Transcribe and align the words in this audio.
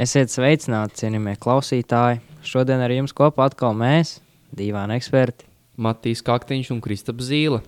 Esiet 0.00 0.30
sveicināti, 0.32 0.96
cienījamie 1.02 1.34
klausītāji. 1.36 2.22
Šodien 2.46 2.80
ar 2.80 2.92
jums 2.94 3.12
kopā 3.12 3.50
atkal 3.50 3.74
mēs, 3.76 4.14
divi 4.56 4.80
eksperti. 4.94 5.44
Matīs 5.76 6.22
Kaktiņš 6.24 6.70
un 6.72 6.78
Kristaps 6.80 7.26
Zīle. 7.28 7.58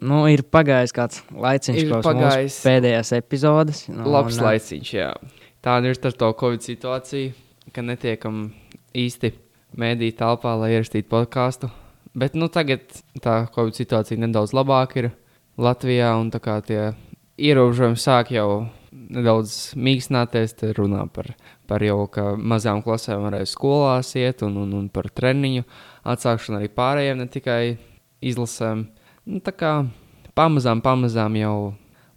Nu, 0.00 0.22
ir 0.24 0.40
pagājis 0.48 0.94
kāds 0.96 1.20
laiciņš, 1.28 1.80
Ir 1.82 1.90
kopš 1.90 2.06
pagājis. 2.06 2.56
pēdējās 2.64 3.12
epizodes. 3.18 3.82
Nu, 3.92 4.06
Labs 4.08 4.38
un, 4.38 4.44
laiciņš, 4.46 4.92
jā. 4.94 5.10
Tāda 5.60 5.92
ir 5.92 6.00
ar 6.00 6.16
to 6.22 6.30
Covid 6.40 6.64
situāciju, 6.64 7.34
ka 7.76 7.84
netiekam 7.84 8.54
īsti 8.96 9.32
mēdī 9.76 10.14
telpā, 10.16 10.54
lai 10.56 10.70
ierakstītu 10.78 11.10
podkāstu. 11.12 11.68
Bet 12.14 12.34
nu, 12.34 12.48
tagad 12.48 12.88
tā 13.20 13.44
Covid 13.52 13.76
situācija 13.76 14.16
nedaudz 14.16 14.56
labāka 14.56 14.96
ir 15.02 15.10
Latvijā, 15.60 16.16
un 16.16 16.32
tā 16.32 16.40
kā 16.40 16.56
tie 16.64 16.94
ierobežojumi 17.36 18.00
sāk 18.00 18.32
jau 18.32 18.64
nedaudz 19.12 19.74
mīkstināties, 19.76 20.56
tad 20.60 20.74
runā 20.78 21.04
par, 21.12 21.32
par 21.70 21.84
jau, 21.84 22.04
ka 22.12 22.32
mazām 22.36 22.82
klasēm 22.84 23.24
varēs 23.26 23.54
skolās 23.56 24.14
iet, 24.20 24.44
un, 24.46 24.56
un, 24.64 24.72
un 24.78 24.88
par 24.92 25.10
treniņu 25.12 25.66
atsākšanu 26.14 26.60
arī 26.60 26.70
pārējiem, 26.74 27.20
ne 27.20 27.28
tikai 27.30 27.60
izlasēm. 28.24 28.86
Nu, 29.28 29.40
tā 29.44 29.54
kā 29.56 29.74
pamazām, 30.38 30.82
pamazām 30.84 31.36
jau 31.40 31.56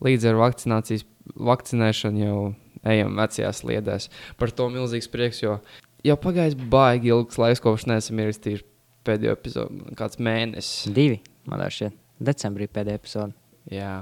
līdz 0.03 0.29
ar 0.31 0.41
vakcinācijas, 0.43 1.05
vakcinēšanu 1.35 2.23
jau 2.23 2.39
ejam 2.87 3.17
vecajās 3.19 3.61
sliedēs. 3.63 4.09
Par 4.39 4.53
to 4.55 4.69
milzīgs 4.73 5.09
prieks, 5.11 5.41
jo 5.43 5.57
jau 6.05 6.17
pagājis 6.21 6.57
baigi 6.71 7.11
ilgs 7.13 7.39
laiks, 7.41 7.63
kopš 7.63 7.87
neesam 7.91 8.21
ierakstījuši 8.23 8.67
pēdējo 9.07 9.37
epizodu, 9.37 9.95
kāds 9.97 10.19
mēnesis. 10.23 10.91
Divi, 10.95 11.21
man 11.47 11.63
liekas, 11.63 11.95
decembrī 12.23 12.67
pēdējā 12.71 13.01
epizode. 13.01 13.35
Jā, 13.71 13.93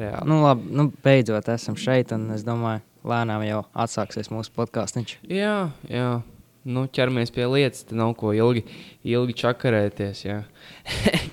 reāli. 0.00 0.26
Nu, 0.30 0.40
labi, 0.44 0.68
nu, 0.76 0.88
beidzot 1.04 1.48
esam 1.52 1.78
šeit, 1.80 2.14
un 2.16 2.28
es 2.34 2.44
domāju, 2.46 2.82
lēnām 3.06 3.44
jau 3.46 3.62
atsāksies 3.84 4.32
mūsu 4.32 4.52
podkāsts. 4.56 5.16
Jā, 5.28 5.70
jā. 5.90 6.10
Nu, 6.68 6.84
ķeramies 6.92 7.32
pie 7.32 7.46
lietas, 7.48 7.86
tad 7.88 7.96
nav 7.96 8.12
ko 8.20 8.34
ilgi, 8.36 8.66
ilgi 9.08 9.36
čakarēties. 9.40 10.26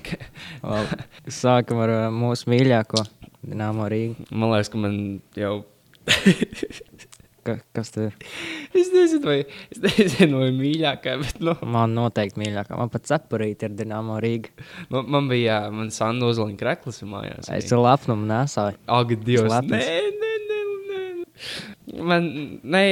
Sākam 1.42 1.82
ar 1.84 1.92
uh, 1.92 2.04
mūsu 2.14 2.48
mīļāko 2.48 3.04
Dienāmo 3.42 3.90
Rīgu. 3.92 4.28
Man 4.32 4.54
liekas, 4.54 4.72
ka 4.72 4.80
man 4.80 4.96
jau. 5.36 5.58
Ka, 7.48 7.54
kas 7.72 7.88
tur 7.94 8.10
ir? 8.10 8.16
Es 8.76 8.90
nezinu, 8.92 9.24
vai, 9.24 9.38
es 9.72 9.80
nezinu, 9.80 10.42
vai 10.42 10.50
mīļākā, 10.52 11.14
bet 11.22 11.38
nu, 11.40 11.54
Man 11.64 11.94
noteikti 11.96 12.42
mīļākā. 12.42 12.76
Man 12.76 12.90
pat 12.92 13.06
cepurīte 13.08 13.70
ir 13.70 13.76
Dienāmo 13.78 14.18
Rīga. 14.20 14.52
man, 14.92 15.06
man 15.14 15.30
bija, 15.30 15.62
man 15.72 15.88
Sandu 15.94 16.28
uzliņa 16.28 16.58
kreklis 16.60 17.00
mājās. 17.08 17.48
Es 17.54 17.72
ar 17.72 17.80
lepnumu 17.86 18.28
nesāju. 18.28 18.76
Ak, 18.98 19.14
Dievs, 19.24 19.54
nē, 19.64 19.80
nē, 19.80 20.32
nē, 20.50 20.60
nē. 20.90 21.00
Man, 22.04 22.26
nē, 22.68 22.82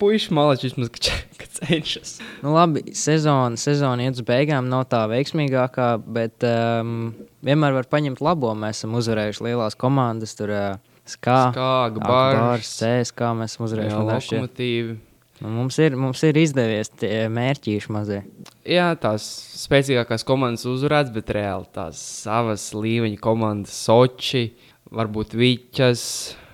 puiši 0.00 0.32
malači 0.32 0.70
vismaz, 0.70 0.88
ka, 0.94 1.18
ka 1.40 1.50
cenšas. 1.58 2.14
Nu, 2.40 2.54
labi, 2.56 2.86
sezona, 2.96 3.60
sezona 3.60 4.06
iet 4.06 4.16
uz 4.16 4.24
beigām, 4.28 4.70
nav 4.72 4.86
tā 4.92 5.02
veiksmīgākā, 5.12 5.90
bet 6.16 6.48
um, 6.48 7.12
vienmēr 7.44 7.76
var 7.76 7.90
paņemt 7.92 8.24
labo. 8.24 8.54
Mēs 8.56 8.80
esam 8.80 8.96
uzvarējuši 9.02 9.50
lielās 9.50 9.76
komandas, 9.76 10.32
tur 10.38 10.54
uh, 10.56 10.91
skā, 11.06 11.38
Skāga, 11.52 11.90
Akbārs, 11.90 12.38
bārs, 12.38 12.74
CSK. 12.78 13.32
Mēs 13.40 13.56
šie- 13.58 14.40
lokomotīvi. 14.40 14.98
Nu, 15.42 15.48
mums, 15.50 15.76
ir, 15.82 15.96
mums 15.98 16.20
ir 16.22 16.36
izdevies 16.38 16.88
tie 17.00 17.26
mērķīši 17.32 17.90
mazie. 17.90 18.20
Jā, 18.68 18.92
tās 18.94 19.24
spēcīgākās 19.64 20.22
komandas 20.28 20.62
uzvarētas, 20.70 21.10
bet 21.16 21.32
reāli 21.34 21.66
tās 21.74 21.98
savas 21.98 22.68
līmeņa 22.76 23.18
komandas, 23.18 23.74
Soči, 23.74 24.52
varbūt 24.94 25.34
Viķas, 25.34 26.04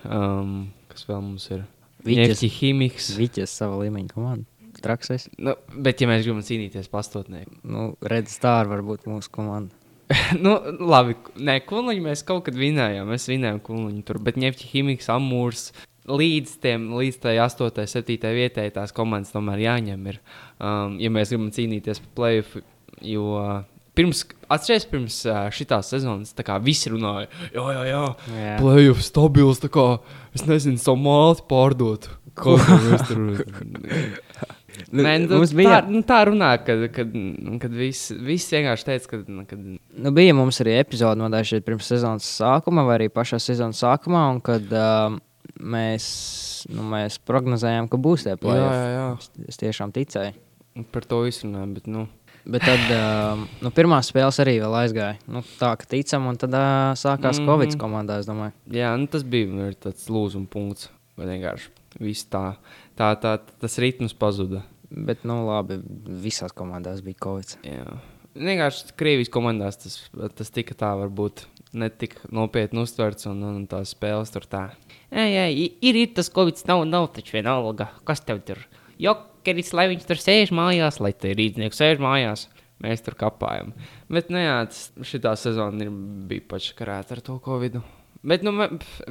um, 0.09 0.71
kas 0.89 1.05
vēl 1.05 1.21
mums 1.21 1.45
ir. 1.53 1.67
Nefti 2.07 2.49
Himiks. 2.49 3.11
Viķis 3.19 3.53
savu 3.61 3.83
līmeņu 3.83 4.15
komandu. 4.15 4.47
Trakses. 4.79 5.27
Nu, 5.37 5.53
bet, 5.75 5.99
ja 6.01 6.07
mēs 6.07 6.23
gribam 6.23 6.41
cīnīties 6.41 6.87
pastotnē, 6.89 7.43
Nu, 7.67 7.91
Redz, 8.01 8.37
tā 8.41 8.61
var 8.65 8.81
būt 8.81 9.05
mūsu 9.11 9.29
komanda. 9.35 9.75
nu, 10.43 10.55
labi, 10.89 11.15
nē, 11.37 11.59
Kunliņu 11.69 12.05
mēs 12.07 12.25
kaut 12.27 12.47
kad 12.47 12.57
vinējām. 12.57 13.09
Mēs 13.11 13.29
vinējām 13.29 13.61
Kunliņu 13.65 14.03
tur, 14.07 14.21
bet 14.25 14.39
Nefti 14.41 14.69
Himiks, 14.71 15.09
Amūrs. 15.13 15.69
Līdz, 16.09 16.55
tiem, 16.63 16.87
līdz 16.97 17.19
tai 17.21 17.35
8, 17.43 17.83
7 17.85 18.31
vietai 18.33 18.69
tās 18.73 18.93
komandas 18.95 19.33
tomēr 19.35 19.61
jāņem. 19.67 20.07
Ir, 20.09 20.21
um, 20.57 20.95
ja 21.01 21.11
mēs 21.13 21.29
gribam 21.29 21.51
cīnīties 21.53 22.01
par 22.01 22.15
playoff, 22.17 22.55
jo 23.05 23.25
uh, 23.37 23.59
pirms, 23.99 24.23
atcerieties, 24.49 24.87
pirms 24.89 25.19
uh, 25.29 25.43
šīs 25.53 25.91
sezonas, 25.91 26.33
visi 26.65 26.89
runāja, 26.93 27.27
jā, 27.53 27.65
jā, 27.75 27.83
jā, 27.91 28.01
Jā. 28.33 28.55
playoff 28.61 29.03
stabils, 29.05 29.61
tā 29.61 29.69
kā 29.73 29.85
es 30.33 30.47
nezinu, 30.49 30.81
savu 30.81 31.03
māti 31.03 31.45
pārdot. 31.49 32.09
Ko 32.39 32.55
Nē, 34.89 35.13
nu, 35.21 35.37
mums 35.37 35.51
tā, 35.53 35.57
bija- 35.59 35.79
nu, 35.85 36.01
tā 36.07 36.19
runā, 36.25 36.49
kad, 36.65 36.83
kad, 36.95 37.13
kad 37.61 37.73
viss 37.77 38.09
vis 38.25 38.47
vienkārši 38.49 38.87
teica, 38.87 39.09
ka, 39.11 39.21
nu, 39.27 39.45
kad 39.45 39.59
Nu, 39.99 40.11
bija 40.15 40.33
mums 40.33 40.61
arī 40.63 40.79
epizode, 40.79 41.21
man 41.21 41.33
liekas, 41.35 41.61
pirms 41.65 41.89
sezonas 41.91 42.25
sākuma, 42.39 42.85
vai 42.87 42.97
arī 42.97 43.09
pašā 43.13 43.37
sezonas 43.43 43.81
sākumā, 43.83 44.23
un 44.33 44.39
kad 44.41 44.65
uh, 44.73 45.17
mēs, 45.59 46.05
nu, 46.73 46.85
mēs 46.89 47.19
prognozējām, 47.27 47.89
ka 47.91 47.99
būs 48.01 48.25
tie 48.25 48.33
jā, 48.33 48.39
plēsoņi. 48.41 48.77
jā, 48.79 48.93
jā. 48.95 49.09
Es, 49.17 49.51
es 49.53 49.61
tiešām 49.61 49.93
ticēju. 49.93 50.33
par 50.93 51.05
to 51.05 51.25
izrunājam, 51.27 51.73
bet, 51.77 51.87
nu, 51.91 52.07
Bet 52.49 52.63
tad 52.65 52.81
uh, 52.89 53.41
nu, 53.61 53.69
pirmā 53.75 53.99
spēles 54.01 54.39
arī 54.41 54.55
vēl 54.63 54.73
aizgāja. 54.79 55.17
Nu, 55.29 55.43
tā 55.59 55.73
kā 55.77 55.85
ticam, 55.91 56.29
un 56.31 56.39
tad 56.39 56.55
uh, 56.55 56.95
sākās 56.97 57.37
mm. 57.37 57.43
-hmm. 57.43 57.49
Covid 57.51 57.75
komandā. 57.77 58.21
jā, 58.71 58.97
nu, 58.97 59.07
tas 59.07 59.23
bija 59.23 59.47
nu, 59.47 59.69
tāds 59.71 60.09
lūzuma 60.09 60.47
punkts. 60.49 60.89
Vienkārši 61.17 61.69
viss 61.99 62.25
tā, 62.25 62.55
tā, 62.97 63.11
tā, 63.19 63.39
tas 63.59 63.77
ritms 63.77 64.13
pazuda. 64.13 64.63
Bet, 64.89 65.21
nu, 65.29 65.43
labi, 65.45 65.77
visās 66.23 66.53
komandās 66.57 67.03
bija 67.05 67.19
Covid. 67.25 67.57
Jā. 67.67 67.85
Vienkārši 68.39 68.93
Krievijas 68.97 69.29
komandās 69.33 69.77
tas, 69.81 69.95
tas 70.37 70.49
tika 70.53 70.73
tā, 70.77 70.91
varbūt 70.97 71.43
ne 71.77 71.89
tik 71.89 72.15
nopietni 72.33 72.81
uztverts, 72.85 73.27
un, 73.29 73.41
un 73.45 73.63
tās 73.69 73.91
spēles 73.95 74.31
tur 74.33 74.45
tā. 74.49 74.63
Jā, 75.11 75.25
jā, 75.29 75.43
i- 75.51 75.73
ir, 75.85 75.97
ir 76.05 76.13
tas 76.17 76.29
Covid, 76.33 76.61
nav, 76.69 76.85
nav 76.89 77.09
taču 77.13 77.35
vienalga. 77.37 77.89
Kas 78.07 78.21
tev 78.25 78.41
tur? 78.47 78.61
Jokeris, 79.01 79.73
lai 79.77 79.87
viņš 79.93 80.07
tur 80.09 80.21
sēž 80.21 80.53
mājās, 80.55 80.99
lai 81.03 81.11
te 81.13 81.33
rīznieks 81.37 81.77
sēž 81.81 82.01
mājās. 82.01 82.47
Mēs 82.79 83.01
tur 83.03 83.17
kapājam. 83.19 83.73
Bet, 84.07 84.29
nu 84.31 84.39
jā, 84.39 84.57
šitā 85.03 85.33
sezona 85.35 85.83
ir, 85.83 85.89
bija 86.29 86.45
paškarēta 86.53 87.17
ar 87.17 87.21
to 87.25 87.35
Covid. 87.43 87.81
Bet, 88.23 88.41
nu, 88.43 88.53
pf, 88.55 89.01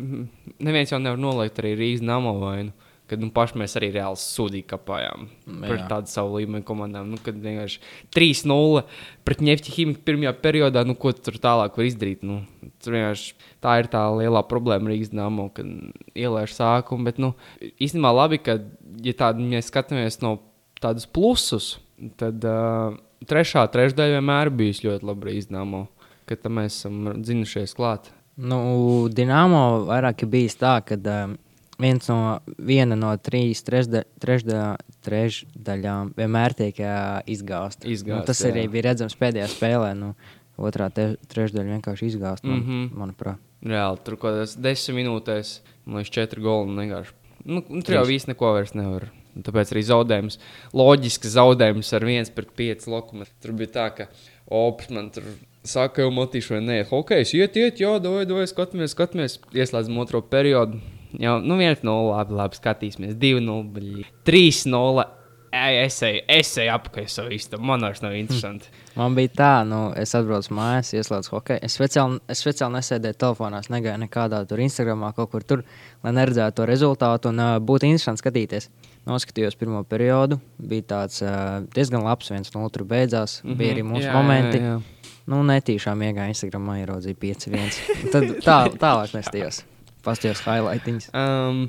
neviens 0.64 0.90
jau 0.94 0.98
nevar 1.02 1.20
nolikt 1.20 1.60
arī 1.60 1.74
Rīgas 1.76 2.02
nama 2.04 2.32
vainu. 2.38 2.72
Kad 3.08 3.22
nu, 3.22 3.30
paši 3.32 3.56
mēs 3.56 3.72
arī 3.78 3.88
reāli 3.94 4.20
sūdīgi 4.20 4.66
kapājām 4.68 5.28
par 5.62 5.74
Jā. 5.78 5.84
tādu 5.88 6.10
savu 6.12 6.36
līmeni 6.36 6.66
komandām. 6.68 7.08
Nu, 7.08 7.20
kad 7.24 7.38
vienkārši 7.40 7.80
3-0 8.12 8.82
pret 9.24 9.40
Nefti 9.44 9.72
ķīmiku 9.72 10.04
pirmajā 10.04 10.34
periodā, 10.42 10.82
nu, 10.84 10.92
ko 10.98 11.14
tu 11.16 11.24
tur 11.30 11.38
tālāk 11.40 11.78
var 11.80 11.88
izdarīt? 11.88 12.26
Nu, 12.28 12.42
tur 12.84 12.98
vienkārši 12.98 13.32
tā 13.64 13.78
ir 13.80 13.88
tā 13.92 14.02
lielā 14.12 14.44
problēma 14.50 14.92
Rīgas 14.92 15.14
dāmā, 15.14 15.48
kad 15.56 15.72
ielaiž 16.12 16.52
sākumu. 16.58 17.08
Bet, 17.08 17.22
nu, 17.22 17.32
īstenībā 17.80 18.12
labi, 18.12 18.42
ka, 18.44 18.58
ja 19.04 19.16
tādu 19.24 19.48
mēs 19.48 19.72
skatāmies 19.72 20.20
no 20.24 20.36
tādus 20.84 21.08
plusus, 21.08 21.78
tad 22.20 22.44
uh, 22.44 22.92
trešā 23.28 23.64
trešdaļa 23.72 24.18
vienmēr 24.18 24.52
bijusi 24.54 24.90
ļoti 24.90 25.08
laba 25.08 25.30
Rīgas 25.30 25.48
dāmā, 25.50 25.86
kad 26.28 26.44
mēs 26.52 26.82
esam 26.82 27.12
dzinušies 27.24 27.72
klāt. 27.78 28.12
Nu, 28.38 29.08
Dienāmo 29.10 29.88
vairāk 29.88 30.22
ir 30.22 30.30
bijis 30.30 30.54
tā, 30.60 30.76
ka 30.86 30.94
um, 30.94 31.34
viens 31.82 32.08
no, 32.10 32.38
viena 32.58 32.96
no 32.98 33.12
trīs 33.22 33.62
trešda, 33.66 34.04
trešda, 34.22 34.62
trešdaļām 35.06 36.12
vienmēr 36.18 36.56
tiek 36.58 36.80
uh, 36.82 37.20
izgāzta. 37.30 37.88
Izgāzta, 37.88 38.22
nu, 38.22 38.28
tas 38.28 38.42
arī 38.48 38.66
jā. 38.66 38.72
bija 38.74 38.86
redzams 38.90 39.18
pēdējā 39.18 39.48
spēlē. 39.52 39.92
Nu, 39.98 40.14
otrā 40.58 40.88
te, 40.94 41.12
trešdaļa 41.30 41.78
vienkārši 41.78 42.10
izgāzta, 42.12 42.48
man, 42.48 42.58
mm. 42.60 42.66
-hmm. 42.66 42.98
manuprāt. 42.98 43.44
Reāli 43.68 44.02
tur 44.06 44.18
kaut 44.18 44.32
kādās 44.32 44.56
desmit 44.58 45.00
minūtēs, 45.00 45.58
man 45.86 46.02
liekas, 46.02 46.14
četri 46.14 46.42
goli. 46.42 46.70
un 46.70 46.82
vienkārši. 46.82 47.14
Nu, 47.44 47.62
nu, 47.62 47.82
tur 47.82 47.94
jau 47.94 48.06
viss 48.06 48.28
neko 48.28 48.52
vairs 48.58 48.74
nevar. 48.74 49.08
Tāpēc 49.38 49.70
arī 49.70 49.82
zaudējums, 49.86 50.38
loģisks 50.74 51.30
zaudējums 51.36 51.92
ar 51.94 52.02
1 52.02 52.32
pret 52.34 52.50
5 52.58 52.88
lokomotīvu. 52.90 53.38
Tur 53.42 53.54
bija 53.54 53.70
tā, 53.76 53.86
ka 53.94 54.08
Ops 54.50 54.88
man 54.90 55.10
tur 55.12 55.26
saka, 55.68 56.02
jau 56.02 56.10
motīšu, 56.14 56.56
vai 56.56 56.60
nē, 56.64 56.78
hokejs 56.88 57.34
iet, 57.36 57.58
iet, 57.60 57.82
jā, 57.82 57.98
dod, 58.02 58.24
dod, 58.26 58.46
skatāmies, 58.48 58.94
skatāmies, 58.96 59.36
ieslēdzam 59.52 60.00
otro 60.00 60.22
periodu. 60.24 60.80
Jā, 61.16 61.38
nu 61.40 61.56
1-0, 61.56 61.94
labi, 62.10 62.34
labi, 62.36 62.58
skatīsimies, 62.58 63.14
2-0, 63.16 63.62
bļi. 63.72 64.04
3-0. 64.28 65.06
Ej, 65.48 65.78
es 65.86 66.02
eju, 66.04 66.18
es 66.28 66.50
eju 66.60 66.72
apakaļ 66.74 67.06
savu 67.08 67.32
istabu. 67.32 67.64
Man 67.64 67.80
vairs 67.80 68.02
nav 68.04 68.12
interesanti. 68.18 68.68
Man 68.98 69.14
bija 69.16 69.30
tā, 69.32 69.52
nu, 69.64 69.78
es 69.96 70.12
atbraucu 70.18 70.52
mājās, 70.58 70.90
ieslēdzu 70.92 71.32
hokeju. 71.32 71.62
Es 71.64 71.76
speciāli, 71.78 72.18
es 72.28 72.42
speciāli 72.44 72.76
nesēdēju 72.76 73.16
telefonā, 73.22 73.62
negāju 73.72 74.02
nekādā 74.02 74.42
tur 74.50 74.60
Instagramā, 74.60 75.14
kaut 75.16 75.32
kur 75.32 75.46
tur, 75.48 75.62
lai 76.04 76.12
neredzētu 76.18 76.60
to 76.60 76.68
rezultātu 76.68 77.32
un 77.32 77.40
uh, 77.40 77.54
būtu 77.64 77.88
interesanti 77.88 78.20
skatīties. 78.20 78.68
Noskatījos 79.08 79.56
pirmo 79.56 79.80
periodu, 79.88 80.36
bija 80.60 80.84
tāds 80.92 81.22
uh, 81.24 81.62
diezgan 81.72 82.04
labs, 82.04 82.28
viens 82.34 82.52
no 82.52 82.66
otru 82.68 82.84
beidzās. 82.84 83.40
Mm 83.42 83.50
-hmm. 83.50 83.58
Bija 83.62 83.74
arī 83.74 83.86
mūsu 83.88 84.04
Jā, 84.04 84.12
momenti. 84.12 84.58
jā, 84.58 84.76
jā. 84.76 85.14
Nu, 85.28 85.42
netīšām 85.44 86.02
iegāju 86.02 86.28
Instagramā, 86.28 86.78
ieraudzīju 86.82 87.16
5-1. 87.16 88.12
Tad 88.12 88.24
tā, 88.44 88.60
tālāk 88.76 89.16
nestījos. 89.16 89.64
Pastījos 90.08 90.42
highlightiņus. 90.46 91.10
Um, 91.12 91.66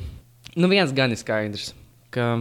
nu, 0.55 0.71
viens 0.71 0.95
gan 0.95 1.11
ir 1.11 1.19
skaidrs. 1.19 1.73
ka 2.15 2.39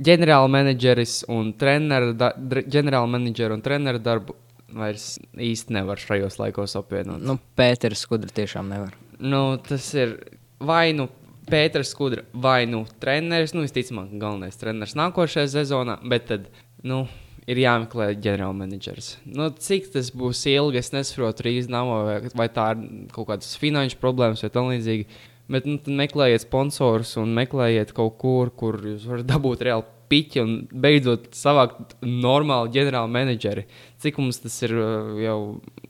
ģenerāla 0.00 0.48
menedžeris 0.52 1.20
un 1.32 1.52
treneru, 1.60 2.14
da, 2.16 2.32
ģenerāla 2.38 3.10
menedžera 3.18 3.56
un 3.56 3.64
treneru 3.64 4.00
darbu 4.02 4.36
vairs 4.70 5.16
īsti 5.34 5.74
nevar 5.74 6.00
šajos 6.00 6.38
laikos 6.40 6.76
apvienot. 6.78 7.22
Nu, 7.26 7.36
Pēters 7.58 8.04
Skudra 8.06 8.30
tiešām 8.34 8.70
nevar. 8.70 8.94
Nu, 9.18 9.58
tas 9.66 9.88
ir 9.98 10.14
vai 10.62 10.92
nu 10.96 11.08
Pēters 11.50 11.90
Skudra, 11.94 12.22
vai 12.32 12.62
nu 12.70 12.84
treneris. 13.02 13.54
Nu, 13.56 13.64
visticamāk, 13.66 14.12
galvenais 14.20 14.60
treneris 14.60 14.94
nākošajā 14.98 15.50
sezonā, 15.56 15.98
bet 16.06 16.28
tad 16.30 16.46
nu, 16.86 17.02
ir 17.50 17.58
jāmeklē 17.64 18.12
ģenerālmenedžers. 18.22 19.14
Nu, 19.26 19.48
cik 19.50 19.90
tas 19.94 20.12
būs 20.14 20.44
ilgi, 20.52 20.80
es 20.80 20.92
nesaprotu 20.94 21.48
Rīgas 21.48 21.70
namā, 21.72 22.20
vai, 22.38 22.48
tā 22.52 22.70
ir 22.76 22.84
kaut 23.14 23.32
kādas 23.32 23.56
finanšu 23.60 23.98
problēmas 24.02 24.44
vai 24.46 24.52
tam 24.54 24.70
līdzīgi. 24.70 25.08
Bet 25.50 25.66
nu, 25.66 25.78
meklējiet 26.00 26.44
sponsorus 26.44 27.16
un 27.20 27.32
meklējiet 27.34 27.94
kaut 27.96 28.18
kur, 28.20 28.52
kur 28.54 28.78
jūs 28.86 29.08
varat 29.08 29.26
dabūt 29.30 29.64
reāli 29.66 29.88
piķi 30.10 30.42
un 30.42 30.54
beidzot 30.70 31.28
savākt 31.36 31.94
normālu 32.02 32.70
ģenerālu 32.74 33.10
menedžeri. 33.14 33.66
Cik 34.02 34.18
mums 34.22 34.40
tas 34.42 34.56
ir 34.66 34.74
uh, 34.74 35.12
jau 35.22 35.38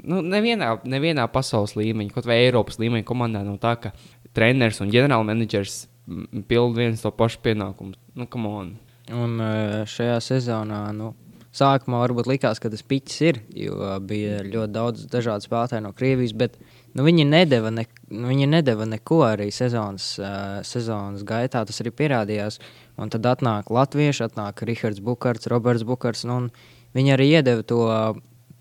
nu, 0.05 0.21
nevienā, 0.21 0.75
nevienā 0.89 1.25
pasaules 1.33 1.77
līmeņa, 1.79 2.13
kaut 2.17 2.29
vai 2.29 2.43
Eiropas 2.45 2.81
līmeņa 2.83 3.09
komandā, 3.09 3.45
nav 3.47 3.57
tā, 3.63 3.77
ka 3.81 3.95
treneris 4.37 4.83
un 4.85 4.93
ģenerāla 4.93 5.27
menedžers 5.33 5.87
mm, 6.07 6.45
pild 6.51 6.77
viens 6.77 7.03
to 7.05 7.13
pašu 7.15 7.41
pienākumu. 7.47 7.97
Nu. 8.21 8.29
Un 9.11 9.41
eh, 9.43 9.81
šajā 9.91 10.19
sezonā, 10.23 10.83
nu, 10.97 11.15
sākumā 11.57 12.03
varbūt 12.05 12.29
likās, 12.31 12.61
ka 12.63 12.71
tas 12.73 12.85
piķis 12.87 13.23
ir, 13.27 13.41
jo 13.57 13.97
bija 14.07 14.43
ļoti 14.47 14.75
daudz 14.75 15.09
dažādu 15.11 15.49
spēlētāju 15.49 15.87
no 15.87 15.95
Krievijas, 15.97 16.37
bet 16.37 16.61
nu, 16.97 17.05
viņi, 17.07 17.27
nedeva 17.29 17.71
ne, 17.75 17.87
nu, 18.11 18.31
viņi 18.31 18.49
nedeva 18.51 18.87
neko 18.89 19.23
arī 19.29 19.51
sezonas, 19.55 20.13
uh, 20.23 20.59
sezonas 20.67 21.25
gaitā. 21.27 21.63
Tas 21.67 21.81
arī 21.85 21.93
pierādījās. 21.95 22.61
Un 23.01 23.13
tad 23.13 23.29
atnāk 23.31 23.71
Latvieši, 23.73 24.27
atnāk 24.27 24.65
Rihards 24.69 25.01
Bukārts, 25.05 25.49
Roberts 25.51 25.87
Bukārts. 25.89 26.27
Nu, 26.29 26.43
un 26.45 26.51
viņi 26.97 27.17
arī 27.17 27.31
iedeva 27.39 27.65
to, 27.67 27.87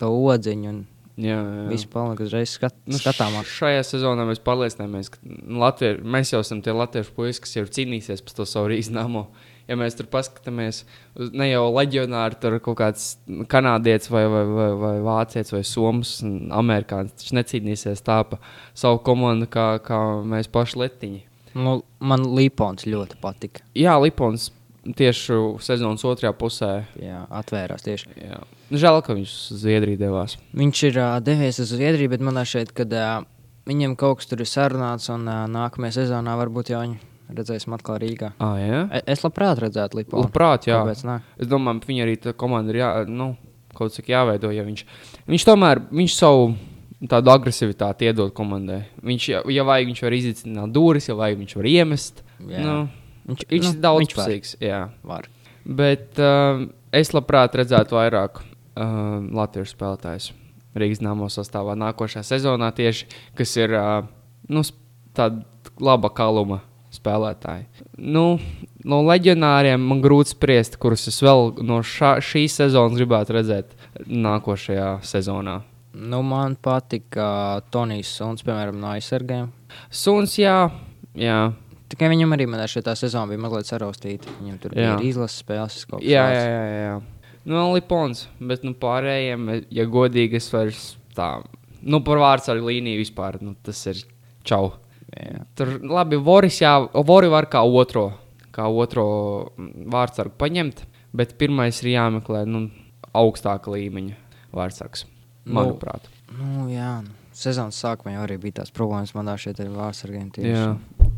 to 0.00 0.14
odziņu. 0.14 0.78
Jā, 1.20 1.36
jā. 1.36 1.64
Viss 1.68 1.88
palika 1.90 2.24
uzreiz 2.24 2.54
skat, 2.54 2.76
Nu, 2.88 2.96
skatāmāk. 2.96 3.48
Šajā 3.48 3.82
sezonā 3.84 4.24
mēs 4.28 4.40
pārliecinājāmies, 4.44 5.10
ka 5.12 5.20
Latvie, 5.60 5.92
mēs 6.00 6.32
jau 6.32 6.40
esam 6.44 6.62
tie 6.64 6.72
latviešu 6.72 7.12
puikas, 7.16 7.42
kas 7.44 7.56
jau 7.58 7.66
ir 7.66 7.72
cīnīsies 7.76 8.24
par 8.24 8.38
to 8.38 8.46
savu 8.48 8.70
rīznāmo. 8.72 9.26
Ja 9.70 9.76
mēs 9.78 9.94
tur 9.94 10.08
paskatāmies, 10.10 10.82
ne 11.14 11.46
jau 11.46 11.68
leģionāri, 11.70 12.40
tur 12.42 12.56
kaut 12.64 12.80
kāds 12.80 13.04
kanādietis 13.52 14.10
vai, 14.10 14.24
vai, 14.26 14.42
vai, 14.50 14.68
vai 14.80 14.94
vācietis 15.06 15.54
vai 15.54 15.62
somas 15.66 16.16
un 16.26 16.50
amerikānis. 16.58 17.14
Viņš 17.22 17.34
necīnīsies 17.38 18.02
tā 18.02 18.18
pa 18.26 18.40
savu 18.74 18.98
komandu, 19.06 19.46
kā, 19.50 19.76
kā 19.84 20.00
mēs 20.26 20.50
paši 20.50 20.80
letiņi. 20.82 21.20
Nu, 21.54 21.80
man 22.02 22.26
Līpons 22.34 22.86
ļoti 22.86 23.18
patika. 23.22 23.62
Jā, 23.78 23.94
Lipons 24.02 24.50
tieši 24.96 25.36
sezonas 25.62 26.04
otrajā 26.08 26.32
pusē. 26.36 26.70
Jā, 26.98 27.24
atvērās 27.40 27.84
tieši. 27.86 28.14
Jā. 28.18 28.40
Žēl, 28.70 29.02
ka 29.06 29.16
viņš 29.18 29.34
uz 29.36 29.62
Zviedriju 29.62 30.00
devās. 30.00 30.38
Viņš 30.56 30.82
ir 30.88 30.98
uh, 31.02 31.18
devies 31.24 31.60
uz 31.62 31.74
Zviedriju, 31.74 32.12
bet 32.14 32.24
manā 32.26 32.46
šeit, 32.48 32.72
kad 32.76 32.90
uh, 32.94 33.20
viņam 33.70 33.94
kaut 34.00 34.20
kas 34.20 34.30
tur 34.30 34.42
ir 34.42 34.50
sarunāts, 34.50 35.10
un 35.12 35.28
uh, 35.28 35.44
nākamajā 35.50 36.00
sezonā 36.02 36.34
varbūt 36.40 36.74
jau 36.74 36.82
viņu 36.86 37.09
redzēsim 37.36 37.74
atkal 37.76 37.98
Rīgā. 38.02 38.32
Ah, 38.42 38.56
jā. 38.60 38.80
E- 38.98 39.02
Es 39.14 39.22
labprāt 39.24 39.60
redzētu 39.62 40.00
Līponu. 40.00 40.24
Labprāt, 40.26 40.66
jā. 40.70 40.80
Es 41.38 41.48
domāju, 41.48 41.84
viņa 41.86 42.04
arī 42.06 42.16
tā 42.20 42.32
komanda 42.36 42.70
ir 42.74 42.80
jā, 42.82 42.90
nu, 43.08 43.36
kaut 43.76 43.92
cik 43.94 44.10
jāveido. 44.12 44.50
Ja 44.54 44.64
viņš, 44.66 44.84
viņš 45.30 45.46
tomēr 45.46 45.82
viņš 45.90 46.16
savu 46.16 46.54
tādu 47.08 47.30
agresivitāti 47.32 48.08
iedod 48.10 48.32
komandai. 48.36 48.82
Viņš, 49.02 49.28
ja, 49.32 49.42
ja 49.48 49.64
vajag, 49.64 49.86
viņš 49.92 50.02
var 50.04 50.16
iznīcināt 50.18 50.72
dūris, 50.74 51.08
ja 51.08 51.14
vajag, 51.16 51.38
viņš 51.44 51.56
var 51.56 51.68
iemest. 51.70 52.24
Jā. 52.48 52.64
Nu, 52.66 52.88
Viņš, 53.30 53.42
viņš 53.50 53.66
nu, 53.66 53.70
ir 53.76 53.80
daudz 53.84 54.00
viņš 54.02 54.14
var. 54.16 54.26
pusīgs. 54.26 54.52
Jā. 54.64 54.80
var. 55.06 55.26
Bet 55.64 56.18
uh, 56.18 56.64
es 56.96 57.12
labprāt 57.14 57.54
redzētu 57.54 57.94
vairāk 57.94 58.40
uh, 58.40 59.20
latviešu 59.36 59.76
spēlētājus 59.76 60.30
Rīgas 60.74 61.02
namos 61.04 61.36
sastāvā 61.38 61.76
nākošajā 61.78 62.22
sezonā, 62.26 62.70
tieši 62.74 63.06
kas 63.38 63.52
ir 63.60 63.74
uh, 63.76 64.06
nu, 64.48 64.62
tāda 65.14 65.44
laba 65.82 66.10
kaluma 66.14 66.60
spēlētāji. 66.94 67.66
Nu, 68.02 68.24
no 68.84 69.00
leģionāriem 69.06 69.82
man 69.92 70.02
grūti 70.04 70.34
spriest, 70.34 70.78
kurus 70.82 71.06
es 71.10 71.20
vēl 71.22 71.54
no 71.66 71.80
šā, 71.86 72.16
šīs 72.24 72.60
sezonas 72.62 72.98
gribētu 72.98 73.38
redzēt 73.38 73.74
nākošajā 74.06 74.92
sezonā. 75.06 75.60
Nu, 75.90 76.20
man 76.22 76.54
patika 76.62 77.60
Tonijs 77.74 78.12
Suns, 78.18 78.44
piemēram, 78.46 78.78
no 78.78 78.92
aizsargiem. 78.94 79.50
Suns, 79.90 80.36
jā, 80.38 80.68
jā, 81.18 81.40
Tikai 81.90 82.06
viņam 82.12 82.36
arī 82.36 82.46
šī 82.46 82.84
sezona 82.94 83.26
bija 83.26 83.42
mazliet 83.42 83.66
saraustīta. 83.66 84.30
Viņam 84.38 84.58
tur 84.62 84.74
Jā. 84.78 84.92
bija 84.94 85.10
izlases 85.10 85.42
spēles. 85.42 85.78
kaut 85.90 86.00
kas 86.00 86.06
jā, 86.06 86.22
tāds. 86.22 86.36
jā, 86.38 86.44
jā, 86.46 86.66
jā, 86.70 86.84
jā. 86.84 87.38
Nu, 87.50 87.72
Lipons, 87.74 88.28
bet 88.38 88.62
nu, 88.62 88.74
pārējiem, 88.78 89.48
ja 89.74 89.86
godīgi, 89.90 90.38
es 90.38 90.46
vairs 90.52 90.84
tā, 91.16 91.42
nu, 91.82 92.02
par 92.06 92.20
vārds 92.22 92.46
ar 92.52 92.60
līniju 92.62 93.00
vispār, 93.00 93.40
nu, 93.42 93.56
tas 93.66 93.80
ir 93.90 94.04
čau. 94.46 94.74
Jā. 95.10 95.44
Tur 95.58 95.78
labi, 95.82 96.18
Voris, 96.22 96.60
jā, 96.62 96.76
Vori 97.06 97.30
var 97.32 97.48
kā 97.50 97.62
otro, 97.66 98.12
kā 98.54 98.68
otro 98.70 99.04
vārdsargu 99.90 100.36
paņemt, 100.38 100.84
bet 101.16 101.34
pirmais 101.40 101.80
ir 101.82 101.92
jāmeklē, 101.96 102.44
nu, 102.46 102.68
augstāka 103.16 103.72
līmeņa 103.74 104.14
vārdsargs, 104.54 105.06
Nu, 105.48 105.56
manuprāt. 105.56 106.06
Nu, 106.36 106.68
jā, 106.70 107.00
nu, 107.02 107.10
sezonas 107.34 107.78
sākumā 107.80 108.12
jau 108.14 108.26
arī 108.26 108.36
bija 108.42 108.60
tās 108.60 108.70
problēmas 108.74 109.14
manā 109.16 109.34
šeit 109.40 109.58
ar 109.62 109.70
vārsargiem. 109.72 110.28
tieši. 110.36 110.52
Jā. 110.52 111.08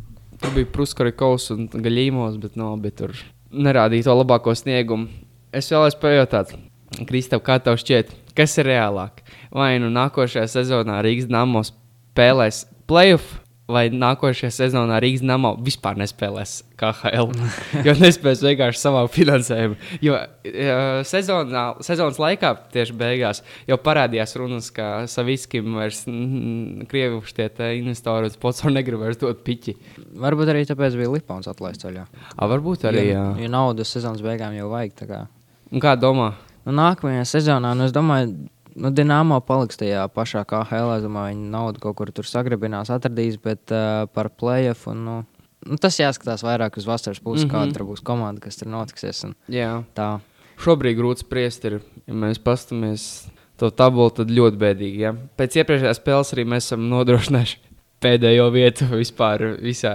Tur 0.40 0.54
bija 0.56 0.70
Pruskarikovs 0.72 1.50
un 1.54 1.66
Gaļīmos, 1.68 2.38
bet 2.40 2.56
no, 2.56 2.70
bet 2.80 2.96
tur 3.02 3.12
nerādīja 3.52 4.08
to 4.08 4.14
labāko 4.16 4.54
sniegumu. 4.56 5.10
Es 5.52 5.68
vēlēs 5.68 5.98
pajautāt, 6.00 6.54
Kristaps, 7.08 7.44
kā 7.44 7.58
tev 7.60 7.76
šķiet, 7.80 8.14
kas 8.38 8.56
ir 8.62 8.70
reālāk? 8.70 9.20
Vai 9.52 9.74
nu 9.82 9.90
nākošajā 9.92 10.48
sezonā 10.48 11.02
Rīgas 11.04 11.28
Dāmas 11.28 11.74
spēlēs 12.12 12.64
playoff, 12.88 13.41
vai 13.72 13.86
nākošajā 13.92 14.50
sezonā 14.54 14.98
Rīgas 15.02 15.24
Dāmas 15.26 15.58
vispār 15.64 15.98
nespēlēs 16.00 16.54
KHL, 16.80 17.32
jo 17.86 17.94
nespēs 18.00 18.42
vienkārši 18.44 18.80
savā 18.80 19.02
finansējumu. 19.12 19.78
Jo 20.04 20.18
uh, 20.18 21.00
sezonā, 21.08 21.64
sezonas 21.84 22.20
laikā, 22.22 22.52
tieši 22.74 22.96
beigās, 22.98 23.42
jau 23.70 23.78
parādījās 23.82 24.36
runas, 24.40 24.70
ka 24.74 24.90
Saviskim 25.10 25.76
vairs 25.78 26.04
tie 27.36 27.50
investori 27.78 28.30
un 28.30 28.34
sponsori 28.34 28.76
negrib 28.78 29.02
vairs 29.02 29.20
dot 29.20 29.42
piķi. 29.46 29.76
Varbūt 30.22 30.52
arī 30.52 30.64
tāpēc 30.68 30.96
bija 30.98 31.12
Lipons 31.16 31.50
atlaists 31.50 31.84
ceļā. 31.86 32.06
A, 32.36 32.48
varbūt 32.50 32.88
arī, 32.90 33.08
jo, 33.12 33.26
jo 33.42 33.52
naudas 33.52 33.92
sezonas 33.94 34.24
beigām 34.24 34.56
jau 34.56 34.70
vajag. 34.72 35.06
kā. 35.08 35.26
Un 35.72 35.82
kā 35.82 35.96
domā? 35.96 36.32
Nu, 36.62 36.74
nākamajā 36.78 37.24
sezonā, 37.26 37.72
nu, 37.74 37.88
es 37.88 37.94
domāju, 37.94 38.34
nu, 38.74 38.92
Dienāmo 38.94 39.38
paliks 39.44 39.80
tajā 39.80 40.04
pašā 40.12 40.44
Helēna. 40.46 40.98
Es 41.00 41.06
domāju, 41.06 41.36
viņi 41.36 41.50
naudu 41.52 41.82
kaut 41.82 41.98
kur 41.98 42.12
tur 42.14 42.28
sagrabinās, 42.28 42.92
atradīs, 42.92 43.38
bet 43.42 43.72
uh, 43.74 44.06
par 44.12 44.30
playoff. 44.30 44.86
Un, 44.92 45.04
nu, 45.06 45.16
nu, 45.66 45.78
tas 45.82 45.98
jāskatās 46.00 46.44
vairāk 46.46 46.78
uz 46.80 46.88
vasaras 46.88 47.20
pusi, 47.20 47.46
mm. 47.46 47.50
-hmm. 47.50 47.54
kāda 47.54 47.78
tur 47.78 47.86
būs 47.88 48.04
komanda, 48.04 48.40
kas 48.40 48.60
tur 48.60 48.68
notiksies. 48.72 49.24
Šobrīd 50.62 50.98
grūti 50.98 51.24
spriest, 51.24 51.64
ir, 51.64 51.80
ja 52.06 52.14
mēs 52.14 52.38
paskatāmies 52.38 53.26
to 53.58 53.70
tabulu, 53.70 54.10
tad 54.10 54.30
ļoti 54.30 54.58
bēdīgi. 54.60 55.04
Ja? 55.06 55.14
Pēc 55.38 55.56
iepriekšējās 55.62 56.00
spēles 56.02 56.32
arī 56.34 56.44
mēs 56.44 56.68
esam 56.68 56.88
nodrošinājuši 56.90 57.71
pēdējo 58.02 58.46
vietu 58.54 58.86
vispār 58.90 59.44
visā 59.62 59.94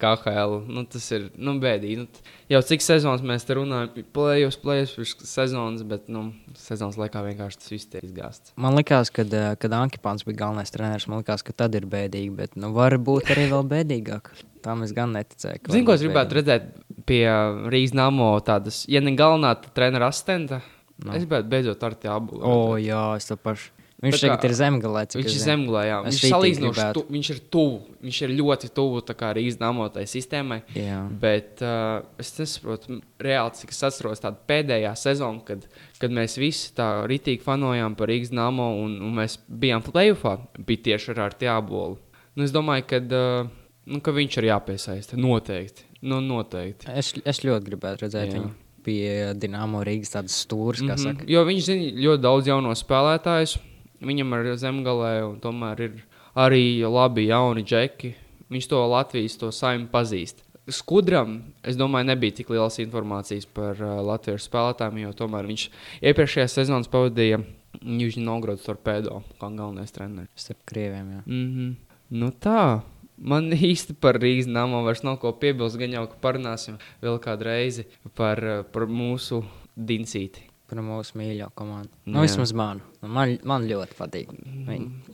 KHL. 0.00 0.58
Nu, 0.72 0.84
tas 0.90 1.06
ir 1.14 1.28
nu, 1.36 1.54
bēdīgi. 1.62 2.02
Nu, 2.02 2.32
jau 2.52 2.62
cik 2.68 2.84
sezonas 2.84 3.24
mēs 3.26 3.46
te 3.48 3.56
runājam, 3.58 4.06
plēsīs, 4.14 4.58
plēsīs 4.62 5.14
sezonas, 5.28 5.84
bet 5.88 6.08
nu, 6.12 6.28
sezonas 6.58 6.98
laikā 7.00 7.24
vienkārši 7.28 7.60
tas 7.60 7.74
viss 7.74 7.90
tiek 7.92 8.06
izgāzts. 8.08 8.54
Man 8.60 8.78
liekas, 8.78 9.12
kad, 9.14 9.32
eh, 9.32 9.52
kad 9.60 9.76
Ankipāns 9.78 10.26
bija 10.28 10.44
galvenais 10.44 10.74
treneris, 10.74 11.08
man 11.08 11.22
liekas, 11.22 11.44
ka 11.46 11.56
tad 11.64 11.76
ir 11.78 11.88
bēdīgi. 11.88 12.34
Bet 12.36 12.56
nu, 12.56 12.72
var 12.76 12.96
būt 12.98 13.34
arī 13.34 13.48
vēl 13.52 13.68
bēdīgāk. 13.76 14.32
Tam 14.62 14.84
es 14.86 14.92
gan 14.94 15.12
neticēju. 15.16 15.66
Zinu, 15.74 15.86
ko 15.86 15.96
es 15.96 16.04
gribētu 16.04 16.38
redzēt 16.38 16.68
pie 17.06 17.24
Rīgas 17.72 17.96
Namo 17.98 18.36
tādas, 18.46 18.84
ja 18.88 19.02
ne 19.02 19.16
galvenā 19.18 19.56
tad 19.58 19.74
trenera 19.74 20.12
asistenta. 20.12 20.62
Nu. 21.02 21.10
No. 21.10 21.14
Es 21.16 21.24
gribētu 21.24 21.50
beidzot 21.50 21.82
ar 21.82 21.96
tādu 21.98 22.38
O, 22.46 22.76
jā, 22.78 23.16
es 23.18 23.26
to 23.26 23.36
pašu. 23.40 23.72
Viņš 24.02 24.16
kā- 24.18 24.28
tagad 24.32 24.44
ir 24.48 24.54
zemgalē. 24.58 25.02
cik 25.06 25.20
Viņš 25.22 25.34
ir. 25.36 25.42
Es 26.10 26.16
Viņš, 26.18 26.32
salīdzinoši 26.32 26.86
tu, 26.96 27.02
viņš 27.14 27.28
ir 27.30 27.38
tuvu. 27.54 27.76
Viņš 28.02 28.18
ir 28.26 28.30
ļoti 28.40 28.70
tuvu 28.74 29.00
Rīgas 29.38 29.60
namotai 29.60 30.02
sistēmai. 30.10 30.58
Jā. 30.74 30.98
Bet 31.22 31.62
uh, 31.62 32.02
es 32.18 32.32
nesaprotu, 32.38 32.98
reāli, 33.22 33.54
cik 33.60 33.70
es 33.70 33.82
atceros 33.86 34.18
tādu 34.24 34.42
pēdējā 34.50 34.90
sezonu, 34.98 35.44
kad, 35.46 35.68
kad 36.02 36.10
mēs 36.10 36.34
visi 36.36 36.72
tā 36.74 37.06
rītīgi 37.06 37.44
fanojām 37.46 37.94
par 37.94 38.08
Rīgas 38.10 38.32
namo 38.34 38.72
un, 38.82 38.98
un 39.06 39.14
mēs 39.22 39.38
bijām 39.48 39.82
playoffā, 39.86 40.34
bija 40.58 40.82
tieši 40.90 41.14
ar 41.14 41.20
Arti 41.28 41.46
Abolu. 41.46 41.98
Nu, 42.34 42.42
es 42.42 42.50
domāju, 42.50 42.88
ka, 42.90 42.96
uh, 42.98 43.48
nu, 43.86 44.00
ka 44.02 44.10
viņš 44.18 44.38
ir 44.42 44.50
jāpiesaista. 44.50 45.14
Noteikti. 45.16 45.86
Nu, 46.02 46.18
noteikti. 46.18 46.90
Es, 46.90 47.14
es 47.24 47.44
ļoti 47.46 47.68
gribētu 47.70 48.08
redzēt 48.08 48.32
Jā. 48.32 48.40
viņu 48.40 48.50
pie 48.82 49.34
Dienāmo 49.38 49.84
Rīgas 49.86 50.10
tādas 50.16 50.34
stūres, 50.42 50.82
kā 50.82 50.96
Mhm. 50.96 51.02
saka. 51.06 51.24
Jo 51.30 51.44
viņš 51.46 51.60
zina 51.70 51.92
ļoti 52.02 52.20
daudz 52.26 52.48
jauno 52.50 52.74
spēlētājus. 52.74 53.60
Viņam 54.02 54.34
ir 54.40 54.52
zemgālē, 54.58 55.12
un 55.28 55.38
tomēr 55.42 55.80
ir 55.86 56.00
arī 56.34 56.82
labi 56.82 57.28
jauni 57.28 57.64
džeki. 57.64 58.14
Viņš 58.52 58.68
to 58.68 58.80
Latvijas 58.90 59.38
to 59.40 59.50
saimnu 59.54 59.88
pazīst. 59.92 60.42
Skudram, 60.70 61.40
es 61.66 61.74
domāju, 61.78 62.06
nebija 62.12 62.36
tik 62.38 62.52
lielas 62.52 62.78
informācijas 62.82 63.48
par 63.50 63.78
uh, 63.82 63.96
Latvijas 64.06 64.46
spēlētājiem, 64.46 65.00
jo 65.02 65.14
tomēr 65.18 65.48
viņš 65.48 65.64
iepriekšējā 66.10 66.50
sezonā 66.52 66.86
pavadīja 66.92 67.40
Novgorodas 67.82 68.66
torpēdo 68.66 69.22
kā 69.40 69.48
galvenais 69.48 69.94
treneris. 69.94 70.30
Starp 70.38 70.60
krieviem, 70.68 71.10
jā. 71.16 71.22
Mm 71.26 71.48
-hmm. 71.56 71.74
Nu 72.10 72.30
tā. 72.30 72.82
Man 73.18 73.50
īsti 73.72 73.94
par 74.00 74.20
Rīgas 74.20 74.46
namu 74.46 74.84
vairs 74.84 75.02
nav 75.02 75.18
ko 75.18 75.32
piebilst. 75.32 75.78
Gan 75.78 75.90
jau, 75.90 76.06
ka 76.06 76.16
parunāsim 76.20 76.78
vēl 77.02 77.18
kādu 77.18 77.44
reizi 77.44 77.86
par, 78.14 78.38
uh, 78.44 78.62
par 78.62 78.86
mūsu 78.86 79.44
dincīti. 79.76 80.51
Par 80.72 80.80
mūsu 80.80 81.18
mīļo 81.20 81.50
komandu. 81.58 81.92
Jā. 82.06 82.14
Nu, 82.14 82.22
vismaz 82.24 82.54
man. 82.56 82.78
Man, 83.04 83.34
man 83.44 83.66
ļoti 83.68 83.96
patīk. 83.98 84.30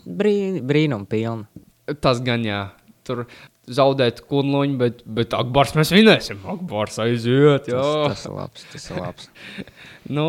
Brī, 0.07 0.35
brīnum 0.63 1.03
pilni. 1.11 1.65
Tas 2.05 2.21
gan 2.23 2.45
jā. 2.47 2.61
Tur 3.09 3.25
zaudēt 3.67 4.21
kunluņu, 4.29 4.77
bet, 4.79 5.01
bet 5.19 5.35
Akbārs 5.35 5.75
mēs 5.75 5.91
vinēsim. 5.97 6.45
Akbārs 6.47 7.01
aiziet. 7.03 7.67
Tas, 7.67 7.75
Jā. 7.75 8.05
tas 8.13 8.23
ir 8.29 8.37
labs. 8.37 8.69
Tas 8.75 8.87
ir 8.93 9.03
labs. 9.03 9.33
Nu, 10.19 10.29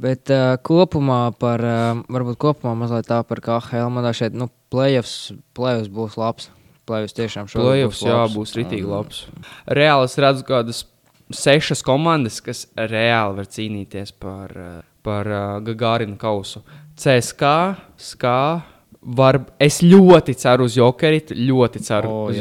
Bet 0.00 0.30
uh, 0.32 0.54
kopumā 0.64 1.28
par, 1.36 1.60
uh, 1.60 2.00
varbūt 2.08 2.38
kopumā 2.40 2.72
mazliet 2.78 3.08
tā 3.10 3.20
par 3.26 3.42
KHL. 3.44 3.90
Man 3.92 4.06
šeit, 4.16 4.36
nu, 4.38 4.48
playoffs, 4.72 5.34
playoffs 5.56 5.90
būs 5.92 6.16
labs. 6.20 6.48
Playoffs 6.88 7.14
tiešām 7.14 7.50
šodien 7.50 7.66
Playoffs, 7.66 8.00
jā, 8.06 8.20
būs 8.32 8.54
rītīgi 8.56 8.86
labs. 8.88 9.24
Reāli 9.68 10.08
es 10.08 10.16
redzu 10.18 10.46
kādas 10.48 10.80
sešas 11.34 11.82
komandas, 11.86 12.40
kas 12.44 12.66
reāli 12.76 13.40
var 13.40 13.48
cīnīties 13.50 14.12
par, 14.18 14.52
eh, 14.56 14.82
par 15.06 15.30
uh, 15.30 15.46
Gagārinu 15.64 16.18
kausu. 16.20 16.64
CSK, 17.00 17.54
SKA. 17.96 18.66
Var, 19.00 19.38
es 19.56 19.78
ļoti 19.80 20.34
ceru 20.36 20.66
uz 20.68 20.74
Jokeritu, 20.76 21.32
ļoti 21.32 21.80
ceru 21.80 22.10
O, 22.10 22.16
uz 22.28 22.36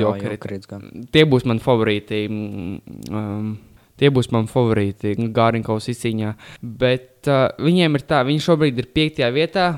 gan. 0.67 0.89
Tie 1.07 1.23
būs 1.23 1.45
mani 1.47 1.63
favorīti. 1.63 2.25
mm, 2.27 2.97
Um, 3.15 3.53
tie 3.99 4.09
būs 4.11 4.27
mani 4.31 4.47
favorīti 4.51 5.15
Gārinkaus 5.35 5.87
izcīņā. 5.91 6.33
Bet 6.61 7.29
uh, 7.31 7.47
viņiem 7.63 7.95
ir 7.95 8.05
tā, 8.07 8.23
viņi 8.27 8.43
šobrīd 8.43 8.79
ir 8.79 8.89
piektajā 8.95 9.29
vietā, 9.35 9.69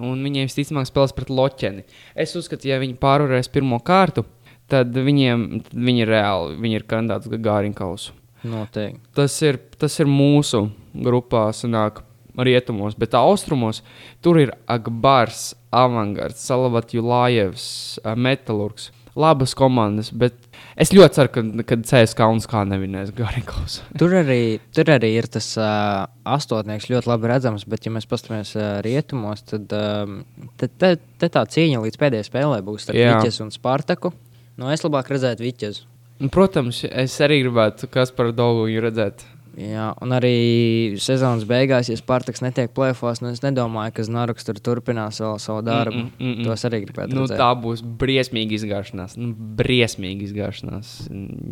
un 0.00 0.24
viņiem 0.24 0.48
visticamāk 0.48 0.88
spēlēs 0.88 1.14
pret 1.16 1.32
Loķeni. 1.32 1.84
Es 2.16 2.32
uzskatu, 2.38 2.68
ja 2.70 2.80
viņi 2.82 2.96
pārvarēs 3.00 3.52
pirmo 3.52 3.80
kārtu, 3.84 4.24
tad 4.72 4.96
viņiem 4.96 5.46
tad 5.66 5.76
viņi 5.76 6.04
ir 6.04 6.12
reāli, 6.12 6.58
viņi 6.64 6.80
ir 6.80 6.88
kandidāts 6.88 7.28
Gārinkausu. 7.32 8.16
Noteikti. 8.48 9.00
Tas 9.14 9.36
ir, 9.46 9.60
tas 9.78 9.98
ir 10.02 10.10
mūsu 10.10 10.66
grupā, 10.92 11.48
sanāk, 11.56 12.02
rietumos, 12.38 12.96
bet 12.98 13.14
austrumos 13.18 13.82
tur 14.24 14.40
ir 14.40 14.54
Akbārs, 14.70 15.52
Avangards, 15.72 16.42
Salavat 16.46 16.94
Julājevs, 16.96 17.98
eh, 18.02 18.16
Metalurgs. 18.16 18.90
Labas 19.12 19.52
komandas, 19.52 20.08
bet 20.08 20.32
es 20.80 20.88
ļoti 20.88 21.18
ceru, 21.18 21.28
ka, 21.34 21.42
ka 21.68 21.76
CSK 21.84 22.28
un 22.32 22.38
SK 22.40 22.62
nevinēs 22.70 23.10
Gārīgos. 23.12 23.82
Tur 24.00 24.14
arī, 24.22 24.56
tur 24.72 24.88
arī 24.94 25.10
ir 25.18 25.28
tas 25.28 25.50
uh, 25.60 26.06
astotnieks 26.24 26.88
ļoti 26.88 27.10
labi 27.10 27.28
redzams, 27.28 27.66
bet, 27.68 27.84
ja 27.84 27.92
mēs 27.92 28.08
paskatāmies 28.08 28.54
uh, 28.56 28.78
rietumos, 28.86 29.44
tad 29.44 29.76
um, 29.76 30.22
te, 30.56 30.70
te, 30.72 30.94
te 31.20 31.28
tā 31.28 31.44
cīņa 31.44 31.84
līdz 31.84 32.00
pēdējai 32.00 32.30
spēlē 32.30 32.62
būs 32.64 32.88
starp. 32.88 33.02
Viķes 33.04 33.42
un 33.44 33.52
Spartaku. 33.52 34.14
Nu, 34.56 34.72
es 34.72 34.80
labāk 34.80 35.12
redzētu 35.12 35.44
Viķes. 35.44 35.84
Nu, 36.22 36.28
protams, 36.30 36.84
es 36.86 37.16
arī 37.24 37.40
gribētu, 37.42 37.88
kas 37.90 38.12
par 38.14 38.28
Dogu 38.30 38.68
redzēt. 38.84 39.24
Jā, 39.58 39.90
un 40.00 40.14
arī 40.16 40.96
sezonas 41.02 41.42
beigās, 41.44 41.90
ja 41.90 41.96
Spartaks 41.98 42.40
netiek 42.40 42.70
plēfos, 42.72 43.20
nu 43.20 43.28
es 43.34 43.42
nedomāju, 43.44 43.92
ka 43.98 44.04
Znaruks 44.06 44.46
tur 44.48 44.56
turpinās 44.64 45.18
vēl 45.20 45.36
savu 45.44 45.60
darbu. 45.66 45.98
Mm, 45.98 46.06
mm, 46.08 46.22
mm, 46.24 46.38
mm. 46.38 46.46
To 46.46 46.54
es 46.54 46.64
arī 46.64 46.80
gribētu 46.86 47.12
Nu, 47.18 47.26
redzēt. 47.26 47.36
tā 47.42 47.50
būs 47.60 47.82
briesmīga 48.00 48.56
izgāšanās. 48.56 49.18
Nu, 49.20 49.34
briesmīga 49.60 50.24
izgāšanās. 50.24 50.94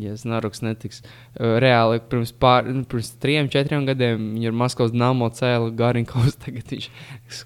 Ja 0.00 0.14
Znaruks 0.16 0.64
netiks. 0.64 1.02
Uh, 1.36 1.58
Reāli 1.60 2.00
pirms, 2.00 2.32
pār, 2.32 2.70
nu, 2.72 2.86
pirms 2.88 3.12
trim, 3.20 3.52
četriem 3.52 3.84
gadiem 3.90 4.30
viņa 4.38 4.48
ir 4.48 4.56
Maskavas 4.64 4.96
Namo 4.96 5.28
cēla 5.36 5.68
Garinkovs. 5.76 6.40
Tagad 6.46 6.72
viņš 6.72 6.88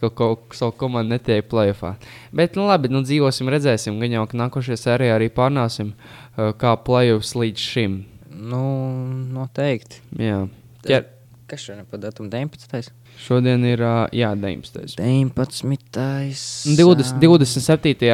kaut 0.07 0.15
ko 0.15 0.31
savu 0.55 0.77
komandu 0.79 1.17
netiek 1.17 1.51
plēfā. 1.51 1.97
Bet, 2.31 2.55
nu 2.55 2.71
labi, 2.71 2.95
nu 2.95 3.03
dzīvosim, 3.03 3.51
redzēsim. 3.51 3.99
Gan 3.99 4.21
jau, 4.21 4.27
ka 4.31 4.45
nākošajā 4.47 4.79
sērijā 4.87 5.19
arī 5.19 5.33
pārnāsim, 5.35 5.97
uh, 5.99 6.55
kā 6.55 6.79
plēfs 6.87 7.35
līdz 7.43 7.71
šim. 7.75 8.03
Nu, 8.45 8.63
noteikti. 9.33 10.03
Jā. 10.21 10.45
Ķer, 10.85 11.07
Kas 11.49 11.61
šodien 11.61 11.85
ir 11.85 12.01
datumu 12.01 12.31
19. 12.33 12.93
šodien 13.21 13.65
ir 13.69 13.83
uh, 13.85 14.07
jā, 14.17 14.31
19. 14.33 14.97
19. 14.97 16.77
20, 16.81 17.19
27. 17.21 18.09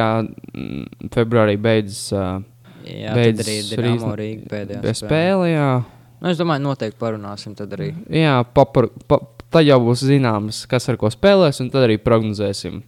mm, 0.51 1.09
februārī 1.15 1.55
beidzas 1.55 2.09
uh, 2.11 2.41
Jā, 2.83 3.13
beidzas 3.15 3.47
arī 3.47 3.55
Dinamo 3.69 4.13
Rīga 4.19 4.49
pēdējā 4.51 4.93
spēle 4.99 5.51
jā. 5.51 5.69
Nu, 6.21 6.29
es 6.29 6.41
domāju, 6.41 6.63
noteikti 6.65 6.99
parunāsim 7.01 7.55
tad 7.57 7.71
arī. 7.77 7.91
Jā, 8.13 8.35
papar, 8.55 8.89
pa, 9.09 9.17
tad 9.53 9.65
jau 9.65 9.79
būs 9.87 10.03
zināms, 10.05 10.65
kas 10.69 10.85
ar 10.91 10.99
ko 11.01 11.09
spēlēs, 11.13 11.63
un 11.63 11.71
tad 11.73 11.87
arī 11.87 11.97
prognozēsim. 12.01 12.81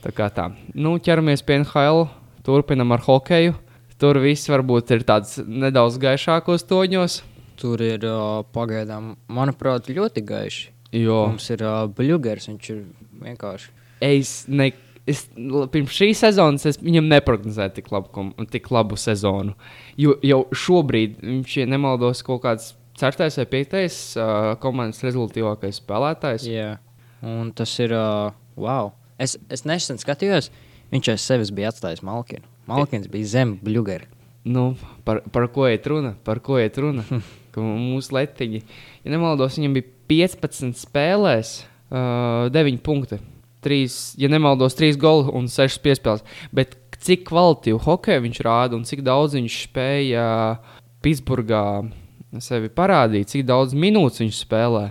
Tā 0.00 0.12
kā 0.16 0.30
tā. 0.32 0.46
Nu, 0.72 0.94
ķeramies 1.02 1.44
pie 1.44 1.58
NHL, 1.60 2.06
turpinam 2.46 2.94
ar 2.96 3.04
hokeju. 3.04 3.58
Tur 4.00 4.16
viss 4.22 4.48
varbūt 4.48 4.94
ir 4.96 5.02
tāds 5.04 5.36
nedaudz 5.44 5.98
gaišākos 6.00 6.64
toņos. 6.68 7.20
Tur 7.60 7.82
ir 7.84 8.04
uh, 8.08 8.40
pagaidām, 8.54 9.14
manuprāt, 9.28 9.90
ļoti 9.92 10.22
gaiši. 10.24 10.70
Jo 10.96 11.26
Mums 11.28 11.50
ir 11.52 11.60
uh, 11.62 11.84
bluegers, 11.92 12.48
viņš 12.48 12.70
ir 12.72 12.78
vienkārši. 13.22 13.68
es, 14.00 14.30
ne, 14.48 14.70
es 15.06 15.26
pirms 15.70 15.92
šīs 15.94 16.22
sezonas 16.24 16.64
es 16.66 16.80
viņam 16.80 17.10
neprognozēju 17.12 17.74
tik 17.76 17.90
labu, 17.92 18.24
tik 18.50 18.70
labu 18.72 18.96
sezonu. 18.98 19.52
Jo 20.00 20.16
jau 20.24 20.40
šobrīd 20.56 21.20
viņš, 21.20 21.56
ja 21.60 21.68
nemaldos, 21.70 22.24
kaut 22.26 22.42
kāds 22.46 22.72
4. 23.00 23.28
vai 23.36 23.46
5. 23.52 23.76
Uh, 23.76 24.54
komandas 24.64 25.04
rezultātīvākais 25.04 25.82
spēlētājs. 25.82 26.48
Jā, 26.48 26.72
un 27.20 27.52
tas 27.56 27.76
ir. 27.84 27.94
Uh, 27.96 28.32
wow. 28.60 28.94
Es, 29.20 29.36
es 29.52 29.66
nesen 29.68 30.00
skatījos, 30.00 30.48
viņš 30.92 31.12
aiz 31.12 31.28
sevis 31.28 31.52
bija 31.54 31.70
atstājis 31.74 32.02
Malkinu. 32.06 32.49
Malkins 32.68 33.08
bija 33.10 33.28
zem 33.32 33.56
bluegera. 33.62 34.08
Nu, 34.44 34.74
par, 35.04 35.20
par 35.32 35.48
ko 35.52 35.66
iet 35.68 35.86
runa? 35.86 36.14
Par 36.24 36.40
ko 36.44 36.58
iet 36.60 36.78
runa? 36.80 37.04
Ka 37.54 37.62
mūsu 37.64 38.14
letiņi, 38.14 38.60
ja 39.04 39.12
nemaldos, 39.12 39.56
viņam 39.58 39.74
bija 39.74 39.88
15 40.10 40.78
spēlēs, 40.78 41.56
uh, 41.90 42.46
9 42.52 42.78
punkti. 42.86 43.18
3, 43.60 43.96
ja 44.22 44.30
nemaldos, 44.32 44.76
3 44.78 44.96
goli 45.00 45.34
un 45.36 45.50
6 45.50 45.82
piespēles. 45.84 46.22
Bet 46.56 46.78
cik 47.04 47.26
kvalitīvu 47.28 47.82
hokeju 47.84 48.24
viņš 48.24 48.40
rāda 48.46 48.78
un 48.78 48.86
cik 48.88 49.02
daudz 49.04 49.36
viņš 49.36 49.58
spēja 49.66 50.24
Pitsburgā 51.04 51.64
sevi 52.38 52.70
parādīt, 52.72 53.32
cik 53.32 53.46
daudz 53.48 53.74
minūtes 53.74 54.22
viņš 54.22 54.40
spēlē, 54.44 54.86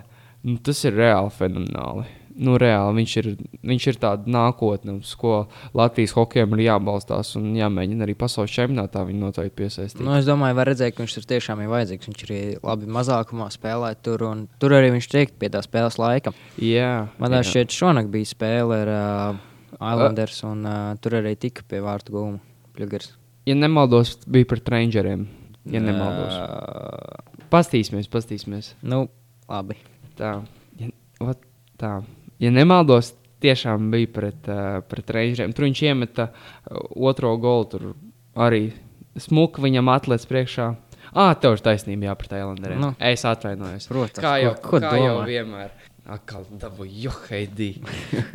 nu, 0.46 0.58
tas 0.66 0.84
ir 0.86 0.98
reāli 1.00 1.32
fenomenāli. 1.38 2.08
Nu, 2.40 2.54
reāli 2.62 3.02
viņš 3.02 3.14
ir, 3.20 3.26
viņš 3.68 3.86
ir 3.92 3.98
tāda 4.00 4.32
nākotne, 4.32 4.94
uz 5.04 5.10
ko 5.20 5.50
Latvijas 5.76 6.14
hokejam 6.16 6.54
ir 6.56 6.62
jābalstās 6.70 7.34
un 7.36 7.50
jāmēģina 7.58 8.06
arī 8.06 8.14
pasaules 8.16 8.54
čempionātā 8.56 9.02
viņu 9.10 9.20
noteikti 9.26 9.58
piesaistīt. 9.58 10.04
Nu, 10.06 10.14
es 10.16 10.24
domāju, 10.30 10.56
var 10.56 10.70
redzēt, 10.72 10.94
ka 10.96 11.04
viņš 11.04 11.16
tur 11.18 11.26
tiešām 11.34 11.64
ir 11.66 11.72
vajadzīgs. 11.74 12.08
Viņš 12.08 12.24
arī 12.30 12.40
labi 12.64 12.88
mazākumā 12.96 13.50
spēlē 13.52 13.90
tur, 14.06 14.24
un 14.30 14.46
tur 14.64 14.76
arī 14.78 14.94
viņš 14.96 15.10
tiek 15.12 15.34
pie 15.42 15.50
tā 15.52 15.60
spēles 15.66 16.00
laika. 16.00 16.32
Jā, 16.64 17.10
Man 17.20 17.36
liekas, 17.36 17.52
šeit 17.52 17.76
šonakt 17.76 18.08
bija 18.14 18.30
spēle 18.32 18.78
ar 18.86 18.92
uh, 18.96 19.42
Islanders, 19.80 20.40
un 20.48 20.64
uh, 20.64 20.78
tur 21.04 21.18
arī 21.20 21.36
tika 21.40 21.66
pie 21.68 21.82
vārtu 21.84 22.16
gūma 22.16 22.40
bluegers. 22.78 23.12
ja 23.50 23.56
nemaldos, 23.60 24.16
bija 24.30 24.48
par 24.54 24.64
rangeriem. 24.78 25.28
Ja 25.70 25.82
nemaldos, 25.84 26.40
Uh, 26.40 27.44
pastīsimies, 27.52 28.08
pastīsimies. 28.10 28.72
nu, 28.82 29.04
labi. 29.50 29.76
Tā, 30.18 30.38
ja, 30.80 30.88
vat, 31.20 31.44
tā. 31.80 31.98
Ja 32.40 32.52
nemaldos, 32.52 33.14
tiešām 33.44 33.90
bija 33.94 34.10
pret, 34.14 34.48
uh, 34.52 34.80
pret 34.90 35.10
rangeriem. 35.16 35.54
Tur 35.56 35.68
viņš 35.70 35.82
iemeta 35.88 36.30
uh, 36.32 36.80
otro 37.10 37.34
golu. 37.40 37.66
Tur 37.72 37.86
arī 38.40 38.70
smuka 39.20 39.64
viņam 39.64 39.92
atlēs 39.94 40.28
priekšā. 40.30 40.70
Ah, 41.18 41.32
tev 41.34 41.56
ir 41.58 41.64
taisnība, 41.66 42.10
jā, 42.12 42.14
pret 42.20 42.36
Islanderiem. 42.38 42.82
Nu. 42.84 42.90
Es 43.02 43.24
atvainojos. 43.26 43.88
Protams, 43.90 44.22
kā 44.22 44.36
jau, 44.44 44.52
ko- 44.62 44.76
ko 44.78 44.82
kā 44.84 44.92
jau 45.00 45.16
domā? 45.18 45.26
vienmēr. 45.32 45.72
Atkal 46.10 46.46
dabūju, 46.62 47.00
jo 47.06 47.12
heidī. 47.30 47.72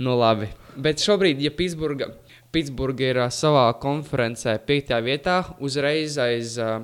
nu, 0.03 0.17
labi. 0.19 0.49
Bet 0.79 1.03
šobrīd, 1.03 1.41
ja 1.43 1.51
Pitsburga, 1.55 2.09
Pitsburga 2.55 3.07
ir 3.13 3.19
uh, 3.23 3.31
savā 3.35 3.69
konferencē, 3.83 4.57
piektajā 4.67 5.01
vietā, 5.07 5.37
uzreiz 5.63 6.19
aiz, 6.23 6.57
uh, 6.63 6.83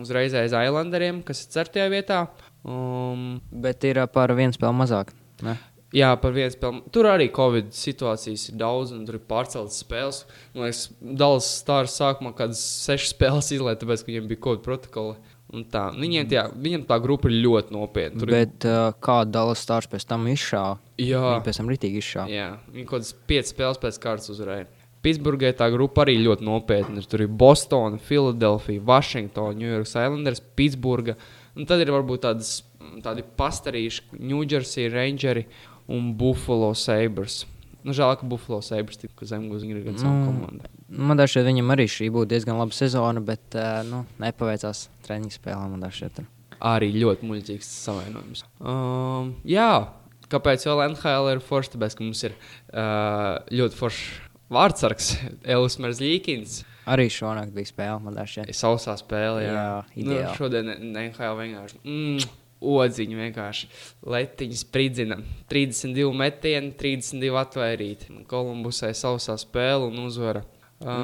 uzreiz 0.00 0.34
aiz 0.36 0.52
Islanderiem, 0.56 1.22
kas 1.24 1.44
ir 1.44 1.52
ceturtajā 1.56 1.86
vietā. 1.92 2.18
Um, 2.64 3.38
Bet 3.52 3.84
ir 3.88 4.00
uh, 4.02 4.08
par 4.12 4.32
vienu 4.36 4.52
spēli 4.56 4.76
mazāk. 4.76 5.12
Ne? 5.44 5.56
Jā, 5.96 6.10
par 6.20 6.34
vienu 6.36 6.52
spēli. 6.52 6.82
Tur 6.92 7.06
arī 7.08 7.30
Covid 7.32 7.70
situācijas 7.72 8.50
ir 8.50 8.58
daudz, 8.60 8.90
un 8.92 9.06
tur 9.08 9.16
ir 9.16 9.22
pārceltas 9.30 9.78
spēles. 9.80 10.18
Man 10.52 10.66
liekas, 10.66 10.82
Dallas 11.00 11.46
Stars 11.62 11.94
sākumā 11.96 12.34
kādas 12.36 12.60
sešas 12.84 13.14
spēles 13.14 13.48
izlaiž, 13.56 13.78
tāpēc, 13.80 14.02
ka 14.04 14.10
viņiem 14.12 14.26
bija 14.28 14.42
Covid 14.44 14.64
protokoli. 14.66 15.16
Tā. 15.72 15.84
Viņiem, 15.94 16.26
tā, 16.28 16.42
viņiem 16.58 16.82
tā 16.88 16.96
grupa 17.00 17.30
ir 17.30 17.36
ļoti 17.46 17.72
nopietna. 17.72 18.18
Tur 18.20 18.32
Bet 18.34 18.64
uh, 18.66 18.88
kā 19.00 19.20
Dallas 19.30 19.62
Stars 19.62 19.86
pēc 19.88 20.04
tam 20.10 20.26
izšāva? 20.28 20.74
jā, 21.00 21.20
Viņi 21.22 21.44
pēc 21.46 21.60
tam 21.62 21.70
ritīgi 21.72 22.02
izšāva. 22.02 22.26
jā, 22.34 22.48
viņi 22.74 22.84
kaut 22.90 22.98
kādas 22.98 23.12
piecas 23.30 23.52
spēles 23.54 23.80
pēc 23.86 23.98
kārtas 24.02 24.32
uzvarēja. 24.34 24.66
Pitsburgai 25.06 25.52
tā 25.54 25.68
grupa 25.70 26.02
arī 26.02 26.16
ļoti 26.18 26.42
nopietna. 26.48 27.04
Tur 27.06 27.22
ir 27.22 27.30
Bostonā, 27.30 28.00
Filadelfija, 28.02 28.82
Vašingtona, 28.88 29.54
New 29.54 29.70
York 29.70 29.86
Islanders, 29.86 30.42
Pitsburga. 30.58 31.14
Un 31.54 31.64
tad 31.70 31.80
ir 31.84 31.94
varbūt 31.94 32.24
tādas, 32.26 32.50
tādi 33.06 33.22
pastarīši, 33.38 34.02
New 34.18 34.42
Jersey 34.50 34.90
Rangeri 34.92 35.46
un 35.92 36.12
Buffalo 36.18 36.72
Sabres. 36.78 37.44
Nu, 37.86 37.94
žēl, 37.94 38.16
ka 38.18 38.26
Buffalo 38.26 38.58
Sabres 38.66 38.98
tika 38.98 39.28
zemgājis 39.30 39.66
gan 39.84 39.94
Nu, 39.94 40.00
savu 40.02 40.22
komandu. 40.26 40.70
Man 40.90 41.18
liekas, 41.20 41.36
viņam 41.46 41.70
arī 41.74 41.86
šī 41.90 42.08
būtu 42.14 42.30
diezgan 42.32 42.58
laba 42.58 42.74
sezona, 42.74 43.22
bet 43.22 43.54
uh, 43.58 43.82
nu, 43.86 44.04
nepaveicās 44.22 44.88
treniņu 45.06 45.36
spēlē. 45.38 45.68
Man 45.70 45.84
liekas, 45.86 46.26
Arī 46.66 46.88
ļoti 46.96 47.26
muļķīgs 47.28 47.68
savainojums. 47.84 48.42
Um, 48.64 49.34
jā, 49.46 49.70
kāpēc 50.32 50.64
vēl 50.66 50.82
NHL 50.90 51.28
ir 51.34 51.42
forši? 51.44 51.74
Tāpēc, 51.74 51.96
ka 51.98 52.06
mums 52.06 52.22
ir 52.26 52.32
uh, 52.34 53.36
ļoti 53.52 53.78
foršs 53.78 54.06
vārdsargs, 54.56 55.10
Elvis 55.56 55.76
Merzlīkins. 55.82 56.62
arī 56.90 57.06
šonakt 57.12 57.52
bija 57.54 57.68
spēle. 57.70 58.00
Man 58.02 58.16
liekas, 58.16 58.50
Sausā 58.56 58.96
spēlē, 58.98 59.44
jā. 59.44 59.52
Jā, 59.52 59.68
nu, 59.84 60.02
ideāli. 60.02 60.34
šodien 60.38 60.72
NHL 60.94 61.38
vienkārši. 61.42 61.80
Mm, 61.84 62.26
Odziņu 62.66 63.20
vienkārši 63.20 63.70
letiņa 64.06 64.58
spridzina. 64.60 65.20
32 65.52 66.12
metieni, 66.16 66.74
32 66.78 67.40
atvairīti. 67.42 68.20
Kolumbusai 68.30 68.92
sausā 68.96 69.38
spēle 69.40 69.90
un 69.90 70.04
uzvara. 70.06 70.42
Uh, 70.42 70.56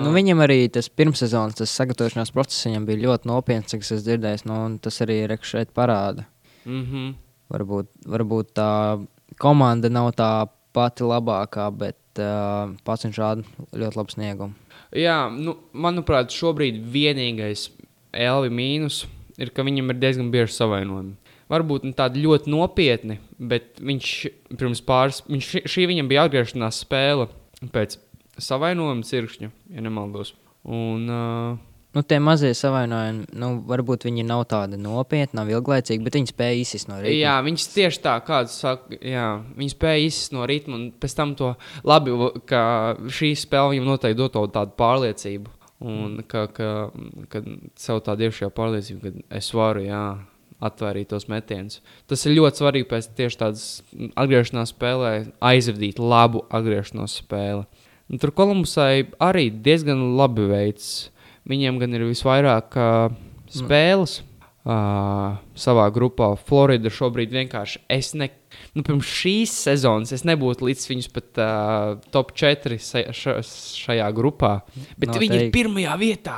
Nu, 0.04 0.10
viņam 0.12 0.42
arī 0.44 0.66
tas 0.68 0.90
pirmssezonas 0.92 1.56
tas 1.56 1.72
sagatavošanās 1.78 2.32
process 2.34 2.68
bija 2.84 3.06
ļoti 3.06 3.28
nopietns, 3.30 3.70
cik 3.72 3.80
es 3.80 3.94
esmu 3.94 4.04
dzirdējis. 4.04 4.44
Nu, 4.44 4.58
un 4.66 4.78
tas 4.82 5.00
arī 5.00 5.22
šeit 5.40 5.72
parāda. 5.72 6.26
mm 6.64 6.82
-hmm. 6.84 7.14
Varbūt, 7.52 7.88
varbūt 8.06 8.52
tā 8.54 9.06
komanda 9.38 9.88
nav 9.88 10.12
tā 10.12 10.48
pati 10.72 11.02
labākā, 11.02 11.70
bet 11.76 11.96
uh, 12.18 12.74
pats 12.84 13.04
viņš 13.04 13.18
rāda 13.18 13.42
ļoti 13.72 13.96
labu 13.96 14.10
sniegumu. 14.10 14.54
Jā, 14.92 15.30
nu, 15.30 15.56
manuprāt, 15.72 16.30
šobrīd 16.30 16.82
vienīgais 16.92 17.70
Elvi 18.12 18.50
mīnus 18.50 19.06
ir, 19.38 19.50
ka 19.50 19.62
viņam 19.62 19.90
ir 19.90 20.00
diezgan 20.02 20.30
bieži 20.30 20.52
savainojumi. 20.52 21.16
Varbūt 21.52 21.84
ne 21.84 21.92
tādi 21.96 22.22
ļoti 22.24 22.52
nopietni, 22.52 23.18
bet 23.36 23.82
viņš 23.82 24.12
pirms 24.56 24.80
pāris, 24.86 25.20
viņš, 25.28 25.50
šī, 25.68 25.84
viņam 25.90 26.08
bija 26.08 26.24
atgriešanās 26.26 26.80
spēle 26.86 27.28
pēc 27.74 27.98
savainojuma 28.40 29.04
cirkšņa, 29.04 29.50
ja 29.76 29.84
nemaldos. 29.84 30.32
Un, 30.62 31.04
uh, 31.10 31.60
Nu, 31.92 32.00
tie 32.00 32.16
mazie 32.24 32.54
savainojumi, 32.56 33.26
nu, 33.36 33.48
varbūt 33.68 34.06
viņi 34.08 34.22
nav 34.24 34.46
tādi 34.48 34.78
nopietni, 34.80 35.36
nav 35.36 35.50
ilglaicīgi, 35.52 36.00
bet 36.06 36.14
viņi 36.16 36.30
spēja 36.30 36.60
izsist 36.62 36.88
no 36.88 36.96
rīta. 36.96 37.12
Jā, 37.12 37.34
viņš 37.44 37.66
tieši 37.74 38.00
tā, 38.06 38.14
kāds 38.24 38.54
saka, 38.62 38.96
jā, 38.96 39.26
viņš 39.58 39.74
spēja 39.74 40.06
izsist 40.06 40.32
no 40.32 40.46
ritma, 40.48 40.78
un 40.78 40.86
pēc 40.96 41.16
tam 41.18 41.34
to 41.36 41.50
labi, 41.84 42.14
ka 42.48 42.62
šī 43.12 43.34
spēle 43.36 43.74
viņam 43.74 43.90
noteikti 43.92 44.20
dod 44.22 44.54
tādu 44.56 44.72
pārliecību. 44.80 45.52
Un 45.82 46.22
ka, 46.30 46.46
ka, 46.54 46.70
ka 47.28 47.42
sev 47.76 48.00
tādu 48.06 48.24
iekšējo 48.24 48.52
pārliecību, 48.56 49.02
ka 49.02 49.36
es 49.42 49.52
varu, 49.52 49.84
jā, 49.84 50.02
atvairīt 50.62 51.10
tos 51.12 51.28
metienus. 51.30 51.80
Tas 52.10 52.24
ir 52.26 52.36
ļoti 52.38 52.62
svarīgi 52.62 52.88
pēc 52.90 53.08
tieši 53.18 53.40
tādas 53.40 53.64
atgriešanās 54.14 54.72
spēlē, 54.74 55.12
aizvadīt 55.52 56.00
labu 56.02 56.44
atgriešanos 56.54 57.18
spēli. 57.22 57.64
Un 58.12 58.20
tur 58.20 58.32
Kolumbusai 58.36 59.06
arī 59.22 59.48
diezgan 59.64 60.12
labi 60.18 60.44
veids. 60.50 60.90
Viņiem 61.48 61.80
gan 61.82 61.96
ir 61.96 62.04
visvairāk 62.06 62.76
uh, 62.78 63.14
spēles. 63.50 64.20
Uh, 64.62 65.40
savā 65.58 65.88
grupā 65.90 66.28
Florida 66.38 66.86
šobrīd 66.86 67.32
vienkārši 67.34 67.80
es 67.90 68.12
ne, 68.14 68.28
nu, 68.78 68.84
pirms 68.86 69.08
šīs 69.10 69.50
sezonas 69.64 70.12
es 70.14 70.22
nebūtu 70.22 70.68
līdz 70.68 70.84
viņus 70.86 71.08
pat 71.10 71.40
uh, 71.42 71.96
top 72.14 72.30
4 72.38 72.78
se- 72.78 73.08
ša, 73.10 73.40
šajā 73.42 74.06
grupā. 74.14 74.60
Bet 74.94 75.10
no, 75.10 75.16
viņi 75.18 75.34
ir 75.34 75.40
Noteikti. 75.48 75.56
pirmajā 75.56 75.96
vietā. 75.98 76.36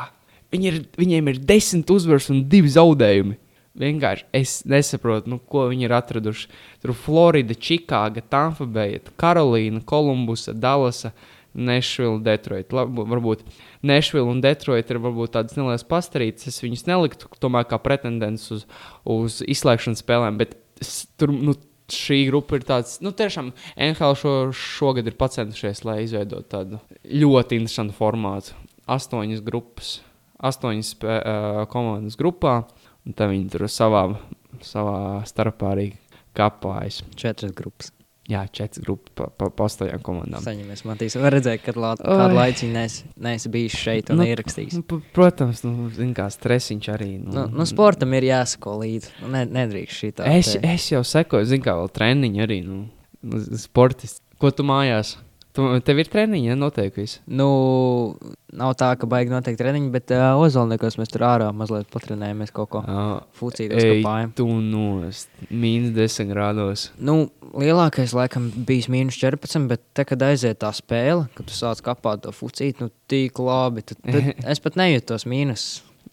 Viņi 0.55 0.71
ir, 0.71 0.79
viņiem 0.97 1.29
ir 1.35 1.43
desmit 1.53 1.93
uzvaras 1.93 2.31
un 2.33 2.41
divi 2.49 2.73
zaudējumi. 2.73 3.37
Vienkārši 3.75 4.29
es 4.39 4.61
nesaprotu, 4.71 5.33
nu, 5.33 5.41
ko 5.51 5.65
viņi 5.73 5.89
ir 5.89 5.95
atraduši. 5.97 6.51
Tur 6.83 6.95
Florida, 6.95 7.57
Čikāga, 7.59 8.23
Tampa 8.23 8.69
Bay, 8.71 9.01
Karolīna, 9.19 9.83
Kolumbusa, 9.83 10.55
Dallasa, 10.55 11.11
Nešvila, 11.55 12.21
Detroit. 12.23 12.71
Labi, 12.75 13.03
varbūt 13.11 13.43
Nešvila 13.87 14.31
un 14.31 14.43
Detroit 14.45 14.91
ir 14.91 15.01
tādas 15.35 15.59
nelielas 15.59 15.87
pastarītes. 15.87 16.47
Es 16.51 16.63
viņus 16.63 16.87
neliktu 16.87 17.31
tomēr 17.43 17.67
kā 17.71 17.79
pretendents 17.83 18.47
uz, 18.55 18.67
uz 19.03 19.41
izslēgšanas 19.43 20.03
spēlēm, 20.07 20.39
bet 20.43 20.59
es 20.83 21.05
tur. 21.19 21.35
Nu, 21.35 21.59
Šī 21.85 22.23
grupa 22.31 22.57
ir 22.57 22.63
tāds, 22.65 22.95
nu, 23.05 23.11
tiešām 23.13 23.51
NHL 23.77 24.15
šo, 24.17 24.31
šogad 24.57 25.05
ir 25.05 25.19
pacentušies, 25.21 25.83
lai 25.85 25.99
izveidotu 26.07 26.49
tādu 26.49 26.79
ļoti 27.05 27.59
interesantu 27.61 27.93
formātu. 27.99 28.55
Astoņas 28.89 29.43
grupas, 29.45 29.91
astoņas 30.41 30.95
uh, 30.97 31.19
komandas 31.69 32.17
grupā, 32.17 32.55
un 33.07 33.13
tad 33.17 33.31
viņi 33.33 33.51
tur 33.53 33.67
savā, 33.69 34.07
savā 34.65 34.97
starpā 35.29 35.75
arī 35.75 35.91
kapājas. 36.37 37.03
Četras 37.19 37.53
grupas. 37.57 37.93
Jā, 38.25 38.47
četras 38.49 38.81
grupas 38.87 39.13
pa, 39.13 39.27
pa, 39.29 39.51
pa 39.53 39.67
astoņām 39.69 40.01
komandām. 40.01 40.41
Saņemies, 40.41 40.81
Matīs. 40.89 41.13
Var 41.21 41.35
redzēt, 41.37 41.61
ka 41.61 41.75
lā- 41.77 41.91
kādu 42.01 42.39
laiku 42.39 42.71
neesi 42.73 43.51
bijis 43.53 43.77
šeit 43.77 44.09
un 44.15 44.17
Nu, 44.23 44.25
ierakstījis. 44.25 44.79
Nu, 44.81 45.01
protams, 45.13 45.61
nu, 45.67 45.91
kā 46.17 46.31
stresiņš 46.33 46.89
arī. 46.95 47.11
Nu, 47.21 47.35
Nu, 47.35 47.47
nu, 47.61 47.67
sportam 47.69 48.15
ir 48.17 48.25
jāsako 48.31 48.79
līdzi. 48.81 49.13
Nu, 49.21 49.29
ne, 49.29 49.45
nedrīkst 49.45 50.01
šī 50.01 50.13
tā. 50.17 50.31
es, 50.39 50.55
es 50.57 50.89
jau 50.95 51.03
sekoju, 51.05 51.45
zinu, 51.53 51.67
kā 51.69 51.77
vēl 51.77 51.93
treniņi 51.93 52.41
arī. 52.47 52.59
Nu, 52.65 52.87
sportists. 53.61 54.23
Ko 54.41 54.51
tu 54.51 54.65
mājās? 54.67 55.19
Tu, 55.55 55.65
tev 55.87 56.01
ir 56.03 56.09
treniņi, 56.11 56.49
ja 56.51 56.55
noteikti. 56.59 57.05
Nu, 57.31 57.47
nav 58.59 58.73
tā, 58.79 58.89
ka 58.99 59.07
baigi 59.07 59.31
noteikti 59.31 59.61
treniņi, 59.61 59.91
bet 59.95 60.11
uh, 60.11 60.41
Ozolniekos 60.43 60.99
mēs 60.99 61.13
tur 61.13 61.23
ārā 61.29 61.53
mazliet 61.55 61.87
patrenējamies 61.95 62.51
kaut 62.57 62.73
ko. 62.73 62.83
Ej, 63.79 64.01
kāpājam. 64.01 64.33
tu 64.35 64.49
nost. 64.59 65.31
Mīnus 65.55 65.95
10 65.95 66.33
grādos. 66.33 66.89
Nu, 66.99 67.29
lielākais 67.55 68.17
laikam 68.19 68.51
bijis 68.67 68.91
mīnus 68.91 69.21
14, 69.23 69.71
bet 69.71 69.85
te, 69.95 70.03
kad 70.09 70.27
aiziet 70.27 70.59
tā 70.65 70.73
spēle, 70.75 71.29
kad 71.39 71.47
tu 71.47 71.55
sāc 71.55 71.85
kapāt 71.87 72.27
to 72.27 72.35
fucīt, 72.35 72.83
nu 72.83 72.91
tik 73.11 73.39
labi. 73.39 73.87
Tad, 73.87 74.03
tad 74.03 74.33
es 74.57 74.63
pat 74.65 74.81
nejūtu 74.81 75.13
tos 75.13 75.29
mīnus. 75.31 75.69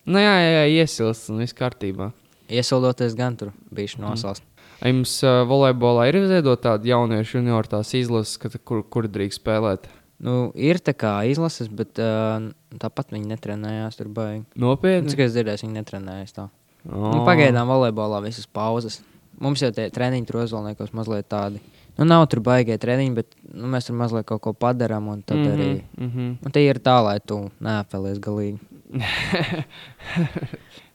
Nu, 0.06 0.22
jā, 0.22 0.38
jā, 0.38 0.54
jā 0.60 0.64
iesilst 0.84 1.34
un 1.34 1.42
viss 1.42 1.58
kārtībā. 1.58 2.12
Iesildoties 2.52 3.18
gan 3.18 3.42
tur 3.42 3.56
bija 3.74 3.98
nosalst. 4.04 4.46
Vai 4.46 4.51
jums 4.90 5.14
uh, 5.26 5.42
volejbolā 5.50 6.08
ir 6.10 6.18
izveidota 6.22 6.72
tāda 6.72 6.90
jauniešu 6.90 7.38
junioru 7.40 7.70
tās 7.70 7.94
izlases, 7.98 8.38
ka, 8.42 8.50
kur, 8.66 8.82
kur 8.90 9.08
drīkst 9.12 9.42
spēlēt? 9.42 9.90
Nu, 10.22 10.52
ir 10.54 10.78
tā 10.82 10.94
kā 10.98 11.14
izlases, 11.30 11.70
bet 11.74 11.98
uh, 12.02 12.50
tāpat 12.82 13.14
viņi 13.14 13.30
netrenējās 13.32 13.98
tur 13.98 14.10
baigi. 14.14 14.44
Nopietni. 14.62 15.10
Cik 15.10 15.24
es 15.26 15.34
dzirdēju, 15.34 15.66
viņi 15.66 15.78
netrenējās 15.80 16.36
tā. 16.38 16.48
Oh. 16.90 17.08
Nu, 17.10 17.22
pagaidām 17.26 17.70
volejbolā 17.70 18.22
visas 18.26 18.46
pauzes. 18.50 19.00
Mums 19.42 19.64
jau 19.64 19.72
tie 19.74 19.88
treniņi 19.94 20.28
tur 20.30 20.44
uzvalniekos 20.44 20.94
mazliet 20.98 21.30
tādi. 21.32 21.62
Nu, 21.98 22.06
nav 22.06 22.28
tur 22.30 22.44
baigie 22.46 22.78
treniņi, 22.82 23.16
bet 23.18 23.34
nu, 23.50 23.70
mēs 23.74 23.90
tur 23.90 23.98
mazliet 23.98 24.28
kaut 24.30 24.44
ko 24.46 24.54
padarām. 24.54 25.10
Un 25.10 25.26
tad 25.26 25.42
mm 25.42 25.46
-hmm. 25.46 25.54
arī 25.54 25.72
mhm. 25.98 26.30
nu, 26.42 26.52
tie 26.54 26.68
ir 26.70 26.80
tā, 26.80 27.02
lai 27.04 27.20
tu 27.20 27.50
neapelies 27.60 28.22
galīgi. 28.22 28.60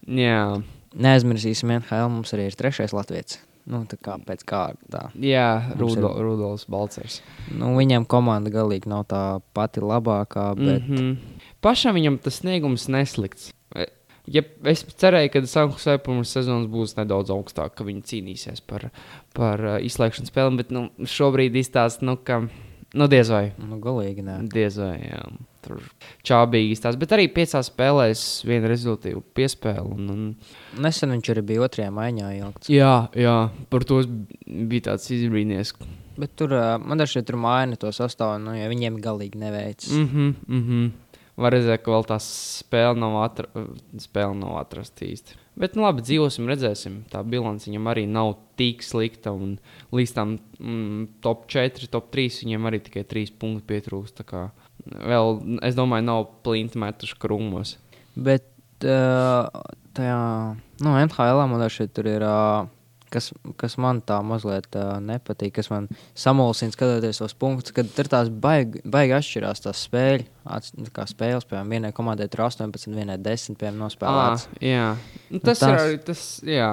Jā, 0.07 0.62
Neaizmirsīsim, 0.96 1.68
NHL 1.77 2.09
mums 2.09 2.33
arī 2.33 2.46
ir 2.49 2.57
trešais 2.57 2.94
latviečs. 2.96 3.40
Nu, 3.66 3.83
tā 3.90 3.96
kā 3.98 4.14
pēc 4.22 4.44
kārtā. 4.46 5.09
jā 5.18 5.74
Mums 5.74 5.96
ir- 5.96 6.02
Rudo, 6.02 6.22
Rudolfs 6.22 6.68
Balcers. 6.70 7.20
Nu, 7.50 7.74
viņam 7.76 8.07
komanda 8.07 8.50
galīgi 8.50 8.87
nav 8.87 9.07
tā 9.11 9.40
pati 9.55 9.81
labākā, 9.81 10.55
bet 10.57 10.88
mm 10.88 10.96
-hmm. 10.96 11.16
Pašam 11.61 11.94
viņam 11.96 12.18
tas 12.22 12.35
sniegums 12.35 12.88
neslikts. 12.88 13.52
E, 13.74 13.87
Ja 14.26 14.42
es 14.64 14.83
cerēju, 14.83 15.31
ka 15.31 15.38
Sanktpēterburgas 15.38 16.02
pirmā 16.02 16.24
sezonas 16.24 16.66
būs 16.70 16.96
nedaudz 16.96 17.31
augstāka, 17.31 17.74
ka 17.76 17.85
viņi 17.85 18.02
cīnīsies 18.02 18.61
par, 18.66 18.90
par 19.35 19.61
uh, 19.61 19.79
izslēgšanas 19.79 20.33
spēlēm, 20.33 20.57
bet 20.57 20.70
nu, 20.70 20.90
šobrīd 20.98 21.55
izstāsta, 21.55 22.02
nu, 22.02 22.16
ka 22.16 22.48
nu, 22.94 23.09
diez 23.11 23.31
vai. 23.33 23.51
nu, 23.59 23.81
galīgi 23.83 24.22
nē. 24.25 24.38
Diez 24.53 24.79
vai 24.79 24.94
jā, 25.03 25.22
tur 25.64 25.83
čābīgi 26.27 26.77
izstāsta. 26.77 27.01
Bet 27.01 27.14
arī 27.16 27.27
piecās 27.33 27.70
spēlēs 27.72 28.25
viena 28.46 28.70
rezultātu 28.70 29.22
piespēle. 29.37 29.87
Un, 29.96 30.11
un, 30.14 30.27
Nesen 30.83 31.14
viņš 31.16 31.33
arī 31.35 31.44
bija 31.51 31.66
otrajā 31.66 31.92
maiņā 31.94 32.33
ielikts. 32.38 32.70
jā, 32.72 33.09
jā, 33.18 33.37
par 33.72 33.87
to 33.88 34.03
bija 34.46 34.92
tāds 34.92 35.11
izbrīnījies. 35.11 35.75
Bet 36.16 36.33
tur 36.38 36.55
man 36.81 36.96
liekas, 37.03 37.18
tur 37.29 37.37
maina 37.37 37.77
to 37.77 37.90
sastāvu, 37.92 38.38
nu, 38.40 38.55
ja 38.57 38.70
viņiem 38.72 39.01
galīgi 39.05 39.42
neveic. 39.42 39.88
Mm. 39.90 40.07
Mhm, 40.07 40.31
mhm. 40.61 40.87
Var 41.37 41.53
redzēt, 41.53 41.83
ka 41.85 41.92
vēl 41.92 42.07
tā 42.09 42.16
spēle 42.25 42.96
nav, 42.96 43.18
atra 43.20 43.66
spēle 44.01 44.38
nav 44.38 44.55
atrasta 44.62 45.05
īsti. 45.05 45.35
Bet, 45.56 45.76
nu, 45.76 45.86
labi, 45.86 46.04
dzīvosim, 46.04 46.48
redzēsim. 46.50 46.98
Tā 47.08 47.22
bilance 47.24 47.70
viņam 47.70 47.88
arī 47.88 48.04
nav 48.10 48.34
tik 48.60 48.84
slikta. 48.84 49.32
Un 49.32 49.56
līdz 49.96 50.12
tam 50.16 50.36
mm, 50.60 51.06
top 51.24 51.46
4, 51.52 51.88
top 51.92 52.10
3 52.12 52.42
viņam 52.44 52.68
arī 52.68 52.82
tikai 52.84 53.06
3 53.08 53.32
punkti 53.40 53.64
pietrūkst. 53.72 54.20
Vēl, 54.86 55.32
es 55.66 55.78
domāju, 55.78 56.06
nav 56.10 56.28
plinti 56.44 56.80
metuši 56.82 57.16
krūmos. 57.22 57.76
Bet 58.16 58.84
uh, 58.84 59.48
tajā, 59.96 60.20
nu, 60.84 60.92
NHL 60.92 61.42
man 61.48 61.64
tur 61.96 62.10
ir 62.12 62.24
uh, 62.28 62.68
kas, 63.12 63.30
kas 63.60 63.76
man 63.82 64.00
tā 64.06 64.18
mazliet 64.26 64.68
uh, 64.78 64.96
nepatīk, 65.02 65.54
kas 65.58 65.70
man 65.72 65.88
samulsina 66.18 66.74
skatoties 66.74 67.20
tos 67.22 67.34
punktus, 67.38 67.74
kad 67.76 67.88
tur 67.96 68.10
tās 68.12 68.28
baigi, 68.30 68.82
baigi 68.84 69.16
atšķirās 69.18 69.64
tās 69.66 69.84
spēļu. 69.88 70.26
Ats, 70.56 70.74
kā 70.94 71.06
spēles, 71.10 71.46
piemēram, 71.50 71.72
vienai 71.74 71.92
komandai 71.96 72.28
tur 72.30 72.44
18, 72.46 72.92
vienai 72.94 73.16
10, 73.18 73.56
piemēram, 73.58 73.80
nospēlēts. 73.86 74.46
Ah, 74.50 74.60
jā, 74.62 74.86
nu, 75.30 75.38
Nu, 75.38 75.42
tas, 75.42 75.58
tas 75.58 75.64
tas- 75.64 75.72
ir 75.72 75.82
arī 75.86 75.98
tas, 76.10 76.22
jā. 76.46 76.70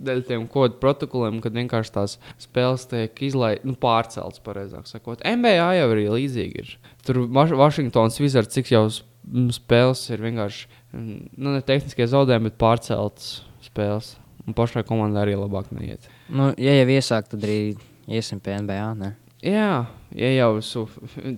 Dēļ 0.00 0.22
tiem 0.24 0.46
kodu 0.48 0.78
protokoliem, 0.80 1.42
kad 1.44 1.52
vienkārši 1.52 1.92
tās 1.92 2.14
spēles 2.40 2.86
tiek 2.88 3.18
izlaistas, 3.26 3.66
nu, 3.68 3.74
pārceltas, 3.76 4.40
pareizāk 4.40 4.86
sakot. 4.88 5.20
NBA 5.28 5.74
jau 5.76 5.90
arī 5.92 6.06
līdzīgi 6.08 6.62
ir. 6.62 6.70
Tur 7.04 7.26
Vaš 7.28 7.52
Vašingtons 7.60 8.16
Wizards, 8.22 8.54
cik 8.56 8.70
jau 8.72 8.86
m, 8.88 9.50
spēles 9.52 10.06
ir 10.14 10.24
vienkārši, 10.24 10.70
nu, 10.96 11.52
ne 11.52 11.60
tehniskie 11.60 12.08
zaudējumi, 12.08 12.48
bet 12.48 12.56
pārceltas 12.64 13.42
spēles. 13.68 14.14
Un 14.46 14.56
pašai 14.56 14.84
komandai 14.88 15.26
arī 15.26 15.36
labāk 15.38 15.70
neiet. 15.74 16.06
Nu, 16.32 16.50
ja 16.58 16.74
jau 16.80 16.88
iesāk, 16.96 17.28
tad 17.30 17.44
arī 17.44 17.76
iesim 18.08 18.40
pie 18.42 18.56
NBA. 18.62 18.86
Ne? 18.98 19.14
Jā, 19.44 19.86
ja 20.12 20.30
jau 20.36 20.50
esmu 20.60 20.84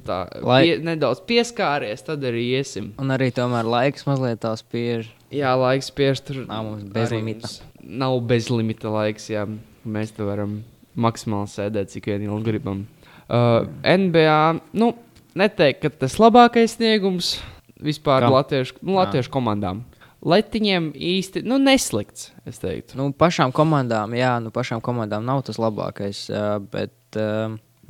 tā 0.07 0.25
Lai- 0.43 0.63
pie, 0.65 0.79
nedaudz 0.83 1.21
pieskāries, 1.27 2.03
tad 2.03 2.25
arī 2.27 2.49
iesim. 2.59 2.91
Un 2.99 3.15
arī 3.15 3.31
tomēr 3.35 3.69
laiks 3.69 4.07
mazliet 4.09 4.41
tās 4.43 4.65
spiež. 4.65 5.11
Jā, 5.33 5.53
laiks 5.59 5.91
spiež 5.93 6.23
tur. 6.27 6.43
Nav 6.49 6.67
mums 6.67 6.89
bezlimita. 6.95 7.47
mums 7.47 7.61
Nav 7.83 8.19
bezlimita 8.27 8.91
laiks, 8.91 9.29
jā. 9.31 9.47
Mēs 9.87 10.13
te 10.15 10.27
varam 10.27 10.61
maksimāli 10.99 11.51
sēdēt, 11.51 11.91
cik 11.95 12.11
vien 12.11 12.27
ilgi 12.27 12.51
gribam. 12.51 12.85
Uh, 13.33 13.65
NBA, 13.87 14.61
nu, 14.79 14.93
neteikt, 15.39 15.81
ka 15.83 15.91
tas 16.05 16.19
labākais 16.21 16.77
sniegums 16.77 17.37
vispār 17.83 18.27
Kam? 18.27 18.35
latviešu, 18.37 18.77
nu, 18.83 18.99
latviešu 18.99 19.33
komandām. 19.33 19.83
Letiņiem 20.23 20.93
īsti, 20.95 21.43
nu, 21.51 21.59
neslikts, 21.59 22.31
es 22.47 22.61
teiktu. 22.63 22.95
Nu, 23.01 23.09
pašām 23.11 23.51
komandām, 23.55 24.15
jā, 24.15 24.37
nu, 24.43 24.53
pašām 24.55 24.83
komandām 24.85 25.25
nav 25.27 25.43
tas 25.49 25.59
labākais. 25.59 26.29
Bet, 26.71 27.19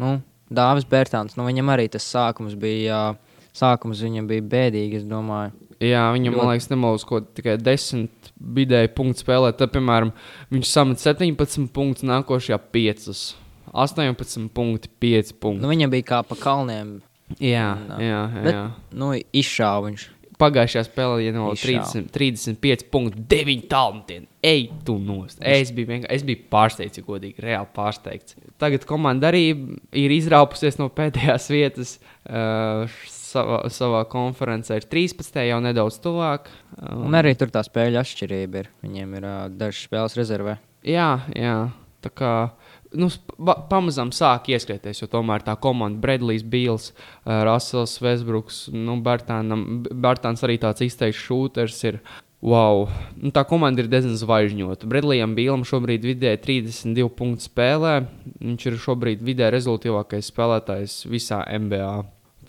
nu, 0.01 0.14
Dāvis 0.53 0.88
Bērtāns, 0.88 1.37
nu, 1.37 1.45
viņam 1.49 1.75
arī 1.75 1.90
tas 1.92 2.07
sākums 2.09 2.57
bija. 2.59 3.11
Sākums 3.53 4.01
viņam 4.01 4.31
bija 4.31 4.45
bēdīgi, 4.49 5.03
es 5.03 5.05
domāju. 5.05 5.53
Jā, 5.83 6.07
viņam, 6.14 6.38
man 6.38 6.53
liekas, 6.53 6.71
nemaldos, 6.71 7.05
ko 7.05 7.18
tikai 7.21 7.59
10 7.61 8.31
vidēji 8.57 8.92
punktu 8.97 9.25
spēlēt. 9.25 9.59
Tad, 9.59 9.73
piemēram, 9.75 10.12
viņš 10.55 10.71
samet 10.71 11.03
17 11.03 11.68
punktus, 11.75 12.07
nākošajā 12.09 12.59
5. 12.73 13.11
18 13.73 14.49
punkti, 14.55 14.88
5 15.03 15.35
punkti. 15.42 15.64
Nu, 15.64 15.73
viņam 15.73 15.92
bija 15.92 16.09
kā 16.14 16.23
pa 16.25 16.38
kalniem. 16.38 17.01
jā, 17.37 17.68
nā. 17.88 18.01
jā, 18.01 18.23
jā. 18.23 18.42
Bet-. 18.47 18.97
Nu, 18.97 19.12
izšāva 19.16 19.90
viņš. 19.90 20.09
Pagājušajā 20.42 20.83
spēlē, 20.88 21.20
ja 21.22 21.33
nav 21.37 21.52
Izšāva. 21.55 21.85
30, 21.87 22.09
35 22.59 22.85
punkti, 22.90 23.22
9 23.31 23.64
talantiem. 23.70 24.26
Ej, 24.42 24.64
tu 24.87 24.96
nost. 24.98 25.38
Es 25.38 25.70
biju, 25.74 25.87
vienkār- 25.92 26.11
es 26.16 26.24
biju 26.26 26.42
pārsteigts, 26.50 26.98
godīgi, 27.07 27.38
reāli 27.44 27.68
pārsteigts. 27.76 28.35
Tagad 28.59 28.85
komanda 28.88 29.31
arī 29.31 29.44
ir 29.94 30.14
izraupusies 30.16 30.81
no 30.83 30.88
pēdējās 30.90 31.46
vietas. 31.55 31.94
Uh, 32.26 32.90
savā, 33.33 33.62
savā 33.72 34.02
konferencē 34.11 34.76
ir 34.81 34.88
13, 34.90 35.38
jau 35.48 35.61
nedaudz 35.64 35.96
tuvāk. 36.05 36.50
Um, 36.83 37.07
Un 37.09 37.14
arī 37.18 37.37
tur 37.38 37.48
tā 37.55 37.62
spēļu 37.64 38.00
atšķirība 38.02 38.64
ir. 38.64 38.68
Viņiem 38.85 39.14
ir 39.20 39.28
uh, 39.28 39.38
dažas 39.48 39.87
spēles 39.87 40.18
rezervē. 40.18 40.59
Jā, 40.85 41.09
jā. 41.38 41.57
Tā 42.02 42.11
kā 42.18 42.33
nu, 42.98 43.09
pamazām 43.70 44.12
sāk 44.14 44.50
ieskrieties, 44.52 45.02
jo 45.02 45.09
tomēr 45.11 45.44
tā 45.46 45.55
komanda, 45.61 46.00
Bredlijs, 46.02 46.44
Bīls, 46.44 46.90
uh, 46.92 47.42
Rasels, 47.46 47.98
Vesbruks, 48.02 48.66
nu, 48.74 48.98
Bartāns 49.02 50.44
arī 50.46 50.59
tāds 50.62 50.85
izteikts 50.85 51.22
šūters 51.22 51.81
ir. 51.90 52.02
Wow. 52.42 52.88
Nu, 53.14 53.31
tā 53.31 53.44
komanda 53.46 53.85
ir 53.85 53.90
diezgan 53.90 54.16
zvaigžņota. 54.18 54.88
Bredlijam 54.90 55.37
Bīlam 55.38 55.62
šobrīd 55.66 56.02
vidēji 56.09 56.40
32 56.42 57.07
punktu 57.14 57.46
spēlē. 57.46 57.92
Viņš 58.42 58.66
ir 58.66 58.78
šobrīd 58.83 59.22
vidēji 59.22 59.55
rezultātīvākais 59.55 60.33
spēlētājs 60.33 60.96
visā 61.07 61.44
NBA. 61.46 61.92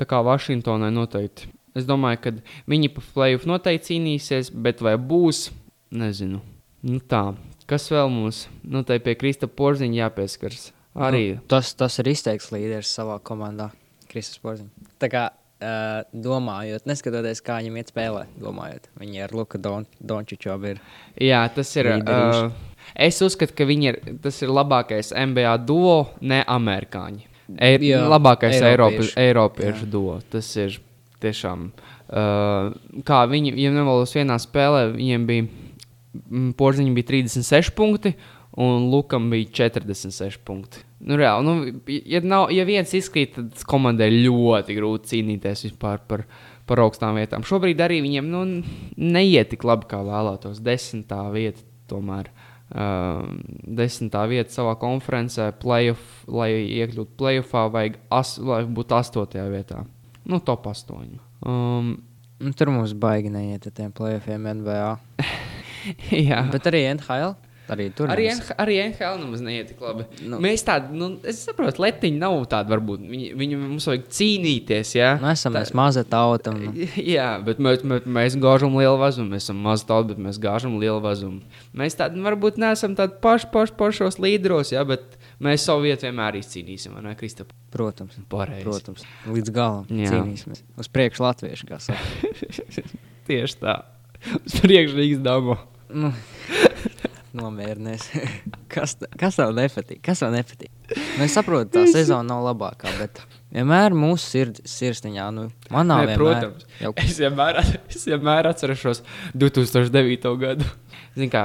Tā 0.02 0.08
kā 0.10 0.24
Vašingtonai 0.26 0.90
noteikti. 0.96 1.52
Es 1.78 1.86
domāju, 1.86 2.24
ka 2.24 2.34
viņi 2.70 2.90
pa 2.94 3.06
playoff 3.14 3.46
noteikti 3.50 3.94
cīnīsies, 3.94 4.50
bet 4.66 4.82
vai 4.82 4.96
būs, 4.98 5.52
nezinu. 5.94 6.42
Nu, 6.84 6.98
tā. 6.98 7.28
Kas 7.70 7.88
vēl 7.92 8.10
mums? 8.12 8.48
Nu, 8.64 8.84
tai 8.88 9.00
pie 9.04 9.16
Krista 9.20 9.48
Porziņa 9.48 10.04
jāpieskars. 10.06 10.72
Arī. 10.94 11.24
Nu, 11.38 11.46
tas, 11.50 11.72
tas 11.78 11.96
ir 12.02 12.12
izteikts 12.12 12.52
līderis 12.54 12.92
savā 12.94 13.18
komandā, 13.26 13.72
Kristus 14.12 14.42
Porziņš. 14.44 14.92
Tā 15.02 15.10
kā 15.10 15.24
uh, 15.34 16.04
domājot, 16.14 16.86
neskatoties, 16.90 17.42
kā 17.46 17.58
viņam 17.62 17.80
iet 17.82 17.94
spēlē, 17.94 18.28
domājot, 18.42 18.90
viņi 19.02 19.24
ar 19.26 19.34
Luka 19.38 19.62
Don 19.62 19.88
Dončiču 20.00 20.54
abi 20.54 20.76
ir. 20.76 20.84
Jā, 21.24 21.42
tas 21.56 21.72
ir. 21.80 21.90
Līderīši. 21.96 22.46
Uh, 22.46 22.90
es 23.08 23.22
uzskatu, 23.26 23.56
ka 23.58 23.68
viņi 23.70 23.90
ir, 23.90 24.00
tas 24.24 24.42
ir 24.44 24.54
labākais 24.54 25.14
NBA 25.16 25.56
duo, 25.66 25.98
ne 26.22 26.44
amerikāņi. 26.44 27.30
E 27.60 27.74
Jā, 27.84 28.06
labākais. 28.08 28.56
Eiropiešu, 28.64 29.18
Eiropiešu 29.20 29.88
duo. 29.92 30.20
Tas 30.32 30.48
ir 30.60 30.78
tiešām. 31.24 31.68
Uh, 32.14 32.72
kā 33.08 33.24
viņi, 33.30 33.56
ja 33.60 33.72
nevalos, 33.74 34.14
vienā 34.16 34.38
spēlē 34.42 34.88
viņiem 34.94 35.28
bija. 35.30 35.50
Mm, 36.14 36.54
Porziņam 36.60 36.96
bija 36.98 37.10
36 37.12 37.74
punkti, 37.78 38.14
un 38.60 38.90
Lukam 38.92 39.30
bija 39.34 39.50
46 39.66 40.42
punkti. 40.46 40.84
Nu, 41.04 41.18
reāli, 41.20 41.46
nu, 41.46 41.98
ja, 42.08 42.22
nav, 42.24 42.52
ja 42.54 42.66
viens 42.68 42.94
izkrīt, 42.96 43.36
tad 43.36 43.66
komandai 43.68 44.12
ļoti 44.14 44.78
grūti 44.78 45.14
cīnīties 45.14 45.68
vispār 45.68 46.04
par, 46.08 46.24
par 46.70 46.84
augstām 46.86 47.18
vietām. 47.20 47.44
Šobrīd 47.48 47.82
arī 47.84 48.00
viņiem 48.06 48.30
nu, 48.32 48.46
neiet 49.02 49.52
tik 49.52 49.66
labi, 49.68 49.90
kā 49.92 50.00
vēlētos. 50.06 50.64
Desmitā 50.64 51.26
vieta 51.34 51.66
tomēr. 51.92 52.32
Uh, 52.74 53.28
desmitā 53.70 54.24
vieta 54.32 54.50
savā 54.50 54.78
konferencē, 54.82 55.52
playoff, 55.62 56.24
lai 56.32 56.54
iekļūtu 56.80 57.20
playoffā, 57.20 57.68
vajag 57.74 58.00
as, 58.16 58.38
lai 58.42 58.64
būtu 58.66 58.98
astotajā 58.98 59.44
vietā. 59.52 59.84
Nu, 60.26 60.40
top 60.42 60.72
8. 60.72 61.20
Um, 61.44 61.94
Nu, 62.44 62.52
tur 62.52 62.74
mums 62.76 62.92
baigi 63.00 63.30
neiet 63.32 63.64
ar 63.70 63.72
tiem 63.72 63.92
playoffiem 63.96 64.50
NBA. 64.60 64.88
jā, 66.30 66.44
Bet 66.54 66.70
arī 66.72 66.86
NHL. 66.96 67.34
Arī 67.72 67.86
tur 67.96 68.10
Arī, 68.12 68.26
NH 68.28 68.58
arī 68.60 68.74
NHL 68.92 69.22
nemaz 69.22 69.40
neiet 69.42 69.70
tik 69.72 69.80
labi. 69.82 70.04
Nu, 70.20 70.34
Nu. 70.34 70.40
mēs 70.44 70.66
tādi, 70.68 70.98
nu, 71.00 71.08
es 71.24 71.38
saprotu, 71.48 71.80
letiņi 71.80 72.18
nav 72.20 72.36
tādi, 72.52 72.68
varbūt 72.74 73.06
viņi, 73.08 73.30
viņi 73.40 73.60
mums 73.62 73.88
vajag 73.88 74.04
cīnīties. 74.18 74.92
Jā, 74.98 75.14
Nu, 75.22 75.30
esam 75.32 75.56
mēs 75.56 75.72
maza 75.80 76.04
tauta. 76.04 76.52
Un, 76.52 76.76
jā 77.16 77.30
bet 77.48 77.62
mēs, 77.64 77.86
mēs, 77.88 78.04
mēs 78.20 78.36
gāžam 78.44 78.76
lielu 78.76 79.00
vazumu. 79.00 79.32
Mēs 79.32 79.48
esam 79.48 79.64
mazi 79.64 79.88
tauti, 79.88 80.12
bet 80.12 80.20
mēs 80.28 80.42
gāžam 80.44 80.76
lielu 80.76 81.00
vazumu. 81.08 81.40
Mēs 81.72 81.96
tādi 82.04 82.20
varbūt 82.28 82.60
neesam 82.60 83.00
tādi 83.00 83.16
paši, 83.24 83.48
paši 83.56 83.78
pašos 83.80 84.20
līderos, 84.20 84.76
jā, 84.76 84.84
bet 84.92 85.16
mēs 85.40 85.64
savu 85.64 85.88
vietu 85.88 86.10
vienmēr 86.12 86.42
izcīnīsim. 86.44 87.00
Ne, 87.00 87.16
Kristap? 87.16 87.56
protams, 87.74 88.20
Pareizi. 88.30 88.68
protams, 88.68 89.08
līdz 89.26 89.56
galam 89.56 89.88
Jā. 89.88 90.12
cīnīsimies. 90.12 90.66
Uz 90.84 90.92
priekšu 90.92 91.24
latviešu, 91.32 91.72
kā 91.72 91.80
saka. 91.80 92.44
Tieši 93.32 93.62
tā. 93.64 93.80
Uz 94.44 94.60
priekšu 94.62 95.00
Rīgas 95.00 95.24
dāmas. 95.26 95.70
Nu, 95.94 96.14
nomierinies. 97.38 98.10
kas, 98.74 98.96
kas 99.20 99.38
tev 99.38 99.54
nepatīk? 99.58 100.02
Kas 100.06 100.24
tev 100.24 100.34
nepatīk? 100.34 100.72
Nu, 100.90 101.24
es 101.26 101.36
saprotu, 101.38 101.70
tā 101.76 101.86
sezona 101.92 102.26
nav 102.34 102.44
labākā, 102.48 102.92
bet 103.00 103.22
vienmēr 103.54 103.96
mūsu 103.98 104.26
sird, 104.26 104.62
sirsniņā, 104.70 105.28
nu, 105.36 105.48
manā 105.74 106.02
vienmēr, 106.04 106.22
protams. 106.22 106.68
Jau, 106.82 106.94
Es 107.06 107.20
vienmēr, 107.22 107.62
es 107.94 108.08
vienmēr 108.10 108.50
atceros 108.50 109.04
2009. 109.38 110.34
gadu. 110.42 110.70
Zin, 111.14 111.30
kā, 111.30 111.44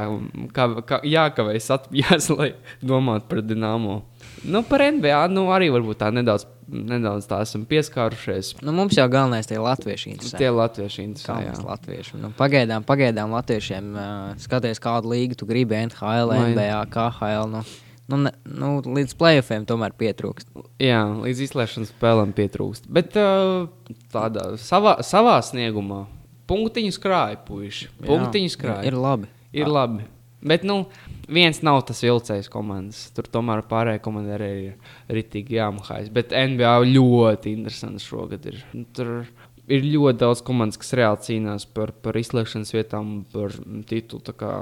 kā, 0.56 0.68
kā 0.88 1.00
jākavējas 1.04 1.72
atpūtas, 1.76 2.30
lai 2.32 2.54
domātu 2.80 3.28
par 3.28 3.42
Dienāmo. 3.44 4.00
Nu, 4.48 4.62
par 4.64 4.86
NBA 4.86 5.26
nu, 5.34 5.50
arī 5.52 5.68
varbūt 5.74 6.00
tā 6.00 6.08
nedaudz, 6.14 6.46
nedaudz 6.68 7.26
tā 7.28 7.40
esam 7.44 7.64
pieskārušies. 7.68 8.58
nu, 8.62 8.74
mums 8.76 8.96
jau 8.98 9.06
galvenais 9.10 9.48
tie 9.48 9.58
latvieši 9.62 10.12
interesē. 10.14 10.40
Tie 10.40 10.50
latvieši 10.52 11.04
interesē. 11.04 11.36
Jā. 11.46 11.54
latvieši. 11.64 12.20
Nu, 12.20 12.30
pagaidām, 12.38 12.86
pagaidām 12.88 13.32
latviešiem 13.36 13.90
uh, 13.94 14.08
skaties, 14.40 14.82
kādu 14.82 15.12
līgu 15.14 15.38
tu 15.38 15.48
gribi, 15.48 15.78
NHL, 15.88 16.34
NBA, 16.52 16.82
KHL. 16.92 17.48
Nu, 17.52 17.64
nu, 18.12 18.20
ne, 18.26 18.34
nu, 18.44 18.74
līdz 18.84 19.16
playoffiem 19.20 19.64
tomēr 19.68 19.96
pietrūkst. 19.98 20.52
Jā, 20.82 21.02
līdz 21.24 21.42
izslēgšanas 21.48 21.94
spēlēm 21.96 22.36
pietrūkst. 22.36 22.90
Bet 22.92 23.16
uh, 23.20 23.66
tādā 24.14 24.52
savā, 24.62 24.98
savā 25.06 25.40
sniegumā 25.44 26.04
punktiņu 26.48 26.94
skrāja, 26.96 27.40
puiši. 27.48 27.90
Punktiņu 28.04 28.54
skrāja. 28.54 28.86
Ir 28.88 28.96
labi. 28.96 29.28
Ir 29.56 29.68
labi. 29.72 30.06
Bet, 30.38 30.62
nu, 30.62 30.84
viens 31.26 31.58
nav 31.66 31.80
tas 31.88 32.00
vilcējs 32.04 32.50
komandas. 32.52 33.08
Tur 33.16 33.26
tomēr 33.30 33.64
pārējā 33.66 34.02
komanda 34.04 34.36
arī 34.36 34.50
ir 34.68 35.16
ritīgi 35.18 35.58
jāmahājas. 35.58 36.12
Bet 36.14 36.34
NBA 36.36 36.74
ļoti 36.92 37.54
interesants 37.56 38.06
šogad 38.06 38.46
ir. 38.46 38.60
Nu, 38.72 38.84
Tur 38.94 39.12
ir 39.68 39.88
ļoti 39.88 40.20
daudz 40.22 40.44
komandas, 40.46 40.78
kas 40.80 40.94
reāli 40.98 41.24
cīnās 41.26 41.66
par, 41.74 41.90
par 42.04 42.18
izslēgšanas 42.20 42.74
vietām, 42.76 43.16
par 43.32 43.56
titulu. 43.90 44.36
Kā 44.38 44.60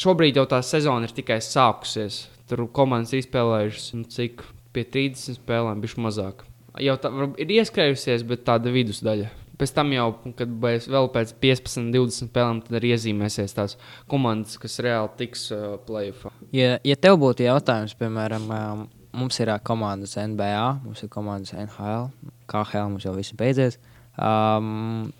Šobrīd 0.00 0.40
jau 0.40 0.44
tā 0.50 0.58
sezona 0.66 1.08
ir 1.08 1.14
tikai 1.14 1.38
sākusies. 1.44 2.24
Tur 2.50 2.66
komandas 2.74 3.14
ir 3.14 3.22
izspēlējušas, 3.22 3.86
nu, 3.96 4.08
cik 4.10 4.42
pie 4.74 4.84
30 4.84 5.38
spēlēm, 5.38 5.80
bišķi 5.80 6.04
mazāk. 6.04 6.44
Jau 6.82 6.96
tā 6.98 7.10
ir 7.40 7.52
ieskrējusies, 7.60 8.26
bet 8.26 8.42
tāda 8.44 8.72
vidusdaļa 8.74 9.30
Pēc 9.58 9.70
tam 9.76 9.92
jau, 9.94 10.08
kad 10.38 10.50
būs 10.62 10.88
vēl 10.90 11.08
pēc 11.14 11.34
15, 11.42 11.92
20 11.94 12.30
spēlēm, 12.30 12.60
tad 12.66 12.78
arī 12.80 12.90
iezīmēsies 12.96 13.54
tās 13.54 13.76
komandas, 14.10 14.58
kas 14.58 14.80
reāli 14.82 15.12
tiks 15.20 15.46
uh, 15.54 15.76
playoffā. 15.86 16.32
Ja, 16.54 16.78
ja 16.82 16.96
tev 16.98 17.20
būtu 17.22 17.46
jautājums, 17.46 17.94
piemēram, 18.00 18.48
um, 18.50 18.86
mums 19.14 19.38
ir 19.38 19.52
komandas 19.66 20.16
NBA, 20.18 20.64
mums 20.86 21.04
ir 21.06 21.12
komandas 21.12 21.54
NHL, 21.54 22.08
KHL 22.50 22.90
mums 22.96 23.06
jau 23.06 23.14
viss 23.14 23.36
beidzies. 23.38 23.78
Um, 24.18 25.12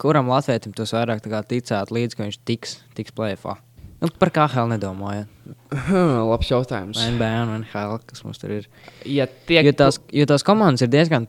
kuram 0.00 0.30
Latvijam 0.32 0.72
tas 0.76 0.94
vairāk 0.96 1.24
ticētu 1.24 1.98
līdz, 1.98 2.16
ka 2.16 2.26
viņš 2.28 2.40
tiks, 2.48 2.78
tiks 2.96 3.14
playoffā? 3.16 3.58
Nu, 4.02 4.08
par 4.18 4.32
KHL 4.34 4.66
nedomājot. 4.72 5.28
Labs 6.32 6.48
jautājums. 6.50 6.98
NBA 7.14 7.28
un 7.44 7.52
NHL, 7.60 8.00
kas 8.08 8.24
mums 8.26 8.40
tur 8.42 8.50
ir. 8.56 8.64
Ja 9.06 9.28
tiek, 9.30 9.62
Jo 9.68 9.72
tās, 9.78 10.00
jo 10.10 10.26
tās 10.26 10.42
komandas 10.46 10.82
ir 10.82 10.90
diezgan 10.90 11.28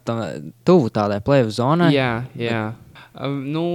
tuvu 0.65 0.89
tādai 0.93 1.19
playoff 1.25 1.53
zonai. 1.53 1.91
Jā, 1.93 2.23
jā. 2.39 2.63
Um, 3.13 3.38
nu, 3.53 3.65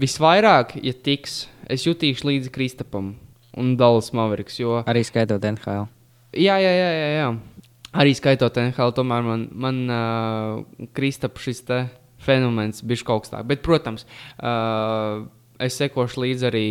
visvairāk, 0.00 0.78
ja 0.80 0.94
tiks, 0.96 1.42
es 1.68 1.84
jutīšu 1.84 2.24
līdzi 2.30 2.54
Kristapam 2.54 3.12
un 3.56 3.74
Dallas 3.76 4.08
Mavericks. 4.16 4.56
Jo, 4.62 4.80
Arī 4.88 5.04
skaitot 5.04 5.44
NHL. 5.44 5.84
jā, 6.32 6.56
jā, 6.56 6.72
jā, 6.72 6.88
jā, 6.96 7.12
jā. 7.20 7.28
Arī 7.96 8.16
skaitot 8.16 8.56
NHL, 8.64 8.96
tomēr 8.96 9.24
man, 9.28 9.46
man 9.52 9.84
uh, 9.92 10.88
Kristapa 10.96 11.40
šis 11.40 11.62
te 11.68 11.82
fenomens 12.24 12.80
bija 12.80 13.04
kaut 13.12 13.26
kas 13.26 13.36
tāds. 13.36 13.48
Bet, 13.52 13.60
protams, 13.64 14.08
uh, 14.40 15.24
es 15.60 15.76
sekošu 15.80 16.24
līdzi 16.24 16.48
arī 16.48 16.66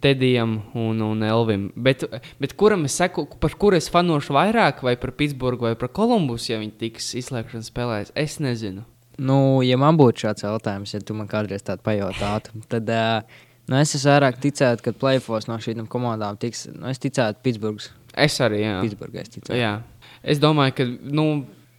Tedijam 0.00 0.56
un, 0.74 1.02
un 1.04 1.24
Elvim. 1.26 1.68
Bet, 1.76 2.06
bet 2.40 2.54
kuram 2.58 2.86
es 2.88 2.96
seku, 2.96 3.26
par 3.40 3.54
kuru 3.60 3.76
es 3.76 3.90
fanošu 3.92 4.34
vairāk, 4.36 4.80
vai 4.86 4.96
par 5.00 5.12
Pitsburgu 5.16 5.68
vai 5.68 5.74
par 5.78 5.92
Kolumbusu, 5.96 6.54
ja 6.54 6.60
viņi 6.62 6.76
tiks 6.80 7.12
izslēgšanas 7.20 7.68
spēlēs, 7.72 8.14
es 8.18 8.38
nezinu. 8.40 8.86
Nu, 9.20 9.60
ja 9.66 9.76
man 9.76 9.98
būtu 10.00 10.24
šāds 10.24 10.46
jautājums, 10.46 10.94
ja 10.94 11.02
tu 11.04 11.16
man 11.18 11.28
kādreiz 11.28 11.64
tādu 11.66 11.84
pajautātu, 11.84 12.62
tad 12.72 12.88
uh, 12.88 13.40
nu, 13.68 13.76
es 13.82 13.92
vairāk 14.00 14.40
ticētu, 14.40 14.86
ka 14.86 14.96
playoffs 14.96 15.50
no 15.50 15.58
šīm 15.60 15.84
komandām 15.92 16.40
tiks. 16.40 16.70
Nu, 16.72 16.88
es 16.88 17.02
ticētu 17.02 17.44
Pitsburgas. 17.44 17.90
Es 18.16 18.40
arī, 18.40 18.64
jā. 18.64 18.78
Pitsburgai 18.86 19.26
es 19.26 19.34
ticētu. 19.36 19.58
jā. 19.60 19.74
Es 20.22 20.40
domāju, 20.40 20.76
ka, 20.80 20.88
nu, 21.12 21.26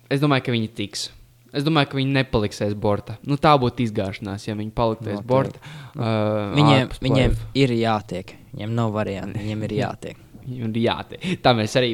es 0.10 0.22
domāju, 0.22 0.46
ka 0.46 0.54
viņi 0.54 0.70
tiks. 0.78 1.10
Es 1.54 1.66
domāju, 1.68 1.90
ka 1.92 1.98
viņi 2.00 2.14
nepaliks 2.16 2.62
aiz 2.64 2.74
borta. 2.80 3.18
Nu, 3.28 3.36
tā 3.36 3.52
būtu 3.60 3.84
izgāšanās, 3.84 4.46
ja 4.48 4.56
viņi 4.56 4.72
paliktu 4.76 5.10
aiz 5.10 5.18
Noteikti. 5.20 5.28
borta. 5.28 5.60
Uh, 5.92 6.54
Viņiem, 6.56 6.86
ārpus 6.86 7.02
viņiem 7.04 7.34
play-off. 7.36 7.48
ir 7.60 7.74
jātiek. 7.76 8.36
Viņiem 8.54 8.76
nav 8.78 8.94
variantu. 8.96 9.40
Viņiem 9.42 9.66
ir 9.68 9.74
jātiek. 9.84 10.22
Viņiem 10.46 10.70
ir 10.72 10.80
jātiek. 10.86 11.26
Tā 11.44 11.54
mēs 11.58 11.76
arī 11.80 11.92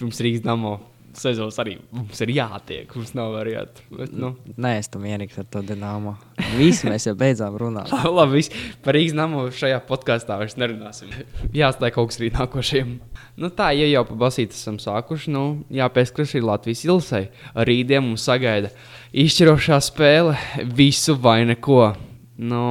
pirms 0.00 0.22
Rīgas 0.24 0.44
damo 0.48 0.78
sezonas 1.20 1.58
arī 1.62 1.76
mums 1.94 2.20
ir 2.24 2.32
jātiek. 2.36 2.92
Mums 2.96 3.12
nav 3.16 3.32
variantu. 3.36 3.84
Bet, 3.90 4.12
nu. 4.16 4.32
Nē, 4.56 4.76
es 4.80 4.90
tam 4.92 5.04
mierīgs 5.06 5.38
ar 5.40 5.48
to 5.50 5.62
dināmu. 5.66 6.14
Visi 6.56 6.88
mēs 6.90 7.08
jau 7.08 7.14
beidzām 7.18 7.56
runāt. 7.60 7.92
Labi, 8.18 8.40
viss. 8.40 8.52
par 8.84 8.96
Rīgas 8.96 9.16
namu 9.16 9.46
šajā 9.54 9.80
podkāstā 9.88 10.38
vairs 10.40 10.58
nerunāsim. 10.60 11.14
Jāstāj 11.56 11.94
kaut 11.96 12.12
kas 12.12 12.20
rīt 12.22 12.38
nākošajam. 12.38 12.94
Nu 13.40 13.50
tā, 13.52 13.72
ja 13.76 13.88
jau 13.90 14.04
pa 14.08 14.20
basīti 14.26 14.56
esam 14.56 14.80
sākuši, 14.82 15.32
nu 15.34 15.44
jāpieskarās 15.74 16.36
ir 16.36 16.46
Latvijas 16.46 16.84
ilsai. 16.88 17.24
Rītdien 17.56 18.04
mums 18.06 18.26
sagaida 18.28 18.72
izšķirošā 19.16 19.80
spēle 19.84 20.36
visu 20.76 21.16
vai 21.20 21.42
neko. 21.48 21.94
Nu, 22.36 22.64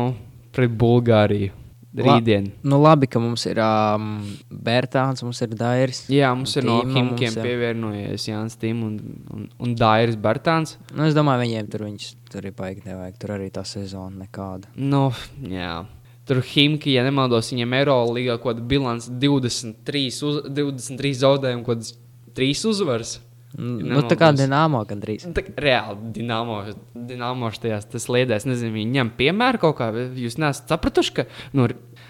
pret 0.56 0.74
Bulgāriju. 0.78 1.65
La- 1.96 2.18
Rītdien. 2.18 2.50
Nu, 2.68 2.82
labi, 2.84 3.08
ka 3.08 3.20
mums 3.24 3.46
ir 3.48 3.60
um, 3.64 4.08
Bērtāns, 4.52 5.24
mums 5.24 5.40
ir 5.46 5.54
Dairis. 5.56 6.02
Jā, 6.12 6.34
mums 6.36 6.56
ir 6.60 6.66
no 6.68 6.82
Himkiem 6.84 7.36
pievienojies 7.40 8.26
Jānis 8.28 8.58
Tim 8.60 8.82
un, 8.84 8.96
un, 9.32 9.46
un 9.64 9.76
Dairis 9.80 10.18
Bartāns. 10.20 10.76
Nu, 10.92 11.06
es 11.08 11.16
domāju, 11.16 11.46
viņiem 11.46 11.70
tur, 11.72 11.86
viņus, 11.88 12.10
tur 12.32 12.48
ir 12.50 12.56
baigi 12.58 12.84
nevajag. 12.90 13.20
Tur 13.22 13.36
arī 13.38 13.48
tā 13.56 13.64
sezona 13.68 14.26
nekāda. 14.26 14.68
Nu, 14.76 15.08
jā. 15.48 15.86
Tur 16.26 16.42
Himki, 16.42 16.96
ja 16.98 17.04
nemaldos, 17.06 17.52
viņiem 17.54 17.78
Eirolandā 17.80 18.36
kaut 18.42 18.56
kāda 18.56 18.66
bilants 18.66 19.08
23, 19.22 20.08
uz, 20.26 20.42
23 20.50 21.14
zaudējumi, 21.22 21.64
kaut 21.68 21.78
kādas 21.78 21.94
3 22.36 22.66
uzvaras. 22.72 23.20
Nu, 23.56 24.02
tā 24.10 24.18
kā 24.20 24.32
dināmo 24.36 24.82
gandrīz. 24.88 25.28
Tā, 25.36 25.44
kā 25.46 25.54
reāli, 25.64 26.12
Dienāmo, 26.18 26.60
Dienāmo 27.08 27.52
šajās 27.56 27.88
sliedēs, 28.04 28.48
nezinu, 28.50 28.74
viņi 28.76 28.98
ņem 28.98 29.12
piemēru 29.20 29.62
kaut 29.64 29.78
kā. 29.80 29.90
Jūs 30.20 30.40
neesat 30.42 30.74
sapratuši, 30.74 31.14
ka, 31.16 31.28
nu, 31.56 31.70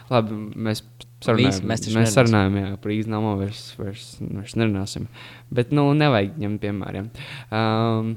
labi, 0.09 0.37
mēs 0.67 0.81
sarunājam, 1.25 1.51
Visi, 1.53 1.67
mēs 1.69 1.89
mēs 1.93 2.15
sarunājam, 2.17 2.57
jā, 2.61 2.71
par 2.81 2.95
Dienāmo 2.95 3.35
vairs, 3.41 3.65
vairs, 3.79 4.07
vairs 4.21 4.57
nerunāsim. 4.57 5.09
Bet, 5.53 5.73
nu, 5.75 5.87
nevajag 5.97 6.39
ņemt 6.41 6.63
piemēriem. 6.65 7.11
Um, 7.53 8.15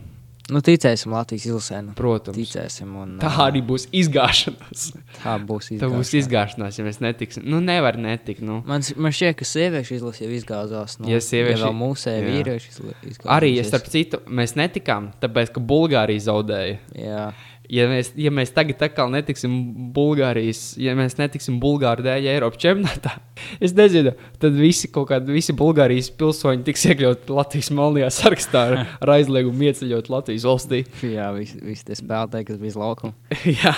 Nu, 0.50 0.62
ticēsim 0.64 1.12
Latvijas 1.12 1.44
ilsēnu. 1.44 1.92
protams. 1.94 2.36
Ticēsim. 2.38 2.94
Un, 2.96 3.18
Tā 3.20 3.28
arī 3.44 3.60
būs 3.60 3.84
izgāšanās. 3.92 4.86
tā 5.22 5.34
būs 5.44 5.68
Tā 5.76 5.90
būs 5.92 6.14
izgāšanās. 6.16 6.22
izgāšanās, 6.22 6.78
ja 6.78 6.84
mēs 6.86 7.00
netiksim. 7.04 7.44
Nu, 7.44 7.60
nevar 7.60 7.98
netikt. 8.00 8.40
Nu. 8.40 8.62
Man, 8.66 8.80
man 8.96 9.12
šķiet, 9.12 9.36
ka 9.36 9.44
sieviešu 9.44 9.98
izlase 9.98 10.24
jau 10.24 10.32
izgāzās. 10.32 10.98
Nu, 11.00 11.08
Ja 11.12 11.18
sievieši- 11.20 11.58
ja 11.60 11.66
vēl 11.68 11.76
mūsēji 11.82 12.22
jā. 12.22 12.30
vīrieši 12.32 12.68
izla- 12.72 12.96
izgāzās. 13.04 13.34
Arī, 13.36 13.54
ja 13.56 13.64
starp 13.64 13.86
citu, 13.92 14.22
mēs 14.26 14.56
netikām, 14.56 15.12
tāpēc, 15.20 15.52
ka 15.52 15.60
Bulgārija 15.60 16.24
zaudēja. 16.30 16.78
Jā. 16.96 17.32
Ja 17.68 17.84
mēs, 17.90 18.14
ja 18.16 18.30
mēs 18.32 18.48
tagad 18.56 18.80
atkal 18.86 19.10
netiksim 19.12 19.52
Bulgārijas, 19.92 20.70
ja 20.80 20.94
mēs 20.96 21.18
netiksim 21.18 21.58
Bulgāru 21.60 22.00
dēļ 22.06 22.28
Eiropas 22.32 22.62
čempionātā, 22.62 23.12
es 23.64 23.74
nezinu, 23.76 24.14
tad 24.40 24.56
visi 24.56 24.88
kaut 24.92 25.10
kādi 25.10 25.34
visi 25.36 25.52
Bulgārijas 25.56 26.08
pilsoņi 26.16 26.64
tiks 26.64 26.86
iekļauti 26.88 27.34
Latvijas 27.36 27.68
melnajā 27.76 28.08
sarakstā 28.16 28.62
ar, 28.70 28.78
ar 29.04 29.12
aizliegumu 29.18 29.68
ieceļot 29.68 30.08
Latvijas 30.14 30.46
valstī. 30.48 30.80
Jā, 31.04 31.28
visi, 31.36 31.60
visi 31.60 31.84
tie 31.90 31.98
spēlētāji, 32.00 32.48
kas 32.48 32.62
bija 32.62 32.72
uz 32.72 32.78
laukuma. 32.80 33.36
Jā, 33.60 33.74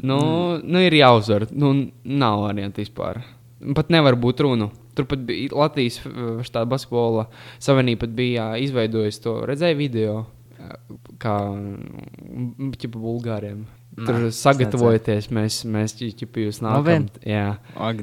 nu, 0.00 0.16
mm. 0.16 0.64
nu 0.64 0.84
ir 0.86 0.96
jāuzvar. 1.02 1.44
Nu, 1.52 1.74
nav 2.08 2.46
variantu 2.46 2.80
vispār. 2.80 3.20
Pat 3.76 3.92
nevar 3.92 4.16
būt 4.20 4.40
runa. 4.44 4.70
Tur 4.94 5.08
pat 5.10 5.20
bija 5.26 5.52
Latvijas 5.58 6.00
basketbola 6.54 7.26
savienība, 7.62 8.08
bija 8.08 8.52
izveidojusi 8.62 9.22
to. 9.24 9.36
Redzēju 9.50 9.78
video, 9.80 10.16
kā 11.22 11.34
ķipa 12.80 13.00
Bulgāriem. 13.00 13.64
Nē, 13.94 14.06
Tur 14.08 14.24
es 14.26 14.40
sagatavojoties, 14.42 15.28
mēs, 15.34 15.60
mēs 15.70 15.94
ķipa 16.00 16.42
jūs 16.48 16.58
No 16.64 16.72
nākam. 16.72 17.06
Jā. 17.28 17.58
Ak. 17.78 18.02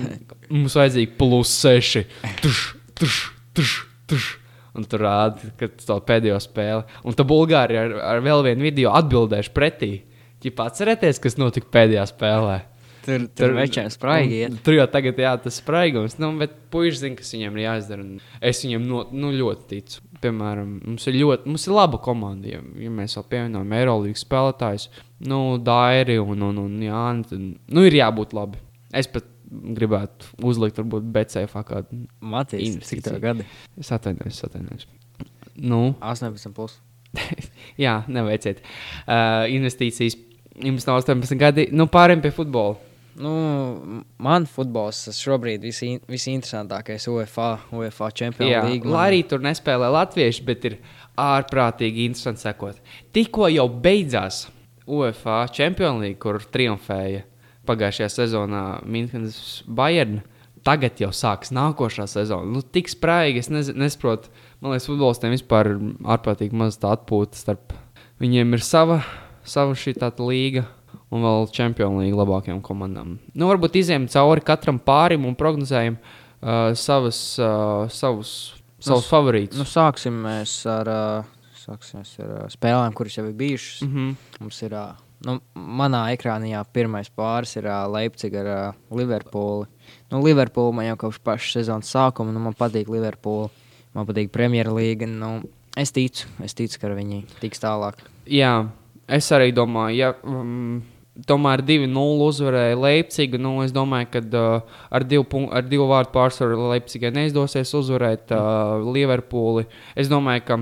Mums 0.52 0.76
vajadzīgi 0.78 1.16
plus 1.18 1.50
seši. 1.64 2.04
Tuš, 2.44 2.62
tuš, 2.98 3.18
tuš, 3.56 3.74
tuš. 4.10 4.28
Un 4.72 4.86
tur 4.88 5.02
rāda, 5.04 5.50
ka 5.60 5.68
tā 5.68 5.98
pēdējo 6.08 6.38
spēli. 6.40 6.86
Un 7.04 7.16
tā 7.16 7.26
Bulgārija 7.28 7.82
ar, 7.84 7.96
ar 8.14 8.22
vēl 8.24 8.46
vienu 8.46 8.64
video 8.70 8.94
atbildēšu 8.96 9.52
pretī. 9.52 9.90
Ķipā 10.42 10.70
atcerieties, 10.70 11.20
kas 11.22 11.36
notika 11.38 11.68
pēdējā 11.74 12.06
spēlē. 12.08 12.56
Tur 13.02 13.26
tur 13.34 13.54
večiem 13.56 13.88
spraigi 13.90 14.38
iet. 14.44 14.56
Tur 14.62 14.76
jau 14.76 14.86
tagad 14.90 15.18
jā, 15.18 15.32
tas 15.42 15.58
spraigums, 15.58 16.14
nu, 16.22 16.30
bet 16.38 16.54
puiši 16.72 17.00
zina, 17.00 17.18
kas 17.18 17.32
viņiem 17.34 17.58
ir 17.58 17.64
jāizdara. 17.64 18.06
Es 18.50 18.62
viņiem 18.62 18.86
no, 18.86 19.02
nu, 19.10 19.32
ļoti 19.34 19.68
ticu. 19.72 20.02
Piemēram, 20.22 20.76
mums 20.86 21.08
ir 21.10 21.18
ļoti 21.18 21.50
mums 21.50 21.66
ir 21.66 21.74
laba 21.74 21.98
komanda. 22.02 22.52
Ja, 22.52 22.62
ja 22.78 22.92
mēs 22.94 23.16
vēl 23.18 23.26
pievienojam 23.32 23.74
Eirolandes 23.78 24.22
spēlētājus, 24.22 24.86
nu, 25.26 25.40
Dairi 25.66 26.20
un, 26.22 26.46
un, 26.46 26.62
un 26.62 26.78
Jānis, 26.86 27.34
nu, 27.34 27.86
ir 27.88 27.98
jābūt 27.98 28.36
labi. 28.38 28.62
Es 28.94 29.10
pat 29.10 29.26
gribētu 29.52 30.30
uzlikt, 30.48 30.78
varbūt, 30.80 31.10
BCF 31.12 31.66
kādu. 31.68 32.04
Matīs, 32.24 32.78
cik 32.88 33.02
tev 33.04 33.18
gadi? 33.22 33.46
Es 33.80 33.90
atvainojos, 33.94 34.40
atvainojos. 34.46 34.86
Nu, 35.58 35.82
18 36.00 36.54
plus. 36.56 36.78
jā, 37.84 37.98
neveiciet. 38.08 38.62
Uh, 39.04 39.44
investīcijas 39.52 40.16
jums 40.62 40.86
nav 40.88 41.02
18 41.02 41.38
gadi. 41.40 41.68
Nu, 41.74 41.88
pārējiem 41.92 42.24
pie 42.24 42.32
futbola. 42.34 42.78
Nu, 43.20 43.32
man 44.22 44.46
futbols 44.48 45.02
šobrīd 45.18 45.60
visi, 45.66 45.98
visinteresantākais 46.08 47.04
UEFA, 47.12 47.48
UEFA 47.76 48.08
Jā, 48.08 48.16
čempionu 48.22 48.70
līga. 48.70 48.88
lai 48.88 49.04
arī 49.10 49.20
tur 49.28 49.42
nespēlē 49.44 49.90
latvieši, 49.92 50.44
bet 50.48 50.64
ir 50.70 50.78
ārprātīgi 51.20 52.06
interesanti 52.08 52.46
sekot. 52.46 52.80
Tikko 53.12 53.50
jau 53.52 53.66
beidzās 53.68 54.46
UEFA 54.88 55.42
Champions 55.52 56.00
League, 56.00 56.20
kur 56.22 56.40
triumfēja 56.40 57.26
pagājušajā 57.68 58.08
sezonā 58.16 58.62
Münchenes 58.88 59.62
Bayern. 59.68 60.22
Tagad 60.62 61.00
jau 61.02 61.10
sāksies 61.10 61.50
nākošā 61.56 62.06
sezona. 62.06 62.46
Nu, 62.46 62.60
tik 62.62 62.86
spraigi, 62.88 63.40
es 63.42 63.48
nez, 63.50 63.72
nesaprotu. 63.74 64.30
Man 64.62 64.70
liekas, 64.72 64.86
futbolistiem 64.86 65.34
vispār 65.34 65.72
ir 65.72 65.80
ārprātīgi 66.06 66.54
maz 66.54 66.78
tā 66.78 66.92
atpūta 66.94 67.34
starp. 67.34 67.74
Viņiem 68.22 68.54
ir 68.54 68.62
sava, 68.62 69.00
sava 69.42 69.74
šī 69.74 69.96
tāda 69.98 70.22
līga. 70.22 70.62
Un 71.12 71.20
vēl 71.26 71.46
Champions 71.52 72.00
League 72.00 72.16
labākajām 72.16 72.62
komandām. 72.64 73.18
Nu, 73.36 73.48
varbūt 73.50 73.76
izējām 73.82 74.08
cauri 74.12 74.44
katram 74.48 74.78
pārim 74.80 75.26
un 75.28 75.36
prognozējam 75.36 75.98
uh, 75.98 76.72
savas, 76.78 77.20
uh, 77.36 77.84
savus, 77.92 78.32
savus 78.80 79.08
favorītus. 79.10 79.60
Nu, 79.60 79.66
sāksim 79.68 80.22
mēs 80.24 80.54
ar, 80.72 80.88
uh, 80.88 81.50
sāksim 81.60 82.00
mēs 82.00 82.14
ar 82.24 82.30
uh, 82.38 82.46
spēlēm, 82.52 82.96
kuras 82.96 83.18
jau 83.18 83.26
ir 83.28 83.34
bijušas. 83.36 83.82
Mm 83.84 83.92
-hmm. 83.92 84.14
Mums 84.40 84.62
ir, 84.64 84.72
uh, 84.72 85.02
nu, 85.26 85.38
manā 85.54 86.06
ekrānā 86.16 86.64
pirmais 86.72 87.10
pāris 87.10 87.56
ir 87.60 87.68
uh, 87.68 87.84
Leipzig 87.92 88.34
ar 88.34 88.46
uh, 88.46 88.96
Liverpooli. 88.96 89.66
Nu, 90.10 90.22
Liverpooli 90.24 90.76
man 90.76 90.86
jau 90.86 90.96
kopš 90.96 91.18
paša 91.18 91.52
sezonas 91.58 91.92
sākuma, 91.92 92.32
nu, 92.32 92.40
man 92.40 92.54
patīk 92.54 92.88
Liverpooli, 92.88 93.50
man 93.92 94.06
patīk 94.06 94.32
Premjerlīga. 94.32 95.06
Nu, 95.06 95.42
es 95.76 95.92
ticu, 95.92 96.26
es 96.44 96.54
ticu, 96.54 96.80
ka 96.80 96.88
viņi 96.88 97.24
tiks 97.40 97.60
tālāk. 97.60 98.00
Jā, 98.26 98.68
es 99.08 99.32
arī 99.32 99.52
domāju, 99.52 99.96
ja 99.96 100.14
um, 100.24 100.82
tomēr 101.28 101.62
2-0 101.66 102.26
uzvarēja 102.26 102.78
Leipziga, 102.80 103.40
nu, 103.40 103.56
es 103.64 103.74
domāju, 103.74 104.08
ka 104.14 104.22
uh, 104.24 104.80
ar, 104.90 105.04
divu, 105.08 105.44
ar 105.52 105.66
divu 105.68 105.88
vārdu 105.90 106.12
pārsvaru 106.14 106.70
Leipzigai 106.72 107.12
neizdosies 107.14 107.74
uzvarēt 107.78 108.32
uh, 108.34 108.80
Liverpooli. 108.94 109.66
Es 109.98 110.10
domāju, 110.12 110.44
ka, 110.48 110.60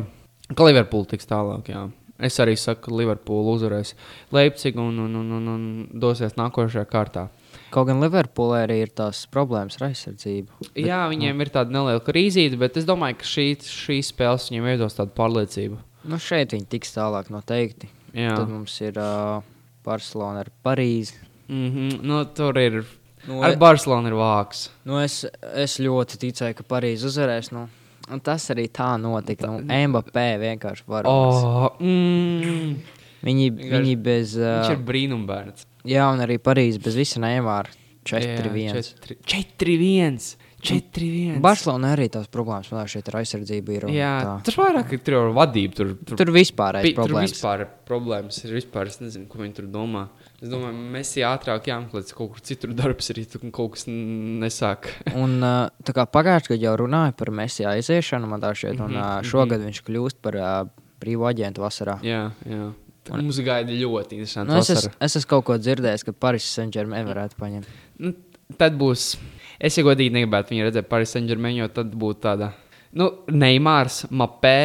ka 0.55 0.69
Liverpoola 0.69 1.13
tiks 1.15 1.31
tālāk. 1.31 1.71
Jā. 1.73 1.87
Es 2.21 2.37
arī 2.43 2.57
saku, 2.61 2.89
ka 2.89 2.97
Liverpoola 2.99 3.55
uzvarēs 3.57 3.95
Leipzigu 4.35 4.83
un, 4.83 4.99
un, 5.07 5.21
un, 5.23 5.37
un, 5.39 5.53
un 5.55 6.01
dosies 6.03 6.37
nākošajā 6.37 6.89
kārtā. 6.91 7.29
Kaut 7.71 7.87
gan 7.87 8.03
Liverpoolē 8.03 8.65
arī 8.65 8.81
ir 8.83 8.91
tās 8.99 9.23
problēmas 9.31 9.79
ar 9.79 9.89
aizsardzību. 9.89 10.67
Bet, 10.67 10.83
Jā, 10.83 11.05
viņiem 11.11 11.45
ir 11.45 11.53
tāda 11.55 11.75
neliela 11.75 12.03
krīzīte, 12.03 12.59
bet 12.59 12.77
es 12.81 12.87
domāju, 12.89 13.21
ka 13.23 13.31
šī, 13.31 13.47
šī 13.63 14.01
spēle 14.11 14.43
viņiem 14.43 14.67
veidos 14.73 14.99
tādu 14.99 15.15
pārliecību. 15.15 15.79
Nu, 16.11 16.19
šeit 16.21 16.57
viņi 16.57 16.67
tiks 16.75 16.95
tālāk 16.97 17.31
noteikti. 17.31 17.91
Jā, 18.17 18.35
Tad 18.35 18.51
mums 18.51 18.75
ir 18.83 18.99
uh, 18.99 19.39
Barcelona 19.85 20.41
ar 20.41 20.51
Parīzi. 20.65 21.15
mm 21.49 21.69
-hmm. 21.71 22.01
nu, 22.03 22.25
tur 22.25 22.59
ir. 22.59 22.85
Nu, 23.29 23.43
Ar 23.43 23.57
Barcelonu 23.57 24.09
ir 24.09 24.15
vāks. 24.15 24.69
nu, 24.85 24.99
es, 25.03 25.27
es 25.55 25.79
ļoti 25.79 26.17
ticēju, 26.19 26.55
ka 26.55 26.63
Parīzi 26.63 27.05
uzvarēs. 27.05 27.53
Nu, 27.53 27.69
un 28.13 28.21
tas 28.21 28.51
arī 28.51 28.69
tā 28.71 28.97
notika. 29.01 29.47
Nu, 29.47 29.59
Mbappé 29.89 30.39
vienkārši 30.39 30.83
var. 30.87 31.05
Oh, 31.07 31.71
mm, 31.81 32.77
Viņi, 33.23 33.51
vienkārši- 33.51 33.71
viņi 33.83 33.97
bez. 34.03 34.37
viņš 34.37 34.67
Uh, 34.67 34.73
ir 34.73 34.79
brīnumbērns. 34.79 35.67
jā, 35.85 36.13
un 36.13 36.19
arī 36.21 36.39
Parīzi 36.39 36.79
bez 36.83 36.95
visa 36.97 37.21
Neimāra. 37.21 37.69
4-1. 38.05 38.95
4-1. 39.27 40.37
4-1. 40.61 41.41
Barcelona 41.43 41.95
arī 41.97 42.09
tās 42.13 42.29
problēmas 42.33 42.71
man 42.75 42.89
šeit 42.91 43.09
ar 43.11 43.21
aizsardzību 43.21 43.75
ir. 43.77 43.87
un 43.89 43.95
Jā, 43.95 44.13
tā. 44.27 44.35
tur 44.49 44.59
vairāk 44.63 44.93
ir 44.97 45.03
tur 45.07 45.17
jau 45.17 45.23
vadība. 45.37 45.77
Tur, 45.79 45.95
tur, 46.07 46.19
Tur 46.21 46.33
vispār 46.35 46.81
ir 46.81 46.89
pi- 46.89 46.93
tur 46.95 47.05
problēmas. 47.05 47.35
vispār 47.35 47.65
problēmas. 47.89 48.41
Ir 48.45 48.57
vispār, 48.59 48.91
es 48.93 49.01
nezinu, 49.01 49.29
ko 49.31 49.41
viņi 49.43 49.57
tur 49.61 49.71
domā. 49.73 50.09
Es 50.41 50.49
domāju, 50.49 50.77
mēs 50.95 51.15
ātrāk 51.29 51.71
jāmeklē 51.71 52.05
kaut 52.17 52.35
kur 52.35 52.45
citur 52.45 52.75
darbs, 52.77 53.11
arī 53.13 53.27
tur 53.29 53.43
kaut 53.51 53.75
kas 53.77 53.89
nesāk. 53.89 54.93
Un, 55.23 55.41
tā 55.41 55.97
kā 55.97 56.07
pagājušajā 56.07 56.55
gadā 56.55 56.69
jau 56.69 56.77
runāja 56.85 57.17
par 57.17 57.33
Mēsiju 57.41 57.73
aiziešanu, 57.75 58.29
man 58.31 58.45
tā 58.45 58.55
šķiet, 58.57 58.79
un 58.81 58.95
uh, 58.95 59.03
mhm. 59.21 59.29
šogad 59.33 59.67
viņš 59.67 59.83
kļūst 59.89 60.23
par 60.25 60.39
uh, 60.41 60.63
brīvu 61.01 61.29
aģentu 61.31 61.65
vasarā. 61.65 61.99
jā, 62.05 62.29
jā. 62.47 62.71
Tā 63.01 63.17
Mums 63.17 63.39
gaida 63.41 63.73
ļoti 63.73 64.19
interesanti. 64.19 64.53
Nu, 64.53 64.59
es, 64.61 64.69
es, 64.75 64.87
es 65.01 65.17
esmu 65.17 65.31
kaut 65.31 65.47
ko 65.49 65.57
dzirdējis, 65.57 66.05
ka 66.05 66.13
Paris 66.13 66.45
Saint-Germain 66.53 67.09
varētu 67.09 67.39
paņemt. 67.41 67.71
Nu, 68.05 68.13
tad 68.61 68.77
būs. 68.81 69.15
Es 69.61 69.77
jau 69.77 69.85
godīgi 69.85 70.15
negribētu 70.15 70.55
viņu 70.55 70.67
redzēt 70.67 70.89
Paris 70.89 71.13
Saint-Germain, 71.13 71.59
jo 71.61 71.69
tad 71.75 71.93
būtu 71.93 72.23
tāda. 72.25 72.55
Nu, 72.97 73.11
Neimārs, 73.29 74.07
Mapē 74.09 74.57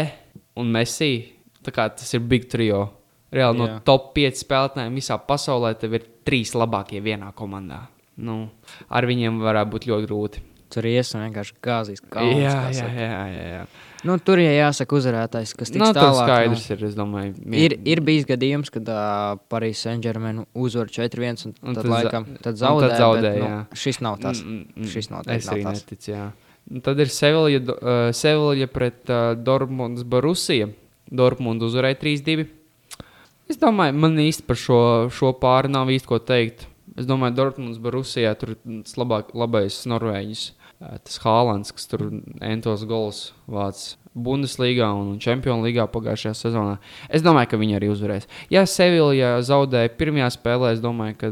un 0.61 0.71
Messi. 0.71 1.33
Tā 1.65 1.73
kā 1.75 1.89
tas 1.91 2.13
ir 2.15 2.23
big 2.23 2.47
trio. 2.49 2.85
Reāli 3.35 3.59
no 3.59 3.67
Jā. 3.67 3.79
top 3.83 4.13
5 4.15 4.39
spēlētājiem 4.45 4.95
visā 4.95 5.17
pasaulē 5.27 5.73
tev 5.81 5.97
ir 5.97 6.05
trīs 6.23 6.53
labākie 6.55 7.01
vienā 7.03 7.33
komandā. 7.35 7.81
Nu, 8.23 8.45
ar 8.87 9.07
viņiem 9.09 9.41
varētu 9.43 9.73
būt 9.73 9.87
ļoti 9.91 10.07
grūti. 10.07 10.43
Tur 10.73 10.85
ies 10.89 11.11
un 11.15 11.21
vienkārši 11.27 11.53
gāzīs. 11.63 12.01
Kalns, 12.11 12.39
jā, 12.41 12.53
jā, 12.73 12.87
jā, 12.95 13.09
jā, 13.35 13.43
jā. 13.55 13.65
Nu, 14.05 14.15
tur 14.21 14.37
ja 14.41 14.51
jāsaka 14.53 14.93
uzvarētājs, 14.97 15.53
kas 15.57 15.71
tiks 15.73 15.81
Nu, 15.81 15.87
tālāk. 15.95 16.25
skaidrs 16.27 16.65
ir. 16.75 16.83
Es 16.85 16.95
domāju, 16.97 17.33
Nu, 17.41 17.55
ir, 17.57 17.77
ir 17.89 18.01
bijis 18.05 18.25
gadījums, 18.29 18.69
kad 18.73 18.85
uh, 18.91 19.37
Paris 19.49 19.81
Saint-Germain 19.85 20.43
uzvar 20.53 20.89
4-1 20.93 21.45
un, 21.49 21.53
Un 21.61 21.73
tad, 21.77 21.83
tad 21.83 21.91
laikam, 21.93 22.25
tad 22.41 22.59
zaudē. 22.61 22.89
tad 22.89 22.99
zaudē, 23.01 23.31
bet, 23.33 23.39
jā. 23.41 23.53
nu, 23.69 23.79
šis 23.85 24.01
nav 24.05 24.19
tas. 24.21 24.41
Mm, 24.43 24.65
mm, 24.75 24.89
Šis 24.93 25.09
mm. 25.09 25.15
noteikti 25.15 25.37
Es 25.41 25.47
nav 25.49 25.55
arī 25.55 25.63
tas. 25.69 25.81
neticu. 25.85 26.11
Jā. 26.11 26.25
Un 26.75 26.81
Tad 26.85 26.99
ir 26.99 27.09
Sevilja, 27.13 27.61
uh, 27.61 28.11
Sevilja 28.13 28.67
pret 28.67 29.09
uh, 29.13 29.33
Dortmundas 29.37 30.03
Borusiju. 30.05 30.69
Dortmunda 31.09 31.65
uzvarēja 31.69 31.97
3-2. 32.01 32.45
Es 33.49 33.57
domāju, 33.61 33.93
man 34.01 34.15
īsti 34.17 34.45
par 34.49 34.57
šo, 34.57 34.79
šo 35.13 35.33
pāri 35.37 35.69
nav 35.69 35.89
īsti 35.93 36.09
ko 36.09 36.17
teikt. 36.25 36.65
Es 36.95 37.07
domāju, 37.07 37.35
Dortmundas 37.35 37.81
Borusijā 37.83 38.31
tur 38.39 38.53
labāk, 38.95 39.33
labais 39.35 39.81
Norvēģis. 39.89 40.45
Tas 40.79 41.19
Hālands, 41.23 41.71
kas 41.75 41.87
tur 41.91 42.07
entos 42.43 42.83
gols 42.87 43.19
vāc 43.51 43.81
Bundeslīgā 44.15 44.87
un 44.95 45.17
Champions 45.19 45.63
League 45.65 45.83
pagājušajā 45.91 46.33
sezonā. 46.39 46.77
Es 47.11 47.23
domāju, 47.23 47.51
ka 47.51 47.59
viņi 47.59 47.75
arī 47.79 47.89
uzvarēs. 47.91 48.29
Ja 48.51 48.63
Sevilja 48.69 49.33
zaudēja 49.43 49.91
pirmajā 49.99 50.29
spēlē, 50.37 50.71
es 50.75 50.83
domāju, 50.83 51.17
ka, 51.19 51.31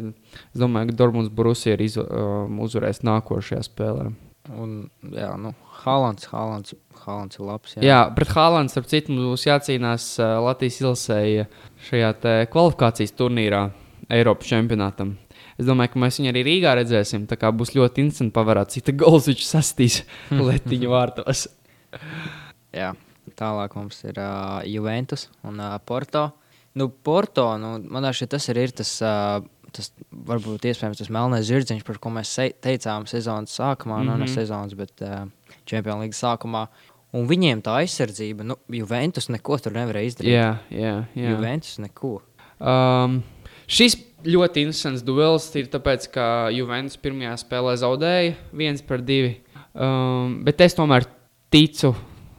es 0.51 0.59
domāju, 0.59 0.91
ka 0.91 0.97
Dortmundas 0.99 1.31
Borusija 1.35 1.77
arī 1.77 1.87
um, 2.01 2.59
uzvarēs 2.65 3.03
nākošajā 3.07 3.63
spēlē. 3.69 4.09
Un, 4.51 4.75
jā, 5.15 5.29
nu, 5.39 5.53
Haalands, 5.85 6.27
Haalands, 6.27 6.75
Haalands 7.05 7.39
ir 7.39 7.47
labs. 7.47 7.77
Jā, 7.77 7.85
jā 7.87 7.99
pret 8.15 8.35
Hālandu, 8.35 8.73
starp 8.73 8.91
citu, 8.91 9.15
mums 9.15 9.31
būs 9.31 9.47
jācīnās 9.47 10.09
Latvijas 10.43 10.81
ilsēja 10.83 11.47
šajā 11.87 12.11
kvalifikācijas 12.51 13.15
turnīrā 13.15 13.69
Eiropas 14.11 14.51
čempionātam. 14.51 15.15
Es 15.59 15.67
domāju, 15.67 15.93
ka 15.93 16.01
mēs 16.01 16.19
viņu 16.19 16.31
arī 16.33 16.43
Rīgā 16.47 16.73
redzēsim. 16.79 17.27
Tā 17.29 17.37
kā 17.39 17.51
būs 17.53 17.75
ļoti 17.75 18.05
interesanti 18.05 18.33
pavērot, 18.35 18.73
cik 18.73 18.93
gols 18.99 19.29
viņš 19.29 19.43
sastīs 19.45 19.99
Latvijas 20.47 20.93
vārtos. 20.93 21.47
Jā, 22.79 22.93
tālāk 23.39 23.75
mums 23.77 23.99
ir 24.07 24.17
uh, 24.17 24.61
Juventus 24.65 25.27
un 25.45 25.61
uh, 25.61 25.75
Porto. 25.85 26.31
Nu, 26.79 26.89
Porto, 26.89 27.51
nu, 27.61 27.75
man 27.85 28.07
liekas, 28.07 28.25
tas 28.31 28.49
ir, 28.49 28.59
ir 28.65 28.73
tas, 28.73 28.95
uh, 29.05 29.43
tas 29.73 29.91
varbūt 30.09 30.65
iespējams 30.71 31.03
tas 31.03 31.11
melnais 31.13 31.45
zirdziņš, 31.49 31.85
par 31.85 31.99
ko 32.01 32.13
mēs 32.15 32.33
teicām 32.63 33.05
sezonas 33.09 33.53
sākumā, 33.59 34.01
mm 34.01 34.09
-hmm. 34.09 34.23
no 34.25 34.31
sezonas, 34.31 34.73
bet 34.73 35.05
uh, 35.05 35.27
Champions 35.69 36.01
League 36.01 36.17
sākumā. 36.17 36.65
Un 37.13 37.27
viņiem 37.29 37.61
tā 37.61 37.75
aizsardzība, 37.83 38.41
nu, 38.41 38.57
Juventus 38.73 39.29
neko 39.29 39.59
tur 39.61 39.75
nevarēja 39.75 40.09
izdarīt. 40.09 40.33
Jā, 40.33 40.49
jā, 40.73 40.95
jā. 41.13 41.29
Juventus 41.29 41.77
neko. 41.77 42.23
Um, 42.57 43.21
šis 43.69 43.99
ļoti 44.25 44.63
interesants 44.65 45.03
duels 45.05 45.49
ir 45.59 45.69
tāpēc, 45.73 46.07
ka 46.13 46.25
Juventus 46.53 46.99
pirmajā 47.01 47.35
spēlē 47.43 47.75
zaudēja 47.81 48.33
1 48.53 48.81
pret 48.87 49.05
2. 49.09 49.35
Um, 49.73 50.39
bet 50.45 50.61
es 50.61 50.75
tomēr 50.77 51.07
ticu 51.53 51.93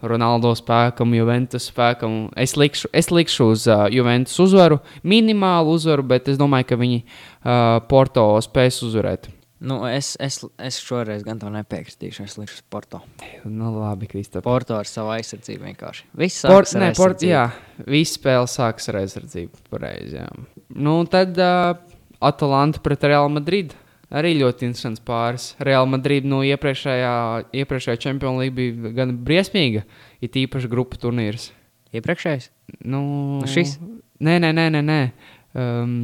Ronaldo 0.05 0.53
spēkam, 0.59 1.14
Juventus 1.16 1.70
spēkam. 1.70 2.29
Es 2.40 2.57
likšu, 2.61 2.90
es 2.92 3.09
likšu 3.12 3.49
uz 3.55 3.68
uh, 3.70 3.87
Juventus 3.92 4.37
uzvaru, 4.42 4.81
minimālu 5.07 5.79
uzvaru, 5.79 6.05
bet 6.14 6.29
es 6.33 6.40
domāju, 6.40 6.68
ka 6.73 6.81
viņi 6.81 7.01
uh, 7.01 7.81
Porto 7.88 8.27
spēs 8.44 8.83
uzvarēt. 8.87 9.31
Nu, 9.64 9.79
es, 9.88 10.12
es, 10.20 10.42
es 10.61 10.77
šoreiz 10.85 11.23
gan 11.25 11.38
tam 11.40 11.55
nepiekritīšu. 11.57 12.27
Es 12.27 12.35
likšu 12.37 12.59
uz 12.59 12.64
Porto. 12.68 13.01
Nu, 13.49 13.70
labi, 13.79 14.11
Kristap. 14.11 14.44
Porto 14.44 14.77
ar 14.77 14.88
savu 14.88 15.14
aizsardzību 15.14 15.70
vienkārši. 15.70 16.05
Viss 16.20 16.44
Port, 16.44 16.75
nē, 16.77 16.90
port, 16.99 17.25
jā, 17.25 17.47
viss 17.88 18.18
spēle 18.18 18.51
sākas 18.51 18.90
ar 18.92 19.01
aizsardzību. 19.01 19.64
Pareizi, 19.73 20.18
jā. 20.18 20.29
Nu, 20.72 20.96
tad 21.11 21.38
uh, 21.40 21.74
Atalanta 22.24 22.81
pret 22.85 23.05
Real 23.05 23.29
Madrid. 23.33 23.74
Arī 24.14 24.35
ļoti 24.38 24.68
interesants 24.68 25.03
pāris. 25.03 25.48
Real 25.64 25.88
Madrid 25.90 26.27
no 26.29 26.42
iepriekšējā, 26.46 27.14
iepriekšējā 27.57 28.00
Champions 28.05 28.38
League 28.38 28.55
bija 28.55 28.92
gan 28.94 29.16
briesmīga, 29.27 29.83
ir 30.22 30.38
īpaši 30.44 30.70
grupu 30.70 31.00
turnīrs. 31.03 31.48
Iepriekšējais? 31.94 32.50
Nu, 32.85 33.00
Nu, 33.40 33.48
šis? 33.50 33.77
Nē, 34.22 34.38
nē, 34.42 34.53
nē, 34.55 34.68
nē. 34.77 34.83
nē. 34.87 35.00
Um, 35.59 35.96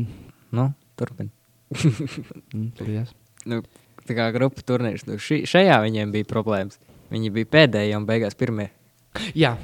Nu, 0.50 0.72
turpiniet. 0.98 1.32
mm, 2.54 2.72
paldies. 2.78 3.12
Nu, 3.46 3.60
tā 4.02 4.16
kā 4.18 4.26
grupu 4.34 4.64
turnīrs. 4.66 5.06
Nu, 5.06 5.18
ši, 5.22 5.44
šajā 5.46 5.76
viņiem 5.84 6.10
bija 6.14 6.26
problēmas. 6.26 6.80
Viņi 7.14 7.30
bija 7.34 7.50
pēdējie 7.54 7.94
un 7.98 8.06
beigās 8.08 8.34
pirmie. 8.38 8.70
jā, 9.38 9.54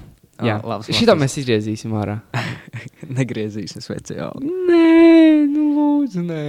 jā. 0.44 0.56
Labs 0.64 0.88
Šitā 0.90 1.14
motīvs. 1.14 1.22
mēs 1.22 1.36
izgriezīsim 1.42 1.94
ārā. 1.96 2.18
Negriezīsim 3.18 3.84
speciāli. 3.84 4.50
nē, 4.68 5.46
nu 5.52 5.66
lūdzu, 5.76 6.24
nē. 6.26 6.42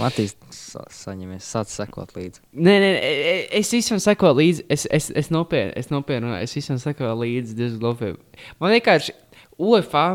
Matīs, 0.00 0.34
sa 0.54 0.82
saņemies, 0.92 1.46
sāc 1.46 1.70
sekot 1.72 2.12
līdzi. 2.16 2.42
Nē, 2.56 2.74
nē, 2.82 2.90
nē, 2.96 3.12
e- 3.32 3.46
es 3.60 3.70
visam 3.74 4.00
sekoju 4.02 4.36
līdzi. 4.40 4.66
Es, 4.72 4.86
es, 4.90 5.10
es 5.16 5.30
nopietni, 5.32 5.72
es 5.80 5.90
nopietni, 5.92 6.32
es 6.44 6.54
visam 6.56 6.78
sekoju 6.80 7.14
līdzi. 7.22 8.14
Man 8.60 8.74
vienkārši 8.76 9.14
UFA, 9.60 10.06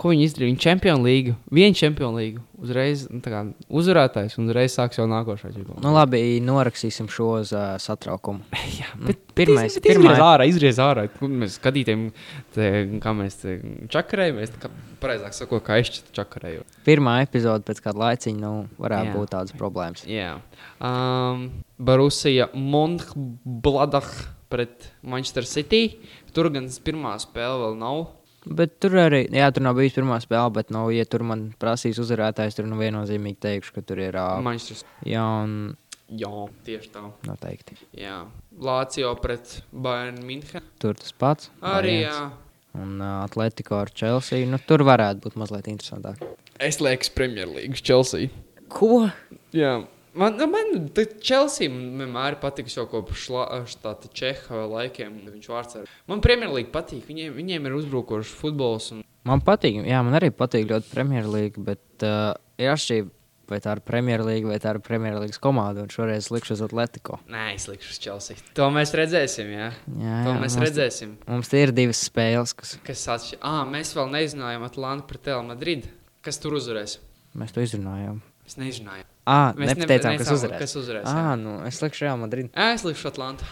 ko 0.00 0.08
viņi 0.12 0.24
izdarīja, 0.24 0.48
viņi 0.52 0.60
čempionu 0.62 1.04
līgu, 1.04 1.32
vienu 1.52 1.76
čempionu 1.76 2.16
līgu, 2.20 2.40
uzreiz 2.64 3.02
nu, 3.12 3.18
kā 3.24 3.42
uzvarētājs 3.68 4.38
un 4.40 4.46
uzreiz 4.48 4.72
sāks 4.78 4.96
jau 5.00 5.04
nākošā 5.10 5.50
čempionu. 5.52 5.82
Nu, 5.84 5.92
labi, 5.92 6.20
norakstīsim 6.44 7.10
šo 7.12 7.26
uz 7.42 7.52
uh, 7.52 7.74
satraukumu. 7.82 8.44
Jā, 8.80 8.88
Nu, 8.96 9.10
bet 9.10 9.20
pirmais- 9.36 9.76
bet 9.76 9.84
izgriez 9.90 9.98
pirmā- 10.00 10.16
ārā, 10.30 10.46
izgriez 10.48 10.78
ārā. 10.80 11.04
Kur 11.18 11.28
Mēs 11.42 11.58
skatītājiem, 11.60 12.06
te, 12.54 12.70
kā 13.04 13.12
mēs 13.18 13.36
te 13.42 13.58
čakarējam, 13.92 14.38
mēs 14.40 14.54
tā 14.54 14.62
kā 14.64 14.72
pareizāk 15.02 15.36
sakot, 15.36 15.64
kā 15.66 15.80
es 15.82 15.90
čakarēju. 16.14 16.64
Pirmā 16.86 17.18
epizode 17.26 17.64
pēc 17.68 17.82
kāda 17.84 18.04
laiciņa 18.06 18.40
nu, 18.40 18.54
varētu 18.80 19.10
Jā. 19.12 19.16
būt 19.18 19.32
tādas 19.34 19.56
problēmas. 19.58 20.06
Jā. 20.08 20.36
Um, 20.80 21.48
Barusija 21.82 22.48
Monchbladah 22.54 24.08
pret 24.52 24.90
Manchester 25.02 25.44
City. 25.48 25.98
Tur 26.32 26.48
gan 26.52 26.68
pirmā 26.84 27.16
spēle 27.20 27.58
vēl 27.66 27.78
nav. 27.80 28.02
Bet 28.46 28.80
tur 28.82 28.96
arī, 28.98 29.20
jā, 29.30 29.46
tur 29.54 29.62
nav 29.62 29.76
bijusi 29.78 30.00
pirmā 30.00 30.16
spēle, 30.22 30.50
bet, 30.56 30.72
nu, 30.74 30.88
ja 30.90 31.04
tur 31.06 31.22
man 31.26 31.44
prasīs 31.62 32.00
uzvarētājs, 32.02 32.56
tur 32.58 32.66
nu 32.66 32.78
viennozīmīgi 32.80 33.38
teikšu, 33.44 33.76
ka 33.76 33.84
tur 33.86 34.00
ir 34.02 34.18
uh, 34.18 34.40
Manchester 34.42 34.88
jauna 35.06 35.76
Jā, 36.12 36.28
tieši 36.66 36.90
tā. 36.92 37.02
noteikti. 37.24 37.78
Jā. 37.96 38.18
Lācijo 38.60 39.14
pret 39.22 39.62
Bayern 39.72 40.18
München. 40.26 40.66
Tur 40.82 40.98
tas 40.98 41.14
pats. 41.16 41.48
Arī 41.62 42.02
variants. 42.02 42.18
jā. 42.18 42.82
Un 42.82 42.98
uh, 43.00 43.22
Atletico 43.22 43.78
ar 43.78 43.88
Chelsea. 43.96 44.44
Nu, 44.48 44.58
tur 44.66 44.84
varētu 44.84 45.24
būt 45.26 45.38
mazliet 45.40 45.70
interesantāk. 45.72 46.20
Es 46.60 46.80
lieku 46.84 47.08
Premjerlīgas 47.16 47.80
Chelsea. 47.84 48.28
Ko? 48.72 49.06
Jā. 49.56 49.78
Man, 50.18 50.36
nu, 50.36 50.46
man 50.52 50.90
Chelsea 51.24 51.70
vienmēr 51.72 52.36
patīk 52.42 52.68
jau 52.68 52.84
kopš 52.90 53.28
tāda 53.80 54.10
Čeha 54.12 54.66
laikiem. 54.68 55.14
Viņš 55.32 55.48
vārds 55.48 55.78
ar. 55.80 55.88
Man 56.10 56.20
Premjerlīga 56.24 56.68
patīk. 56.74 57.06
Viņiem, 57.08 57.32
viņiem 57.38 57.68
ir 57.70 57.76
uzbrukošs 57.78 58.34
futbols. 58.42 58.90
Un... 58.92 59.00
Man 59.28 59.40
patīk, 59.46 59.80
jā, 59.88 60.02
man 60.04 60.18
arī 60.18 60.28
patīk 60.34 60.68
ļoti 60.68 60.92
Premjerlīga, 60.92 61.64
bet 61.64 62.04
uh, 62.08 62.32
ir 62.60 62.74
atšķirība. 62.74 63.12
Vai 63.52 63.58
tā 63.60 63.72
ir 63.74 63.80
Premjerlīga 63.84 64.48
vai 64.48 64.56
tā 64.62 64.70
ir 64.72 64.78
Premjerlīgas 64.86 65.40
komanda, 65.42 65.82
un 65.84 65.90
šoreiz 65.92 66.30
likšu 66.32 66.54
uz 66.54 66.62
Atletico. 66.64 67.18
Nē, 67.28 67.50
es 67.56 67.66
likšu 67.68 67.90
uz 67.92 67.98
Chelsea. 68.00 68.38
To 68.56 68.68
mēs 68.72 68.94
redzēsim, 68.96 69.50
jā. 69.52 69.66
Jā, 69.98 70.18
To 70.24 70.32
jā 70.32 70.36
mēs 70.40 70.56
mums, 70.56 70.62
redzēsim. 70.62 71.10
mums 71.28 71.50
tie 71.52 71.64
ir 71.66 71.72
divas 71.76 72.00
spēles, 72.06 72.54
kas 72.56 72.76
Kas 72.86 73.02
atšķiras? 73.16 73.42
Ah, 73.44 73.64
mēs 73.68 73.92
vēl 73.98 74.08
nezinājām 74.14 74.64
Atlantu 74.70 75.10
pret 75.10 75.28
Real 75.28 75.44
Madrid. 75.50 75.90
Kas 76.24 76.40
tur 76.40 76.56
uzvarēs? 76.60 77.00
mēs 77.36 77.52
to 77.52 77.64
izrunājām. 77.66 78.22
Es 78.48 78.56
nezināju. 78.62 79.04
Ah, 79.26 79.52
Mēs 79.54 79.70
nepateicām, 79.76 80.16
nebe- 80.16 80.18
kas 80.24 80.30
uzvarēs. 80.34 80.58
Kas 80.58 80.72
uzvarēs? 80.80 81.04
Ah, 81.06 81.34
nu, 81.38 81.58
es 81.68 81.78
likšu 81.82 82.02
Real 82.08 82.16
Madrid. 82.18 82.48
Jā, 82.56 82.72
es 82.74 82.82
likšu 82.82 83.06
Atlantu. 83.12 83.44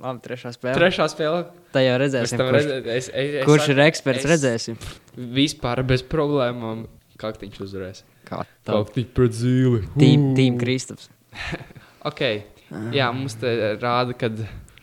Labi, 0.00 0.20
trešā 0.24 0.50
spēle. 0.54 0.74
Trešā 0.78 1.06
spēle. 1.12 1.42
Tā 1.74 1.82
jau 1.84 1.96
redzēsim, 2.00 2.40
kurš, 2.40 2.66
redzēsim. 2.70 2.88
Es, 2.96 3.08
es, 3.10 3.34
es, 3.40 3.44
kurš 3.46 3.68
ir 3.74 3.82
eksperts. 3.84 4.24
es- 4.24 4.30
Redzēsim. 4.32 4.78
Vispār 5.36 5.82
bez 5.86 6.02
problēmām. 6.02 6.86
Kā 7.20 7.34
viņš 7.36 7.58
uzvarēs? 7.66 8.02
Kā. 8.24 8.42
Kā 8.64 8.78
pret 9.14 9.34
zīli. 9.36 9.82
Tīm, 9.98 10.30
tīm 10.38 10.58
Kristaps. 10.60 11.08
Ok. 12.08 12.20
Jā, 12.96 13.10
mums 13.12 13.34
te 13.36 13.50
rāda, 13.76 14.14
ka 14.16 14.30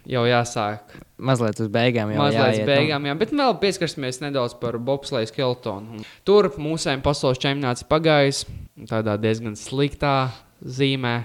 jau 0.08 0.24
jāsāk. 0.28 0.96
Mazliet 1.18 1.60
uz 1.64 1.70
beigām 1.74 2.12
jau 2.14 2.20
Mazliet 2.22 2.44
jāiet. 2.44 2.62
uz 2.62 2.70
beigām, 2.70 3.08
jā, 3.10 3.16
bet 3.18 3.32
vēl 3.34 3.56
pieskarsimies 3.62 4.22
nedaudz 4.22 4.54
par 4.62 4.78
bobsleju 4.78 5.32
skeletonu. 5.32 6.04
Tur 6.28 6.52
mūsējiem 6.62 7.02
pasaules 7.06 7.42
čempionāts 7.42 7.88
pagājis 7.90 8.44
tādā 8.90 9.18
diezgan 9.22 9.58
sliktā 9.58 10.30
zīmē. 10.62 11.18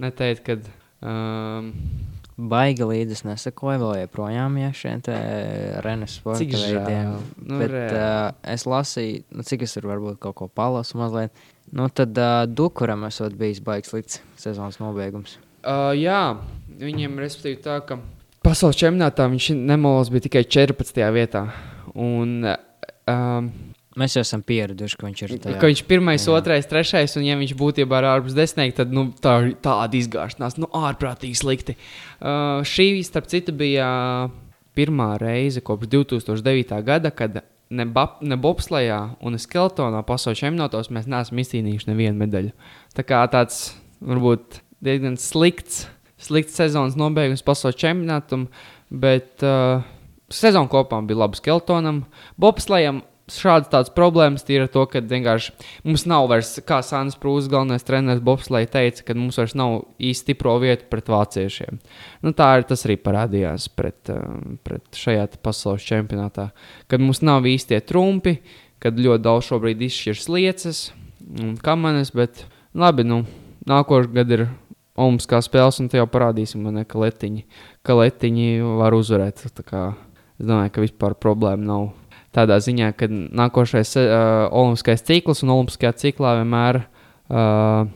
Neteikt, 0.00 0.46
ka. 0.46 0.56
Um, 1.04 1.74
Baigi 2.40 2.86
līdzi 2.88 3.12
es 3.18 3.22
nesakoju, 3.28 3.80
vēl 3.82 3.98
joprojām 4.06 4.54
ja 4.62 4.70
šiem 4.72 5.02
te 5.04 5.12
Renes 5.84 6.14
sporta 6.16 6.40
Cik 6.40 6.54
žēl. 6.56 6.78
veidiem. 6.78 7.10
Nu, 7.36 7.58
Bet 7.60 7.74
reāli. 7.74 7.98
uh, 8.00 8.38
es 8.54 8.64
lasīju, 8.64 9.24
nu, 9.36 9.44
cik 9.44 9.66
es 9.66 9.74
tur 9.76 9.88
varbūt 9.90 10.16
kaut 10.22 10.38
ko 10.38 10.48
palasu 10.48 10.96
mazliet. 11.02 11.34
Nu, 11.68 11.90
tad 11.92 12.16
uh, 12.16 12.46
Dukuram 12.48 13.04
esot 13.10 13.36
bijis 13.36 13.60
baigs 13.60 13.92
slikts 13.92 14.22
sezonas 14.40 14.80
nobeigums. 14.80 15.36
Uh, 15.60 15.92
jā, 16.00 16.38
viņiem 16.80 17.20
respektīvi 17.20 17.60
tā, 17.66 17.76
ka 17.84 17.98
pasaules 18.50 18.78
čempionātā 18.80 19.26
viņš 19.30 19.50
nemolas 19.56 20.10
bija 20.12 20.26
tikai 20.26 20.44
14. 20.48 21.02
vietā. 21.14 21.46
Un, 21.94 22.40
um, 23.10 23.50
Mēs 23.98 24.14
jau 24.14 24.22
esam 24.22 24.40
pieraduši, 24.46 24.96
ka 24.96 25.08
viņš 25.08 25.20
ir 25.26 25.32
tajā. 25.42 25.56
ka 25.58 25.66
viņš 25.66 25.80
ir 25.82 25.86
pirmais, 25.90 26.22
jā. 26.22 26.32
otrais, 26.38 26.68
trešais, 26.70 27.16
un 27.18 27.24
ja 27.26 27.34
viņš 27.36 27.56
būtībā 27.58 27.98
ir 27.98 28.06
ārpus 28.06 28.36
desmitnieka, 28.38 28.76
tad 28.78 28.94
nu, 28.94 29.08
tā 29.18 29.32
tāda 29.60 29.98
izgāšanās, 29.98 30.60
nu, 30.62 30.68
ārprātīgi 30.78 31.34
slikti. 31.36 31.74
Uh, 32.22 32.62
šī, 32.62 33.02
starp 33.04 33.26
citu, 33.28 33.52
bija 33.52 33.88
pirmā 34.78 35.08
reize 35.20 35.60
kopš 35.66 35.90
2009. 35.90 36.78
gada, 36.86 37.10
kad 37.10 37.40
ne, 37.42 37.86
bap- 37.90 38.22
ne 38.22 38.38
bobslējā 38.40 39.00
un 39.20 39.34
ne 39.34 39.42
skeletonā 39.42 40.04
pasaules 40.06 40.38
čempionātos 40.38 40.92
mēs 40.94 41.10
neesam 41.10 41.42
izcīnījuši 41.42 41.90
nevienu 41.90 42.22
medaļu. 42.22 42.54
Tā 42.94 43.04
kā 43.04 43.24
tāds 43.34 43.72
varbūt 44.00 44.62
diezgan 44.86 45.18
slikts, 45.20 45.88
slikts 46.20 46.58
sezonas 46.58 46.98
nobeigums 47.00 47.44
pasaules 47.46 47.78
čempionātam, 47.80 48.48
bet 48.90 49.44
uh, 49.46 49.84
sezona 50.32 50.70
kopumā 50.70 51.06
bija 51.08 51.24
laba 51.24 51.38
skeletonam. 51.38 52.04
Bobslējam 52.40 53.02
šādas 53.30 53.70
tādas 53.70 53.92
problēmas 53.94 54.44
ir 54.50 54.64
ar 54.64 54.70
to, 54.72 54.84
ka 54.90 55.02
vienkārši 55.04 55.52
mums 55.86 56.04
nav 56.10 56.28
vairs, 56.30 56.52
kā 56.66 56.80
Sānis 56.86 57.18
Prūss, 57.20 57.50
galvenais 57.50 57.86
treneris 57.86 58.22
Bobslēja 58.24 58.70
teica, 58.74 59.04
ka 59.06 59.16
mums 59.18 59.38
vairs 59.40 59.54
nav 59.58 59.76
īsti 59.98 60.30
stipro 60.30 60.56
vietu 60.62 60.88
pret 60.90 61.10
vāciešiem. 61.10 61.80
Nu, 62.24 62.34
tā 62.36 62.50
ir 62.58 62.66
tas 62.70 62.84
arī 62.86 62.98
parādījās 63.00 63.68
pret, 63.76 64.12
um, 64.14 64.56
pret 64.66 64.98
šajā 64.98 65.28
pasaules 65.44 65.86
čempionātā, 65.86 66.50
kad 66.90 67.02
mums 67.02 67.22
nav 67.26 67.46
īstie 67.48 67.80
trumpi, 67.86 68.38
kad 68.82 68.98
ļoti 68.98 69.24
daudz 69.26 69.50
šobrīd 69.50 69.84
izšķiras 69.86 70.30
liecas 70.32 70.82
un 71.40 71.54
kamanes, 71.60 72.14
bet 72.16 72.44
labi, 72.74 73.06
nu, 73.06 73.22
nākošais 73.68 74.12
gads 74.16 74.38
ir 74.38 74.46
Olimpiskā 75.00 75.40
spēles, 75.44 75.80
un 75.80 75.88
te 75.88 76.00
jau 76.00 76.06
parādīsim, 76.10 76.66
ne, 76.74 76.84
ka 76.88 77.00
letiņi, 77.00 77.46
ka 77.86 77.96
letiņi 77.96 78.50
var 78.80 78.96
uzvarēt. 78.96 79.44
Es 79.46 79.54
domāju, 79.56 80.72
ka 80.74 80.84
vispār 80.84 81.16
problēma 81.20 81.66
nav 81.68 81.86
tādā 82.36 82.58
ziņā, 82.62 82.92
ka 82.98 83.08
nākošais 83.10 83.96
uh, 83.98 84.48
olimpiskais 84.54 85.04
cikls 85.06 85.42
un 85.44 85.54
olimpiskajā 85.56 85.94
ciklā 86.04 86.36
vienmēr 86.40 86.82
uh, 86.84 87.88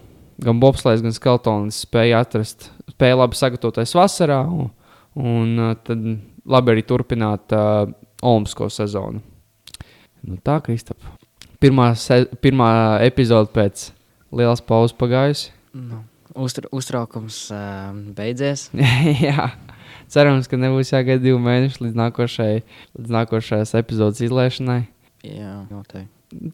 gan 0.44 0.62
bobslēgs, 0.62 1.04
gan 1.04 1.14
skeletonis 1.14 1.82
spēja 1.86 2.22
atrast, 2.24 2.70
spēja 2.94 3.20
labi 3.20 3.38
sagatavoties 3.38 3.94
vasarā 3.96 4.40
un, 4.48 4.70
un 5.14 5.52
uh, 5.60 5.76
tad 5.86 6.08
labi 6.44 6.74
arī 6.74 6.86
turpināt 6.86 7.54
uh, 7.54 7.84
olimpisko 8.24 8.70
sezonu. 8.72 9.22
Nu, 10.24 10.38
tā, 10.42 10.58
Kristap. 10.64 10.98
Pirmā, 11.60 11.92
se, 12.00 12.24
pirmā 12.42 12.70
epizode 13.04 13.52
pēc 13.54 13.90
lielas 14.34 14.62
pauzes 14.64 14.96
pagājusi. 14.98 15.52
Nu, 15.76 16.02
uztra, 16.34 16.68
uztraukums 16.74 17.38
uh, 17.54 17.90
beidzies. 18.16 18.68
Jā, 19.26 19.50
cerams, 20.12 20.48
ka 20.50 20.58
nebūs 20.60 20.92
jāgaida 20.94 21.22
divi 21.24 21.40
mēneši 21.42 21.84
līdz 21.86 21.98
nākošajai, 22.02 22.62
līdz 23.00 23.14
nākošajās 23.18 23.74
epizodes 23.80 24.22
izlaišanai. 24.26 24.80
Jā, 25.24 25.58
noteikti. 25.70 26.10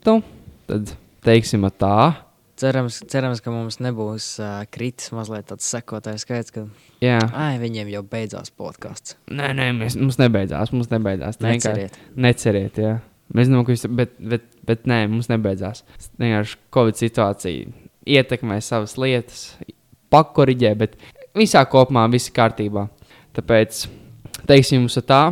Nu, 0.07 0.21
tad 0.69 0.93
teiksim 1.27 1.65
tā. 1.81 2.13
Cerams, 2.61 2.99
cerams, 3.09 3.41
ka 3.41 3.53
mums 3.55 3.79
nebūs 3.81 4.35
uh, 4.43 4.59
kritis 4.69 5.09
mazliet 5.17 5.47
tāds 5.49 5.65
sekotājs 5.73 6.27
skaits, 6.27 6.53
ka 6.53 6.67
Jā, 7.01 7.17
ai, 7.33 7.55
viņiem 7.63 7.89
jau 7.95 8.03
beidzās 8.05 8.53
podkāsts. 8.53 9.17
nē, 9.33 9.55
nē, 9.57 9.71
mēs, 9.79 9.97
mums 9.97 10.21
nebeidzās. 10.21 10.75
Mums 10.77 10.91
nebeidzās. 10.93 11.41
Neceriet. 11.41 11.97
Neceriet, 12.21 12.83
jā. 12.85 12.99
Mēs 13.33 13.49
zinām, 13.49 13.65
ka 13.65 13.73
viss, 13.73 13.89
bet, 13.89 14.13
bet, 14.21 14.45
bet 14.67 14.85
nē, 14.91 15.07
mums 15.09 15.31
nebeidzās. 15.33 15.85
Vienkārši 16.21 16.61
Covid 16.75 17.01
situācija 17.01 17.90
ietekmē 18.17 18.59
savas 18.65 18.97
lietas, 19.01 19.45
pakoriģē, 20.13 20.73
bet 20.81 20.97
visā 21.39 21.63
kopumā 21.71 22.07
viss 22.13 22.33
kārtībā. 22.35 22.89
Tāpēc 23.37 23.85
teiksim 24.51 24.83
jums 24.85 24.99
tā. 25.07 25.23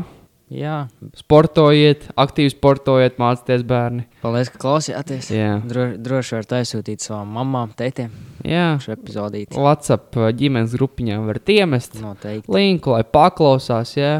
Jā, 0.48 0.86
Sportojiet, 1.12 2.06
aktīvi 2.16 2.54
sportojiet, 2.54 3.18
mācieties 3.20 3.66
bērni. 3.68 4.06
paldies, 4.22 4.48
ka 4.48 4.56
klausījāties. 4.62 5.28
Jā, 5.34 5.58
Dro, 5.68 5.90
droši 6.00 6.38
varat 6.38 6.54
aizsūtīt 6.62 7.04
savām 7.04 7.34
mamām, 7.36 7.74
tētiem 7.76 8.14
jā. 8.48 8.78
šo 8.80 8.94
epizodīti. 8.94 9.58
WhatsApp 9.60 10.16
uh, 10.16 10.30
ģimenes 10.32 10.72
grupiņā 10.78 11.20
varat 11.26 11.52
iemest 11.52 12.00
Noteikti. 12.00 12.48
linku, 12.54 12.96
lai 12.96 13.04
paklausās. 13.04 13.92
Jā, 14.00 14.14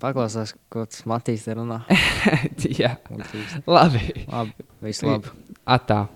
Paklausās, 0.00 0.54
ko 0.72 0.86
tas 0.88 1.02
Matīs 1.08 1.42
runā. 1.52 1.82
jā. 2.80 2.94
Muļķības. 3.10 3.56
labi. 3.68 4.04
Labi, 4.30 4.68
viss 4.84 5.04
labi. 5.04 5.32
Atā. 5.68 6.06